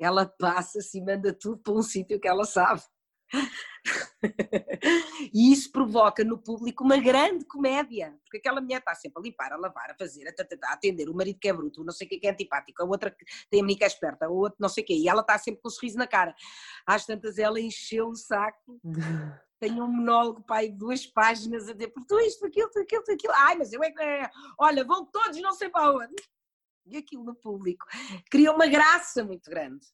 ela 0.00 0.24
passa-se 0.24 0.96
e 0.96 1.04
manda 1.04 1.34
tudo 1.34 1.58
para 1.58 1.74
um 1.74 1.82
sítio 1.82 2.18
que 2.18 2.28
ela 2.28 2.46
sabe. 2.46 2.80
E 5.32 5.52
isso 5.52 5.70
provoca 5.70 6.24
no 6.24 6.38
público 6.38 6.84
uma 6.84 6.96
grande 6.96 7.44
comédia, 7.44 8.16
porque 8.24 8.38
aquela 8.38 8.60
mulher 8.60 8.78
está 8.78 8.94
sempre 8.94 9.20
a 9.20 9.22
limpar, 9.22 9.52
a 9.52 9.56
lavar, 9.56 9.90
a 9.90 9.94
fazer, 9.94 10.26
a, 10.26 10.30
a, 10.30 10.70
a 10.70 10.74
atender, 10.74 11.08
o 11.08 11.14
marido 11.14 11.38
que 11.38 11.48
é 11.48 11.52
bruto, 11.52 11.84
não 11.84 11.92
sei 11.92 12.06
o 12.06 12.10
que, 12.10 12.18
que 12.18 12.26
é 12.26 12.30
antipático, 12.30 12.82
a 12.82 12.86
outra 12.86 13.10
que 13.10 13.24
tem 13.50 13.60
a 13.60 13.62
menina 13.62 13.78
que 13.78 13.84
é 13.84 13.86
esperta, 13.86 14.28
o 14.28 14.36
outro 14.36 14.56
não 14.60 14.68
sei 14.68 14.82
o 14.82 14.86
que, 14.86 14.94
e 14.94 15.08
ela 15.08 15.20
está 15.20 15.38
sempre 15.38 15.60
com 15.60 15.68
um 15.68 15.70
sorriso 15.70 15.98
na 15.98 16.06
cara. 16.06 16.34
Às 16.86 17.06
tantas 17.06 17.38
ela 17.38 17.60
encheu 17.60 18.08
o 18.08 18.16
saco. 18.16 18.80
Tenho 19.60 19.84
um 19.84 19.88
monólogo, 19.88 20.40
pai, 20.44 20.68
de 20.68 20.78
duas 20.78 21.04
páginas 21.04 21.68
a 21.68 21.72
dizer, 21.72 21.88
por 21.88 22.04
tu 22.04 22.16
isto, 22.20 22.46
aquilo, 22.46 22.70
tu 22.70 22.78
aquilo, 22.78 23.02
tu 23.02 23.12
aquilo. 23.12 23.32
Ai, 23.34 23.56
mas 23.56 23.72
eu 23.72 23.82
é 23.82 23.90
que. 23.90 24.00
É, 24.00 24.30
olha, 24.56 24.84
vão 24.84 25.04
todos, 25.04 25.40
não 25.40 25.52
sei 25.52 25.68
para 25.68 25.90
onde. 25.90 26.14
E 26.86 26.96
aquilo 26.96 27.24
no 27.24 27.34
público. 27.34 27.84
Cria 28.30 28.52
uma 28.52 28.68
graça 28.68 29.24
muito 29.24 29.50
grande. 29.50 29.84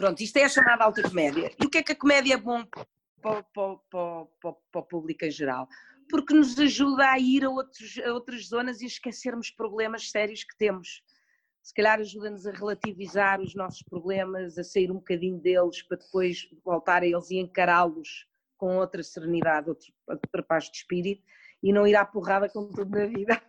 Pronto, 0.00 0.22
isto 0.22 0.38
é 0.38 0.44
a 0.44 0.48
chamada 0.48 0.84
alta 0.84 1.02
comédia. 1.02 1.54
E 1.60 1.66
o 1.66 1.68
que 1.68 1.76
é 1.76 1.82
que 1.82 1.92
a 1.92 1.94
comédia 1.94 2.32
é 2.32 2.36
bom 2.38 2.64
para, 3.20 3.42
para, 3.42 3.76
para, 3.90 4.52
para, 4.72 4.80
o 4.80 4.82
público 4.82 5.26
em 5.26 5.30
geral? 5.30 5.68
Porque 6.08 6.32
nos 6.32 6.58
ajuda 6.58 7.10
a 7.10 7.18
ir 7.18 7.44
a, 7.44 7.50
outros, 7.50 7.98
a 7.98 8.10
outras 8.10 8.48
zonas 8.48 8.80
e 8.80 8.86
esquecermos 8.86 9.50
problemas 9.50 10.10
sérios 10.10 10.42
que 10.42 10.56
temos. 10.56 11.02
Se 11.62 11.74
calhar 11.74 12.00
ajuda-nos 12.00 12.46
a 12.46 12.50
relativizar 12.50 13.42
os 13.42 13.54
nossos 13.54 13.82
problemas, 13.82 14.56
a 14.56 14.64
sair 14.64 14.90
um 14.90 14.94
bocadinho 14.94 15.38
deles 15.38 15.82
para 15.82 15.98
depois 15.98 16.48
voltar 16.64 17.02
a 17.02 17.06
eles 17.06 17.30
e 17.30 17.36
encará-los 17.36 18.26
com 18.56 18.78
outra 18.78 19.02
serenidade, 19.02 19.68
outra 19.68 20.42
paz 20.42 20.70
de 20.70 20.78
espírito 20.78 21.22
e 21.62 21.74
não 21.74 21.86
ir 21.86 21.94
à 21.94 22.06
porrada 22.06 22.48
com 22.48 22.70
tudo 22.70 22.90
na 22.90 23.04
vida. 23.04 23.42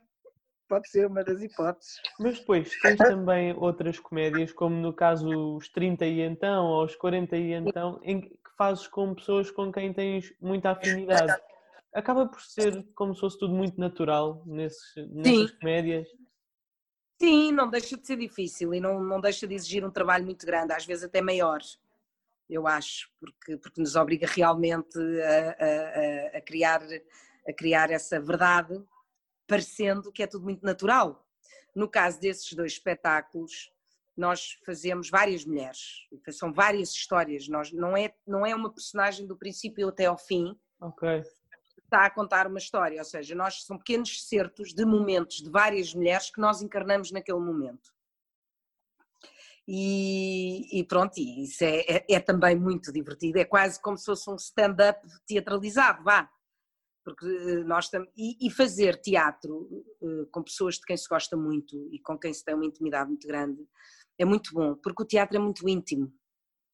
Pode 0.71 0.87
ser 0.87 1.05
uma 1.05 1.21
das 1.21 1.41
hipóteses. 1.41 2.01
Mas 2.17 2.39
depois 2.39 2.79
tens 2.79 2.97
também 2.97 3.53
outras 3.57 3.99
comédias, 3.99 4.53
como 4.53 4.73
no 4.73 4.93
caso 4.93 5.57
os 5.57 5.67
30 5.67 6.05
e 6.05 6.21
então, 6.21 6.65
ou 6.65 6.85
os 6.85 6.95
40 6.95 7.35
e 7.35 7.51
então, 7.51 7.99
em 8.01 8.21
que 8.21 8.39
fazes 8.57 8.87
com 8.87 9.13
pessoas 9.13 9.51
com 9.51 9.69
quem 9.69 9.91
tens 9.91 10.33
muita 10.39 10.71
afinidade. 10.71 11.35
Acaba 11.93 12.25
por 12.25 12.41
ser 12.41 12.87
como 12.95 13.13
se 13.13 13.19
fosse 13.19 13.37
tudo 13.37 13.53
muito 13.53 13.77
natural 13.77 14.43
nesses, 14.45 14.95
nessas 15.09 15.49
Sim. 15.49 15.57
comédias. 15.59 16.07
Sim, 17.19 17.51
não 17.51 17.69
deixa 17.69 17.97
de 17.97 18.07
ser 18.07 18.15
difícil 18.15 18.73
e 18.73 18.79
não, 18.79 19.03
não 19.03 19.19
deixa 19.19 19.45
de 19.45 19.55
exigir 19.55 19.83
um 19.83 19.91
trabalho 19.91 20.23
muito 20.23 20.45
grande, 20.45 20.71
às 20.71 20.85
vezes 20.85 21.03
até 21.03 21.21
maior, 21.21 21.59
eu 22.49 22.65
acho, 22.65 23.11
porque, 23.19 23.57
porque 23.57 23.81
nos 23.81 23.97
obriga 23.97 24.25
realmente 24.25 24.97
a, 25.21 26.35
a, 26.35 26.37
a 26.37 26.41
criar, 26.41 26.81
a 27.45 27.51
criar 27.51 27.91
essa 27.91 28.21
verdade 28.21 28.81
parecendo 29.51 30.13
que 30.13 30.23
é 30.23 30.27
tudo 30.27 30.45
muito 30.45 30.65
natural. 30.65 31.27
No 31.75 31.89
caso 31.89 32.21
desses 32.21 32.53
dois 32.53 32.71
espetáculos, 32.71 33.69
nós 34.15 34.57
fazemos 34.65 35.09
várias 35.09 35.43
mulheres, 35.43 36.07
são 36.29 36.53
várias 36.53 36.91
histórias, 36.91 37.49
nós, 37.49 37.69
não, 37.73 37.97
é, 37.97 38.13
não 38.25 38.45
é 38.45 38.55
uma 38.55 38.73
personagem 38.73 39.27
do 39.27 39.37
princípio 39.37 39.89
até 39.89 40.05
ao 40.05 40.17
fim. 40.17 40.57
Ok. 40.79 41.21
Está 41.83 42.05
a 42.05 42.09
contar 42.09 42.47
uma 42.47 42.59
história, 42.59 42.97
ou 42.97 43.03
seja, 43.03 43.35
nós 43.35 43.63
são 43.65 43.77
pequenos 43.77 44.25
certos 44.25 44.73
de 44.73 44.85
momentos 44.85 45.37
de 45.37 45.49
várias 45.49 45.93
mulheres 45.93 46.29
que 46.29 46.39
nós 46.39 46.61
encarnamos 46.61 47.11
naquele 47.11 47.39
momento. 47.39 47.91
E, 49.67 50.79
e 50.79 50.83
pronto, 50.85 51.17
isso 51.17 51.63
é, 51.63 51.79
é, 51.81 52.05
é, 52.09 52.19
também 52.21 52.55
muito 52.55 52.91
divertido, 52.91 53.37
é 53.37 53.43
quase 53.43 53.81
como 53.81 53.97
se 53.97 54.05
fosse 54.05 54.29
um 54.29 54.35
stand-up 54.35 55.05
teatralizado, 55.25 56.03
vá 56.03 56.29
porque 57.03 57.25
eh, 57.25 57.63
nós 57.63 57.89
tam... 57.89 58.05
e, 58.15 58.47
e 58.47 58.49
fazer 58.51 58.99
teatro 59.01 59.67
uh, 60.01 60.25
com 60.31 60.43
pessoas 60.43 60.75
de 60.75 60.81
quem 60.81 60.95
se 60.95 61.07
gosta 61.07 61.35
muito 61.35 61.89
e 61.91 61.99
com 61.99 62.17
quem 62.17 62.33
se 62.33 62.43
tem 62.43 62.55
uma 62.55 62.65
intimidade 62.65 63.09
muito 63.09 63.27
grande 63.27 63.59
é 64.17 64.25
muito 64.25 64.53
bom, 64.53 64.75
porque 64.75 65.03
o 65.03 65.05
teatro 65.05 65.35
é 65.35 65.39
muito 65.39 65.67
íntimo. 65.67 66.13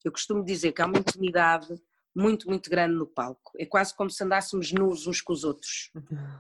Eu 0.03 0.11
costumo 0.11 0.43
dizer 0.43 0.73
que 0.73 0.81
há 0.81 0.85
uma 0.85 0.97
intimidade 0.97 1.67
muito, 2.15 2.49
muito 2.49 2.69
grande 2.69 2.95
no 2.95 3.07
palco. 3.07 3.51
É 3.57 3.65
quase 3.65 3.95
como 3.95 4.09
se 4.09 4.23
andássemos 4.23 4.71
nus 4.71 5.07
uns 5.07 5.21
com 5.21 5.33
os 5.33 5.43
outros. 5.43 5.91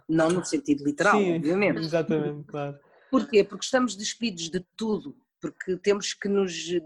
Não 0.09 0.29
no 0.29 0.43
sentido 0.43 0.83
literal, 0.83 1.17
Sim, 1.17 1.35
obviamente. 1.35 1.79
Exatamente, 1.79 2.45
claro. 2.47 2.77
Porquê? 3.09 3.43
Porque 3.43 3.63
estamos 3.63 3.95
despidos 3.95 4.49
de 4.49 4.65
tudo, 4.75 5.15
porque 5.39 5.77
temos 5.77 6.13
que 6.13 6.27
nos 6.27 6.71
eh, 6.71 6.81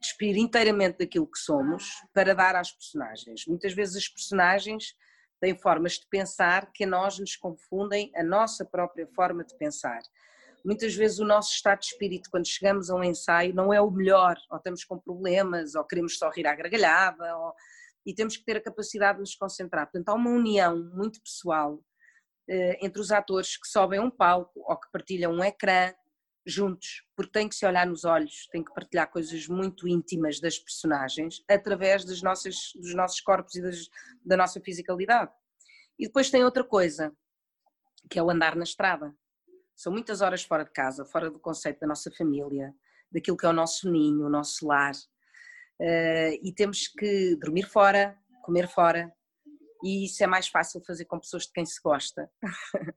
despir 0.00 0.36
inteiramente 0.36 0.98
daquilo 0.98 1.26
que 1.26 1.38
somos 1.38 1.90
para 2.14 2.34
dar 2.34 2.56
às 2.56 2.72
personagens. 2.72 3.44
Muitas 3.46 3.74
vezes 3.74 3.96
as 3.96 4.08
personagens 4.08 4.94
têm 5.40 5.56
formas 5.56 5.94
de 5.94 6.06
pensar 6.08 6.70
que 6.72 6.84
a 6.84 6.86
nós 6.86 7.18
nos 7.18 7.34
confundem 7.36 8.12
a 8.14 8.22
nossa 8.22 8.64
própria 8.64 9.06
forma 9.06 9.44
de 9.44 9.56
pensar. 9.56 10.00
Muitas 10.64 10.94
vezes 10.94 11.18
o 11.18 11.24
nosso 11.24 11.54
estado 11.54 11.80
de 11.80 11.86
espírito, 11.86 12.30
quando 12.30 12.46
chegamos 12.46 12.90
a 12.90 12.94
um 12.94 13.02
ensaio, 13.02 13.54
não 13.54 13.72
é 13.72 13.80
o 13.80 13.90
melhor, 13.90 14.36
ou 14.50 14.58
estamos 14.58 14.84
com 14.84 14.98
problemas, 14.98 15.74
ou 15.74 15.84
queremos 15.84 16.18
só 16.18 16.28
rir 16.30 16.46
à 16.46 16.54
gargalhada, 16.54 17.36
ou... 17.38 17.54
e 18.04 18.14
temos 18.14 18.36
que 18.36 18.44
ter 18.44 18.58
a 18.58 18.62
capacidade 18.62 19.16
de 19.16 19.20
nos 19.20 19.34
concentrar. 19.34 19.86
Portanto, 19.86 20.10
há 20.10 20.14
uma 20.14 20.30
união 20.30 20.76
muito 20.94 21.20
pessoal 21.22 21.82
eh, 22.48 22.78
entre 22.84 23.00
os 23.00 23.10
atores 23.10 23.56
que 23.56 23.66
sobem 23.66 24.00
um 24.00 24.10
palco 24.10 24.60
ou 24.66 24.76
que 24.76 24.90
partilham 24.92 25.32
um 25.32 25.42
ecrã 25.42 25.94
juntos, 26.46 27.04
porque 27.14 27.32
tem 27.32 27.48
que 27.48 27.54
se 27.54 27.66
olhar 27.66 27.86
nos 27.86 28.04
olhos, 28.04 28.48
tem 28.50 28.64
que 28.64 28.72
partilhar 28.72 29.10
coisas 29.10 29.46
muito 29.46 29.86
íntimas 29.86 30.40
das 30.40 30.58
personagens 30.58 31.42
através 31.48 32.04
das 32.04 32.22
nossas, 32.22 32.72
dos 32.74 32.94
nossos 32.94 33.20
corpos 33.20 33.54
e 33.56 33.62
das, 33.62 33.88
da 34.24 34.36
nossa 34.36 34.60
fisicalidade. 34.60 35.32
E 35.98 36.06
depois 36.06 36.30
tem 36.30 36.44
outra 36.44 36.64
coisa, 36.64 37.12
que 38.08 38.18
é 38.18 38.22
o 38.22 38.30
andar 38.30 38.56
na 38.56 38.64
estrada. 38.64 39.14
São 39.76 39.92
muitas 39.92 40.20
horas 40.20 40.42
fora 40.42 40.64
de 40.64 40.72
casa, 40.72 41.04
fora 41.04 41.30
do 41.30 41.38
conceito 41.38 41.80
da 41.80 41.86
nossa 41.86 42.10
família, 42.10 42.74
daquilo 43.12 43.36
que 43.36 43.46
é 43.46 43.48
o 43.48 43.52
nosso 43.52 43.90
ninho, 43.90 44.26
o 44.26 44.30
nosso 44.30 44.66
lar. 44.66 44.94
Uh, 45.80 46.36
e 46.42 46.52
temos 46.54 46.88
que 46.88 47.36
dormir 47.36 47.64
fora, 47.64 48.18
comer 48.42 48.68
fora, 48.68 49.12
e 49.82 50.04
isso 50.04 50.22
é 50.22 50.26
mais 50.26 50.48
fácil 50.48 50.82
fazer 50.86 51.06
com 51.06 51.18
pessoas 51.18 51.44
de 51.44 51.52
quem 51.52 51.64
se 51.64 51.80
gosta. 51.82 52.30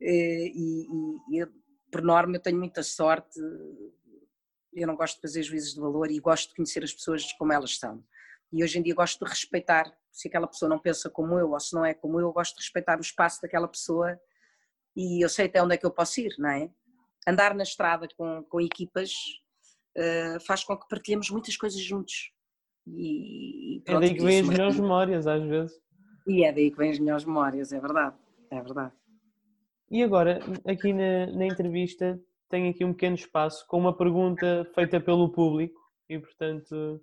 e, 0.00 0.86
e, 1.30 1.38
e 1.38 1.46
por 1.90 2.02
norma, 2.02 2.36
eu 2.36 2.40
tenho 2.40 2.58
muita 2.58 2.82
sorte, 2.82 3.40
eu 4.72 4.86
não 4.86 4.96
gosto 4.96 5.16
de 5.16 5.22
fazer 5.22 5.42
juízes 5.42 5.74
de 5.74 5.80
valor 5.80 6.10
e 6.10 6.20
gosto 6.20 6.50
de 6.50 6.56
conhecer 6.56 6.82
as 6.84 6.92
pessoas 6.92 7.32
como 7.34 7.52
elas 7.52 7.78
são. 7.78 8.02
E 8.52 8.62
hoje 8.62 8.78
em 8.78 8.82
dia 8.82 8.94
gosto 8.94 9.24
de 9.24 9.30
respeitar, 9.30 9.92
se 10.10 10.28
aquela 10.28 10.46
pessoa 10.46 10.68
não 10.68 10.78
pensa 10.78 11.08
como 11.08 11.38
eu 11.38 11.50
ou 11.50 11.60
se 11.60 11.74
não 11.74 11.84
é 11.84 11.94
como 11.94 12.18
eu, 12.18 12.26
eu 12.26 12.32
gosto 12.32 12.56
de 12.56 12.62
respeitar 12.62 12.98
o 12.98 13.00
espaço 13.00 13.40
daquela 13.42 13.68
pessoa 13.68 14.18
e 14.96 15.24
eu 15.24 15.28
sei 15.28 15.46
até 15.46 15.62
onde 15.62 15.74
é 15.74 15.78
que 15.78 15.86
eu 15.86 15.90
posso 15.90 16.20
ir, 16.20 16.34
não 16.38 16.50
é? 16.50 16.70
Andar 17.26 17.54
na 17.54 17.62
estrada 17.62 18.08
com, 18.16 18.42
com 18.44 18.60
equipas 18.60 19.12
uh, 19.96 20.40
faz 20.46 20.64
com 20.64 20.76
que 20.76 20.88
partilhemos 20.88 21.30
muitas 21.30 21.56
coisas 21.56 21.80
juntos. 21.80 22.32
E, 22.86 23.82
pronto, 23.84 24.04
é 24.04 24.08
daí 24.08 24.16
que 24.16 24.24
vêm 24.24 24.40
as 24.40 24.48
melhores 24.48 24.80
memórias, 24.80 25.26
às 25.26 25.44
vezes. 25.44 25.80
E 26.26 26.44
é 26.44 26.52
daí 26.52 26.70
que 26.70 26.76
vêm 26.76 26.90
as 26.90 26.98
melhores 26.98 27.24
memórias, 27.24 27.72
é 27.72 27.80
verdade, 27.80 28.16
é 28.50 28.60
verdade. 28.60 28.92
E 29.90 30.02
agora, 30.04 30.38
aqui 30.64 30.92
na, 30.92 31.26
na 31.26 31.46
entrevista, 31.46 32.20
tenho 32.48 32.70
aqui 32.70 32.84
um 32.84 32.92
pequeno 32.92 33.16
espaço 33.16 33.66
com 33.66 33.78
uma 33.78 33.96
pergunta 33.96 34.64
feita 34.74 35.00
pelo 35.00 35.30
público 35.30 35.80
e, 36.08 36.18
portanto, 36.18 37.00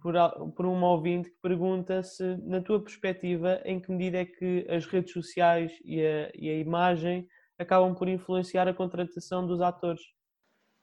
por, 0.00 0.14
por 0.56 0.66
uma 0.66 0.90
ouvinte 0.90 1.30
que 1.30 1.36
pergunta 1.40 2.02
se, 2.02 2.36
na 2.38 2.60
tua 2.60 2.80
perspectiva, 2.80 3.60
em 3.64 3.80
que 3.80 3.92
medida 3.92 4.18
é 4.18 4.24
que 4.24 4.66
as 4.68 4.86
redes 4.86 5.12
sociais 5.12 5.72
e 5.84 6.00
a, 6.00 6.30
e 6.34 6.50
a 6.50 6.58
imagem 6.58 7.28
acabam 7.58 7.94
por 7.94 8.08
influenciar 8.08 8.66
a 8.66 8.74
contratação 8.74 9.46
dos 9.46 9.60
atores? 9.60 10.02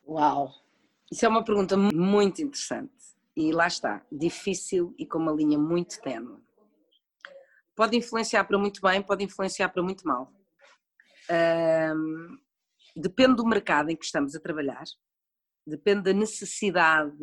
Uau! 0.07 0.53
Isso 1.11 1.25
é 1.25 1.30
uma 1.30 1.43
pergunta 1.43 1.75
muito 1.75 2.41
interessante. 2.41 2.91
E 3.36 3.51
lá 3.51 3.67
está, 3.67 4.01
difícil 4.11 4.93
e 4.97 5.05
com 5.05 5.17
uma 5.17 5.32
linha 5.32 5.59
muito 5.59 6.01
tenue. 6.01 6.39
Pode 7.75 7.95
influenciar 7.95 8.43
para 8.45 8.57
muito 8.57 8.82
bem, 8.82 9.01
pode 9.01 9.23
influenciar 9.23 9.69
para 9.69 9.84
muito 9.84 10.07
mal. 10.07 10.32
Um, 11.30 12.38
depende 12.95 13.36
do 13.36 13.45
mercado 13.45 13.89
em 13.89 13.95
que 13.95 14.05
estamos 14.05 14.36
a 14.36 14.39
trabalhar, 14.39 14.86
depende 15.65 16.03
da 16.03 16.13
necessidade 16.13 17.17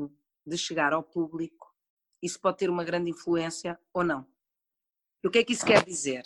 de 0.46 0.58
chegar 0.58 0.92
ao 0.92 1.02
público, 1.02 1.74
isso 2.22 2.40
pode 2.40 2.58
ter 2.58 2.70
uma 2.70 2.84
grande 2.84 3.10
influência 3.10 3.78
ou 3.92 4.04
não. 4.04 4.26
E 5.22 5.28
o 5.28 5.30
que 5.30 5.38
é 5.38 5.44
que 5.44 5.52
isso 5.52 5.64
quer 5.64 5.84
dizer? 5.84 6.22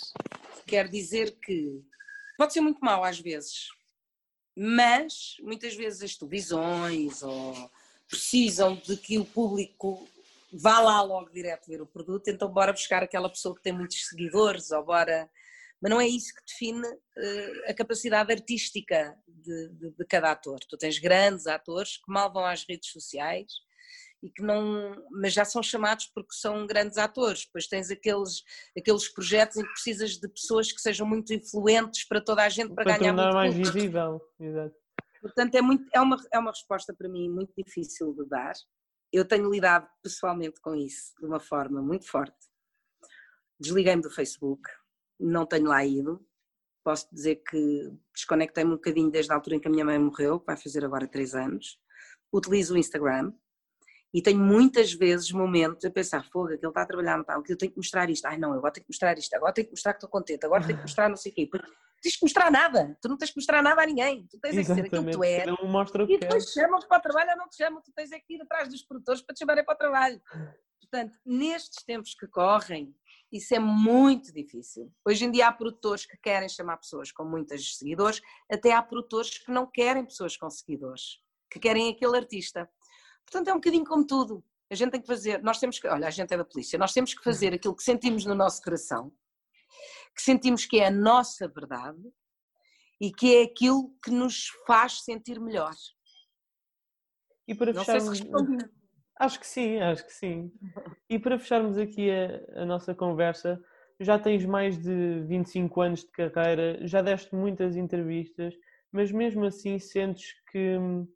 Quer 0.67 0.89
dizer 0.89 1.39
que 1.41 1.85
pode 2.37 2.53
ser 2.53 2.61
muito 2.61 2.81
mau 2.81 3.05
às 3.05 3.19
vezes, 3.19 3.69
mas 4.57 5.37
muitas 5.41 5.75
vezes 5.75 6.03
as 6.03 6.17
televisões 6.17 7.23
ou 7.23 7.71
precisam 8.09 8.75
de 8.75 8.97
que 8.97 9.19
o 9.19 9.25
público 9.25 10.09
vá 10.53 10.81
lá 10.81 11.03
logo 11.03 11.31
direto 11.31 11.69
ver 11.69 11.81
o 11.81 11.87
produto, 11.87 12.29
então 12.29 12.51
bora 12.51 12.73
buscar 12.73 13.03
aquela 13.03 13.29
pessoa 13.29 13.55
que 13.55 13.63
tem 13.63 13.73
muitos 13.73 14.09
seguidores 14.09 14.71
ou 14.71 14.85
bora 14.85 15.31
mas 15.81 15.91
não 15.91 16.01
é 16.01 16.07
isso 16.07 16.35
que 16.35 16.45
define 16.45 16.87
uh, 16.87 17.71
a 17.71 17.75
capacidade 17.75 18.33
artística 18.33 19.17
de, 19.27 19.69
de, 19.69 19.91
de, 19.91 20.05
cada 20.07 20.33
ator. 20.33 20.59
Tu 20.69 20.77
tens 20.77 20.99
grandes 20.99 21.47
atores 21.47 21.97
que 21.97 22.13
mal 22.13 22.33
vão 22.33 22.45
às 22.45 22.65
redes 22.69 22.91
sociais 22.91 23.53
e 24.23 24.29
que 24.29 24.43
não, 24.43 24.97
mas 25.11 25.33
já 25.33 25.45
são 25.45 25.63
chamados 25.63 26.11
porque 26.13 26.35
são 26.35 26.67
grandes 26.67 26.99
atores. 26.99 27.45
Depois 27.47 27.69
tens 27.69 27.91
aqueles, 27.91 28.43
aqueles 28.77 29.09
projetos 29.09 29.57
em 29.57 29.63
que 29.63 29.73
precisas 29.73 30.17
de 30.19 30.29
pessoas 30.29 30.73
que 30.73 30.81
sejam 30.81 31.07
muito 31.07 31.33
influentes 31.33 32.07
para 32.07 32.21
toda 32.21 32.43
a 32.43 32.49
gente 32.49 32.75
para, 32.75 32.85
para 32.85 32.99
ganhar 32.99 33.13
muito 33.13 33.35
mais 33.35 33.55
público. 33.55 33.75
visível. 33.75 34.21
Exato. 34.41 34.77
Portanto, 35.21 35.55
é, 35.55 35.63
muito, 35.63 35.89
é, 35.93 36.01
uma, 36.01 36.17
é 36.33 36.39
uma 36.39 36.51
resposta 36.51 36.95
para 36.95 37.09
mim 37.09 37.29
muito 37.29 37.53
difícil 37.57 38.15
de 38.15 38.29
dar. 38.29 38.55
eu 39.13 39.25
tenho 39.25 39.51
lidado 39.51 39.89
pessoalmente 40.03 40.61
com 40.61 40.75
isso 40.75 41.13
de 41.19 41.27
uma 41.27 41.41
forma 41.41 41.81
muito 41.83 42.07
forte. 42.07 42.37
Desliguei-me 43.61 44.03
do 44.03 44.11
Facebook, 44.11 44.63
não 45.19 45.47
tenho 45.47 45.67
lá 45.67 45.85
ido. 45.85 46.25
Posso 46.85 47.07
dizer 47.13 47.37
que 47.37 47.93
desconectei-me 48.15 48.73
um 48.73 48.77
bocadinho 48.77 49.11
desde 49.11 49.33
a 49.33 49.35
altura 49.35 49.57
em 49.57 49.61
que 49.61 49.69
a 49.69 49.71
minha 49.71 49.85
mãe 49.85 49.99
morreu, 49.99 50.43
vai 50.47 50.57
fazer 50.57 50.85
agora 50.85 51.07
três 51.07 51.35
anos. 51.35 51.79
Utilizo 52.33 52.75
o 52.75 52.79
Instagram 52.79 53.33
e 54.13 54.23
tenho 54.23 54.39
muitas 54.39 54.93
vezes 54.93 55.31
momentos 55.33 55.85
a 55.85 55.91
pensar: 55.91 56.25
fogo, 56.31 56.49
que 56.49 56.55
ele 56.55 56.67
está 56.69 56.83
a 56.83 56.87
trabalhar, 56.87 57.15
não 57.15 57.23
está, 57.23 57.41
eu 57.47 57.57
tenho 57.57 57.73
que 57.73 57.77
mostrar 57.77 58.09
isto. 58.09 58.25
Ai 58.27 58.39
não, 58.39 58.53
agora 58.53 58.73
tenho 58.73 58.87
que 58.87 58.93
mostrar 58.93 59.19
isto, 59.19 59.35
agora 59.35 59.53
tenho 59.53 59.67
que 59.67 59.73
mostrar 59.73 59.93
que 59.93 59.99
estou 59.99 60.11
contente, 60.11 60.45
agora 60.47 60.67
tenho 60.67 60.79
que 60.79 60.83
mostrar 60.85 61.09
não 61.09 61.17
sei 61.17 61.33
o 61.33 61.35
quê. 61.35 61.49
Porque 61.51 61.69
tens 62.03 62.17
que 62.17 62.25
mostrar 62.25 62.51
nada, 62.51 62.97
tu 63.03 63.09
não 63.09 63.19
tens 63.19 63.31
que 63.31 63.37
mostrar 63.37 63.63
nada 63.63 63.83
a 63.83 63.87
ninguém, 63.87 64.27
tu 64.31 64.39
tens 64.39 64.57
Exatamente. 64.57 64.87
é 64.87 64.91
que 64.91 64.91
ser 64.91 64.97
aquilo 64.97 65.11
que 65.11 65.17
tu 65.19 65.25
és. 65.25 65.47
Não 65.47 65.69
mostra 65.69 66.05
o 66.05 66.11
e 66.11 66.19
depois 66.19 66.53
chamam-te 66.53 66.87
para 66.87 66.99
o 66.99 67.03
trabalho 67.03 67.31
ou 67.33 67.37
não 67.37 67.49
te 67.49 67.57
chamam, 67.57 67.83
tu 67.83 67.93
tens 67.95 68.11
é 68.13 68.19
que 68.19 68.35
ir 68.35 68.43
atrás 68.43 68.69
dos 68.69 68.83
produtores 68.83 69.21
para 69.21 69.35
te 69.35 69.41
chamarem 69.41 69.65
para 69.65 69.75
o 69.75 69.79
trabalho. 69.79 70.21
Portanto, 70.81 71.19
nestes 71.27 71.85
tempos 71.85 72.15
que 72.15 72.27
correm, 72.29 72.95
isso 73.31 73.55
é 73.55 73.59
muito 73.59 74.33
difícil. 74.33 74.93
Hoje 75.05 75.25
em 75.25 75.31
dia 75.31 75.49
há 75.49 75.53
produtores 75.53 76.07
que 76.07 76.17
querem 76.17 76.49
chamar 76.49 76.79
pessoas 76.79 77.13
com 77.13 77.25
muitos 77.25 77.77
seguidores, 77.77 78.21
até 78.51 78.73
há 78.73 78.83
produtores 78.83 79.39
que 79.39 79.51
não 79.51 79.67
querem 79.67 80.05
pessoas 80.05 80.37
com 80.37 80.49
seguidores, 80.49 81.21
que 81.51 81.59
querem 81.59 81.91
aquele 81.91 82.17
artista. 82.17 82.69
Portanto, 83.27 83.49
é 83.49 83.53
um 83.53 83.57
bocadinho 83.57 83.85
como 83.85 84.07
tudo. 84.07 84.43
A 84.71 84.75
gente 84.75 84.93
tem 84.93 85.01
que 85.01 85.07
fazer, 85.07 85.43
nós 85.43 85.59
temos 85.59 85.79
que, 85.79 85.87
olha, 85.87 86.07
a 86.07 86.11
gente 86.11 86.33
é 86.33 86.37
da 86.37 86.45
polícia, 86.45 86.79
nós 86.79 86.93
temos 86.93 87.15
que 87.15 87.23
fazer 87.23 87.55
aquilo 87.55 87.77
que 87.77 87.83
sentimos 87.83 88.25
no 88.25 88.35
nosso 88.35 88.63
coração, 88.63 89.13
que 90.15 90.23
sentimos 90.23 90.65
que 90.65 90.79
é 90.79 90.87
a 90.87 90.91
nossa 90.91 91.49
verdade 91.49 92.01
e 93.01 93.13
que 93.13 93.37
é 93.37 93.43
aquilo 93.43 93.95
que 94.03 94.11
nos 94.11 94.49
faz 94.67 95.03
sentir 95.03 95.41
melhor. 95.41 95.75
E 97.47 97.55
para 97.55 97.73
fecharmos, 97.73 98.21
acho 99.19 99.41
que 99.41 99.47
sim, 99.47 99.81
acho 99.81 100.05
que 100.05 100.13
sim. 100.13 100.53
E 101.09 101.19
para 101.19 101.39
fecharmos 101.39 101.77
aqui 101.77 102.11
a, 102.11 102.63
a 102.63 102.65
nossa 102.65 102.95
conversa, 102.95 103.63
já 104.01 104.19
tens 104.19 104.45
mais 104.45 104.79
de 104.79 105.21
25 105.27 105.81
anos 105.81 106.01
de 106.01 106.11
carreira, 106.11 106.87
já 106.87 107.03
deste 107.03 107.35
muitas 107.35 107.77
entrevistas, 107.77 108.55
mas 108.93 109.11
mesmo 109.11 109.45
assim 109.45 109.79
sentes 109.79 110.35
que 110.51 110.79
hum, 110.79 111.07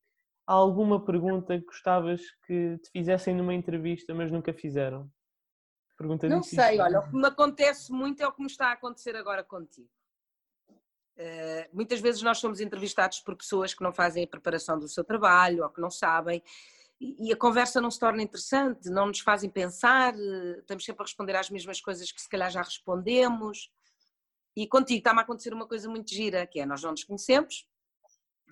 há 0.47 0.53
alguma 0.53 1.05
pergunta 1.05 1.59
que 1.59 1.65
gostavas 1.65 2.21
que 2.47 2.79
te 2.79 2.91
fizessem 2.91 3.35
numa 3.35 3.55
entrevista, 3.55 4.15
mas 4.15 4.31
nunca 4.31 4.53
fizeram? 4.53 5.11
Pergunta 5.97 6.29
não 6.29 6.43
difícil. 6.43 6.65
sei, 6.65 6.81
olha, 6.81 6.99
o 6.99 7.09
que 7.09 7.17
me 7.17 7.27
acontece 7.27 7.93
muito 7.93 8.23
é 8.23 8.27
o 8.27 8.33
que 8.33 8.41
me 8.41 8.49
está 8.49 8.69
a 8.69 8.73
acontecer 8.73 9.15
agora 9.15 9.45
contigo. 9.45 9.89
Uh, 11.17 11.69
muitas 11.73 12.01
vezes 12.01 12.23
nós 12.23 12.39
somos 12.39 12.59
entrevistados 12.61 13.21
por 13.21 13.37
pessoas 13.37 13.75
que 13.75 13.83
não 13.83 13.93
fazem 13.93 14.25
a 14.25 14.27
preparação 14.27 14.79
do 14.79 14.89
seu 14.89 15.05
trabalho 15.05 15.63
ou 15.63 15.71
que 15.71 15.81
não 15.81 15.91
sabem 15.91 16.43
e, 17.19 17.33
a 17.33 17.37
conversa 17.37 17.81
não 17.81 17.91
se 17.91 17.99
torna 17.99 18.23
interessante, 18.23 18.89
não 18.89 19.07
nos 19.07 19.21
fazem 19.21 19.51
pensar, 19.51 20.15
uh, 20.15 20.61
estamos 20.61 20.85
sempre 20.85 21.03
a 21.03 21.07
responder 21.07 21.37
às 21.37 21.51
mesmas 21.51 21.81
coisas 21.81 22.11
que 22.13 22.21
se 22.21 22.29
calhar 22.29 22.51
já 22.51 22.63
respondemos. 22.63 23.71
E 24.57 24.67
contigo 24.67 24.99
está-me 24.99 25.21
a 25.21 25.23
acontecer 25.23 25.53
uma 25.53 25.67
coisa 25.67 25.89
muito 25.89 26.13
gira, 26.15 26.47
que 26.47 26.61
é 26.61 26.67
nós 26.67 26.83
não 26.83 26.91
nos 26.91 27.05
conhecemos, 27.05 27.67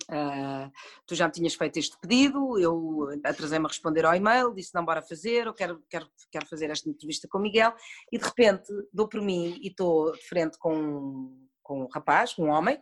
Uh, 0.09 0.71
tu 1.05 1.15
já 1.15 1.27
me 1.27 1.33
tinhas 1.33 1.53
feito 1.53 1.77
este 1.77 1.97
pedido, 1.99 2.57
eu 2.59 3.09
atrasei-me 3.23 3.65
a 3.65 3.67
responder 3.67 4.05
ao 4.05 4.15
e-mail, 4.15 4.53
disse 4.53 4.73
não, 4.73 4.83
bora 4.83 5.01
fazer, 5.01 5.47
eu 5.47 5.53
quero, 5.53 5.83
quero, 5.89 6.09
quero 6.31 6.45
fazer 6.47 6.69
esta 6.69 6.89
entrevista 6.89 7.27
com 7.27 7.37
o 7.37 7.41
Miguel, 7.41 7.73
e 8.11 8.17
de 8.17 8.23
repente 8.23 8.71
dou 8.91 9.07
por 9.07 9.21
mim 9.21 9.59
e 9.61 9.67
estou 9.67 10.11
de 10.11 10.21
frente 10.27 10.57
com, 10.57 11.47
com 11.61 11.83
um 11.83 11.87
rapaz, 11.87 12.37
um 12.37 12.49
homem, 12.49 12.77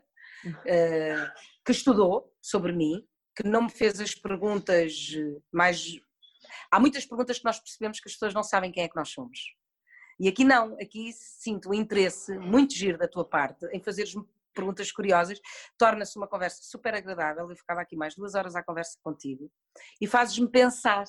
uh, 0.45 1.31
que 1.65 1.71
estudou 1.71 2.31
sobre 2.41 2.71
mim, 2.71 3.05
que 3.39 3.47
não 3.47 3.63
me 3.63 3.69
fez 3.69 4.01
as 4.01 4.13
perguntas 4.13 5.11
mais. 5.49 5.97
Há 6.69 6.77
muitas 6.77 7.05
perguntas 7.05 7.39
que 7.39 7.45
nós 7.45 7.57
percebemos 7.57 8.01
que 8.01 8.09
as 8.09 8.13
pessoas 8.13 8.33
não 8.33 8.43
sabem 8.43 8.69
quem 8.69 8.83
é 8.83 8.89
que 8.89 8.97
nós 8.97 9.09
somos. 9.09 9.55
E 10.19 10.27
aqui 10.27 10.43
não, 10.43 10.73
aqui 10.73 11.13
sinto 11.13 11.69
o 11.69 11.73
interesse 11.73 12.37
muito 12.37 12.73
giro 12.73 12.97
da 12.97 13.07
tua 13.07 13.23
parte 13.23 13.65
em 13.71 13.81
fazeres-me 13.81 14.27
perguntas 14.53 14.91
curiosas, 14.91 15.39
torna-se 15.77 16.17
uma 16.17 16.27
conversa 16.27 16.59
super 16.63 16.93
agradável. 16.93 17.49
Eu 17.49 17.55
ficava 17.55 17.79
aqui 17.79 17.95
mais 17.95 18.13
duas 18.13 18.35
horas 18.35 18.57
à 18.57 18.61
conversa 18.61 18.97
contigo 19.01 19.49
e 20.01 20.05
fazes-me 20.05 20.49
pensar. 20.49 21.05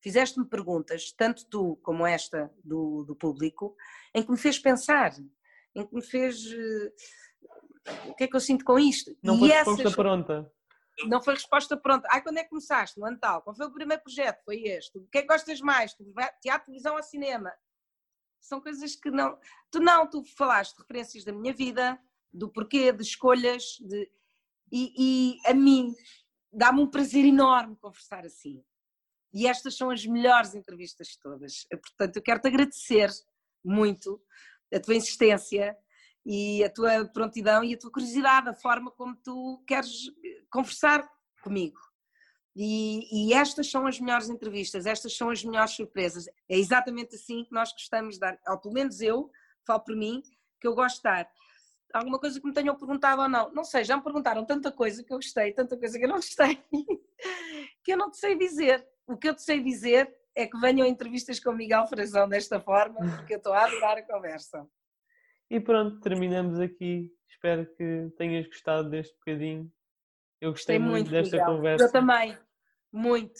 Fizeste-me 0.00 0.46
perguntas, 0.46 1.12
tanto 1.12 1.46
tu 1.50 1.76
como 1.82 2.06
esta 2.06 2.50
do, 2.64 3.04
do 3.04 3.14
público, 3.14 3.76
em 4.14 4.22
que 4.22 4.30
me 4.30 4.38
fez 4.38 4.58
pensar, 4.58 5.12
em 5.74 5.86
que 5.86 5.94
me 5.94 6.02
fez. 6.02 6.46
Uh, 6.46 6.92
o 8.08 8.14
que 8.14 8.24
é 8.24 8.28
que 8.28 8.34
eu 8.34 8.40
sinto 8.40 8.64
com 8.64 8.78
isto? 8.78 9.14
Não 9.22 9.36
e 9.36 9.38
foi 9.40 9.50
essas... 9.50 9.94
pronta. 9.94 10.50
Não 11.06 11.22
foi 11.22 11.34
resposta 11.34 11.76
pronta. 11.76 12.08
Ai, 12.10 12.22
quando 12.22 12.38
é 12.38 12.44
que 12.44 12.50
começaste? 12.50 12.98
No 12.98 13.06
ano 13.06 13.18
tal. 13.18 13.42
Qual 13.42 13.54
foi 13.54 13.66
o 13.66 13.72
primeiro 13.72 14.02
projeto? 14.02 14.42
Foi 14.44 14.62
este. 14.62 14.98
O 14.98 15.06
que 15.06 15.18
é 15.18 15.22
que 15.22 15.28
gostas 15.28 15.60
mais? 15.60 15.94
Teatro, 16.40 16.66
televisão 16.66 16.96
ou 16.96 17.02
cinema? 17.02 17.52
São 18.40 18.60
coisas 18.60 18.96
que 18.96 19.10
não. 19.10 19.38
Tu 19.70 19.80
não, 19.80 20.08
tu 20.08 20.24
falaste 20.36 20.74
de 20.74 20.82
referências 20.82 21.24
da 21.24 21.32
minha 21.32 21.52
vida, 21.52 21.98
do 22.32 22.48
porquê, 22.48 22.92
de 22.92 23.02
escolhas, 23.02 23.76
de... 23.80 24.10
E, 24.70 25.36
e 25.36 25.50
a 25.50 25.54
mim 25.54 25.94
dá-me 26.52 26.80
um 26.80 26.90
prazer 26.90 27.24
enorme 27.24 27.76
conversar 27.76 28.24
assim. 28.24 28.64
E 29.32 29.46
estas 29.46 29.76
são 29.76 29.90
as 29.90 30.04
melhores 30.04 30.54
entrevistas 30.54 31.08
de 31.08 31.18
todas. 31.18 31.66
Portanto, 31.70 32.16
eu 32.16 32.22
quero-te 32.22 32.48
agradecer 32.48 33.10
muito 33.64 34.20
a 34.72 34.80
tua 34.80 34.94
insistência 34.94 35.76
e 36.24 36.62
a 36.62 36.70
tua 36.70 37.04
prontidão 37.06 37.64
e 37.64 37.74
a 37.74 37.78
tua 37.78 37.90
curiosidade, 37.90 38.48
a 38.48 38.54
forma 38.54 38.90
como 38.90 39.16
tu 39.16 39.62
queres 39.66 39.90
conversar 40.50 41.08
comigo. 41.42 41.78
E, 42.54 43.30
e, 43.30 43.32
estas 43.32 43.70
são 43.70 43.86
as 43.86 43.98
melhores 43.98 44.28
entrevistas, 44.28 44.84
estas 44.84 45.16
são 45.16 45.30
as 45.30 45.42
melhores 45.42 45.72
surpresas. 45.72 46.26
É 46.48 46.58
exatamente 46.58 47.14
assim 47.14 47.44
que 47.44 47.52
nós 47.52 47.72
gostamos 47.72 48.14
de 48.14 48.20
dar, 48.20 48.38
ou 48.46 48.58
pelo 48.58 48.74
menos 48.74 49.00
eu, 49.00 49.30
falo 49.66 49.80
por 49.80 49.96
mim, 49.96 50.22
que 50.60 50.66
eu 50.66 50.74
gosto 50.74 50.96
de 50.98 51.04
dar 51.04 51.28
alguma 51.94 52.18
coisa 52.18 52.40
que 52.40 52.46
me 52.46 52.52
tenham 52.52 52.76
perguntado 52.76 53.22
ou 53.22 53.28
não. 53.28 53.52
Não 53.52 53.64
sei, 53.64 53.84
já 53.84 53.96
me 53.96 54.02
perguntaram 54.02 54.44
tanta 54.44 54.70
coisa 54.70 55.02
que 55.02 55.12
eu 55.12 55.18
gostei, 55.18 55.52
tanta 55.52 55.76
coisa 55.76 55.98
que 55.98 56.04
eu 56.04 56.08
não 56.08 56.16
gostei, 56.16 56.62
que 57.84 57.92
eu 57.92 57.96
não 57.96 58.10
te 58.10 58.18
sei 58.18 58.36
dizer. 58.36 58.86
O 59.06 59.16
que 59.16 59.28
eu 59.28 59.34
te 59.34 59.42
sei 59.42 59.62
dizer 59.62 60.14
é 60.34 60.46
que 60.46 60.58
venham 60.58 60.86
entrevistas 60.86 61.40
com 61.40 61.52
Miguel 61.52 61.86
Frazão 61.86 62.28
desta 62.28 62.60
forma, 62.60 63.00
porque 63.16 63.34
eu 63.34 63.38
estou 63.38 63.52
a 63.52 63.64
adorar 63.64 63.98
a 63.98 64.02
conversa. 64.02 64.66
E 65.52 65.60
pronto, 65.60 66.00
terminamos 66.00 66.58
aqui. 66.58 67.12
Espero 67.28 67.66
que 67.76 68.10
tenhas 68.16 68.46
gostado 68.46 68.88
deste 68.88 69.14
bocadinho. 69.18 69.70
Eu 70.40 70.52
gostei, 70.52 70.78
gostei 70.78 70.78
muito, 70.78 71.10
muito 71.10 71.10
desta 71.10 71.36
Miguel. 71.36 71.54
conversa. 71.54 71.84
Eu 71.84 71.92
também, 71.92 72.38
muito. 72.90 73.38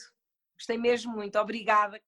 Gostei 0.54 0.76
mesmo 0.76 1.10
muito. 1.10 1.38
Obrigada. 1.38 1.98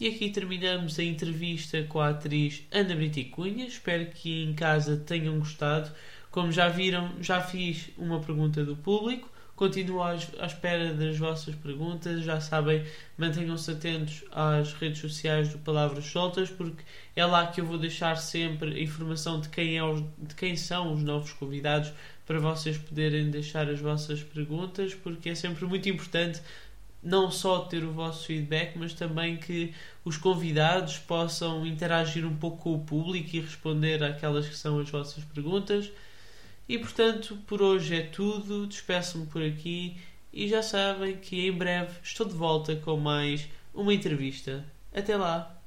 E 0.00 0.08
aqui 0.08 0.30
terminamos 0.32 0.98
a 0.98 1.02
entrevista 1.02 1.84
com 1.84 2.00
a 2.00 2.08
atriz 2.08 2.66
Ana 2.72 2.94
Brito 2.94 3.22
Cunha. 3.32 3.66
Espero 3.66 4.10
que 4.10 4.44
em 4.44 4.54
casa 4.54 4.96
tenham 4.96 5.38
gostado. 5.38 5.94
Como 6.30 6.50
já 6.50 6.70
viram, 6.70 7.22
já 7.22 7.42
fiz 7.42 7.90
uma 7.98 8.18
pergunta 8.18 8.64
do 8.64 8.78
público. 8.78 9.30
Continuo 9.62 10.02
à 10.02 10.16
espera 10.16 10.92
das 10.92 11.16
vossas 11.18 11.54
perguntas. 11.54 12.24
Já 12.24 12.40
sabem, 12.40 12.84
mantenham-se 13.16 13.70
atentos 13.70 14.24
às 14.32 14.72
redes 14.72 15.00
sociais 15.00 15.50
do 15.50 15.58
Palavras 15.58 16.04
Soltas, 16.06 16.50
porque 16.50 16.82
é 17.14 17.24
lá 17.24 17.46
que 17.46 17.60
eu 17.60 17.64
vou 17.64 17.78
deixar 17.78 18.16
sempre 18.16 18.74
a 18.74 18.82
informação 18.82 19.40
de 19.40 19.48
quem, 19.50 19.78
é 19.78 19.84
os, 19.84 20.02
de 20.18 20.34
quem 20.34 20.56
são 20.56 20.92
os 20.92 21.04
novos 21.04 21.32
convidados 21.32 21.92
para 22.26 22.40
vocês 22.40 22.76
poderem 22.76 23.30
deixar 23.30 23.70
as 23.70 23.78
vossas 23.78 24.20
perguntas, 24.20 24.96
porque 24.96 25.28
é 25.28 25.34
sempre 25.36 25.64
muito 25.64 25.88
importante 25.88 26.42
não 27.00 27.30
só 27.30 27.60
ter 27.60 27.84
o 27.84 27.92
vosso 27.92 28.26
feedback, 28.26 28.76
mas 28.76 28.94
também 28.94 29.36
que 29.36 29.72
os 30.04 30.16
convidados 30.16 30.98
possam 30.98 31.64
interagir 31.64 32.26
um 32.26 32.34
pouco 32.34 32.56
com 32.56 32.74
o 32.74 32.84
público 32.84 33.36
e 33.36 33.40
responder 33.40 34.02
àquelas 34.02 34.48
que 34.48 34.56
são 34.56 34.80
as 34.80 34.90
vossas 34.90 35.22
perguntas. 35.22 35.88
E 36.68 36.78
portanto, 36.78 37.38
por 37.46 37.60
hoje 37.60 37.96
é 37.96 38.02
tudo. 38.02 38.66
Despeço-me 38.66 39.26
por 39.26 39.42
aqui 39.42 39.96
e 40.32 40.48
já 40.48 40.62
sabem 40.62 41.16
que 41.16 41.46
em 41.46 41.52
breve 41.52 41.92
estou 42.02 42.26
de 42.26 42.34
volta 42.34 42.76
com 42.76 42.96
mais 42.96 43.48
uma 43.74 43.92
entrevista. 43.92 44.64
Até 44.94 45.16
lá! 45.16 45.58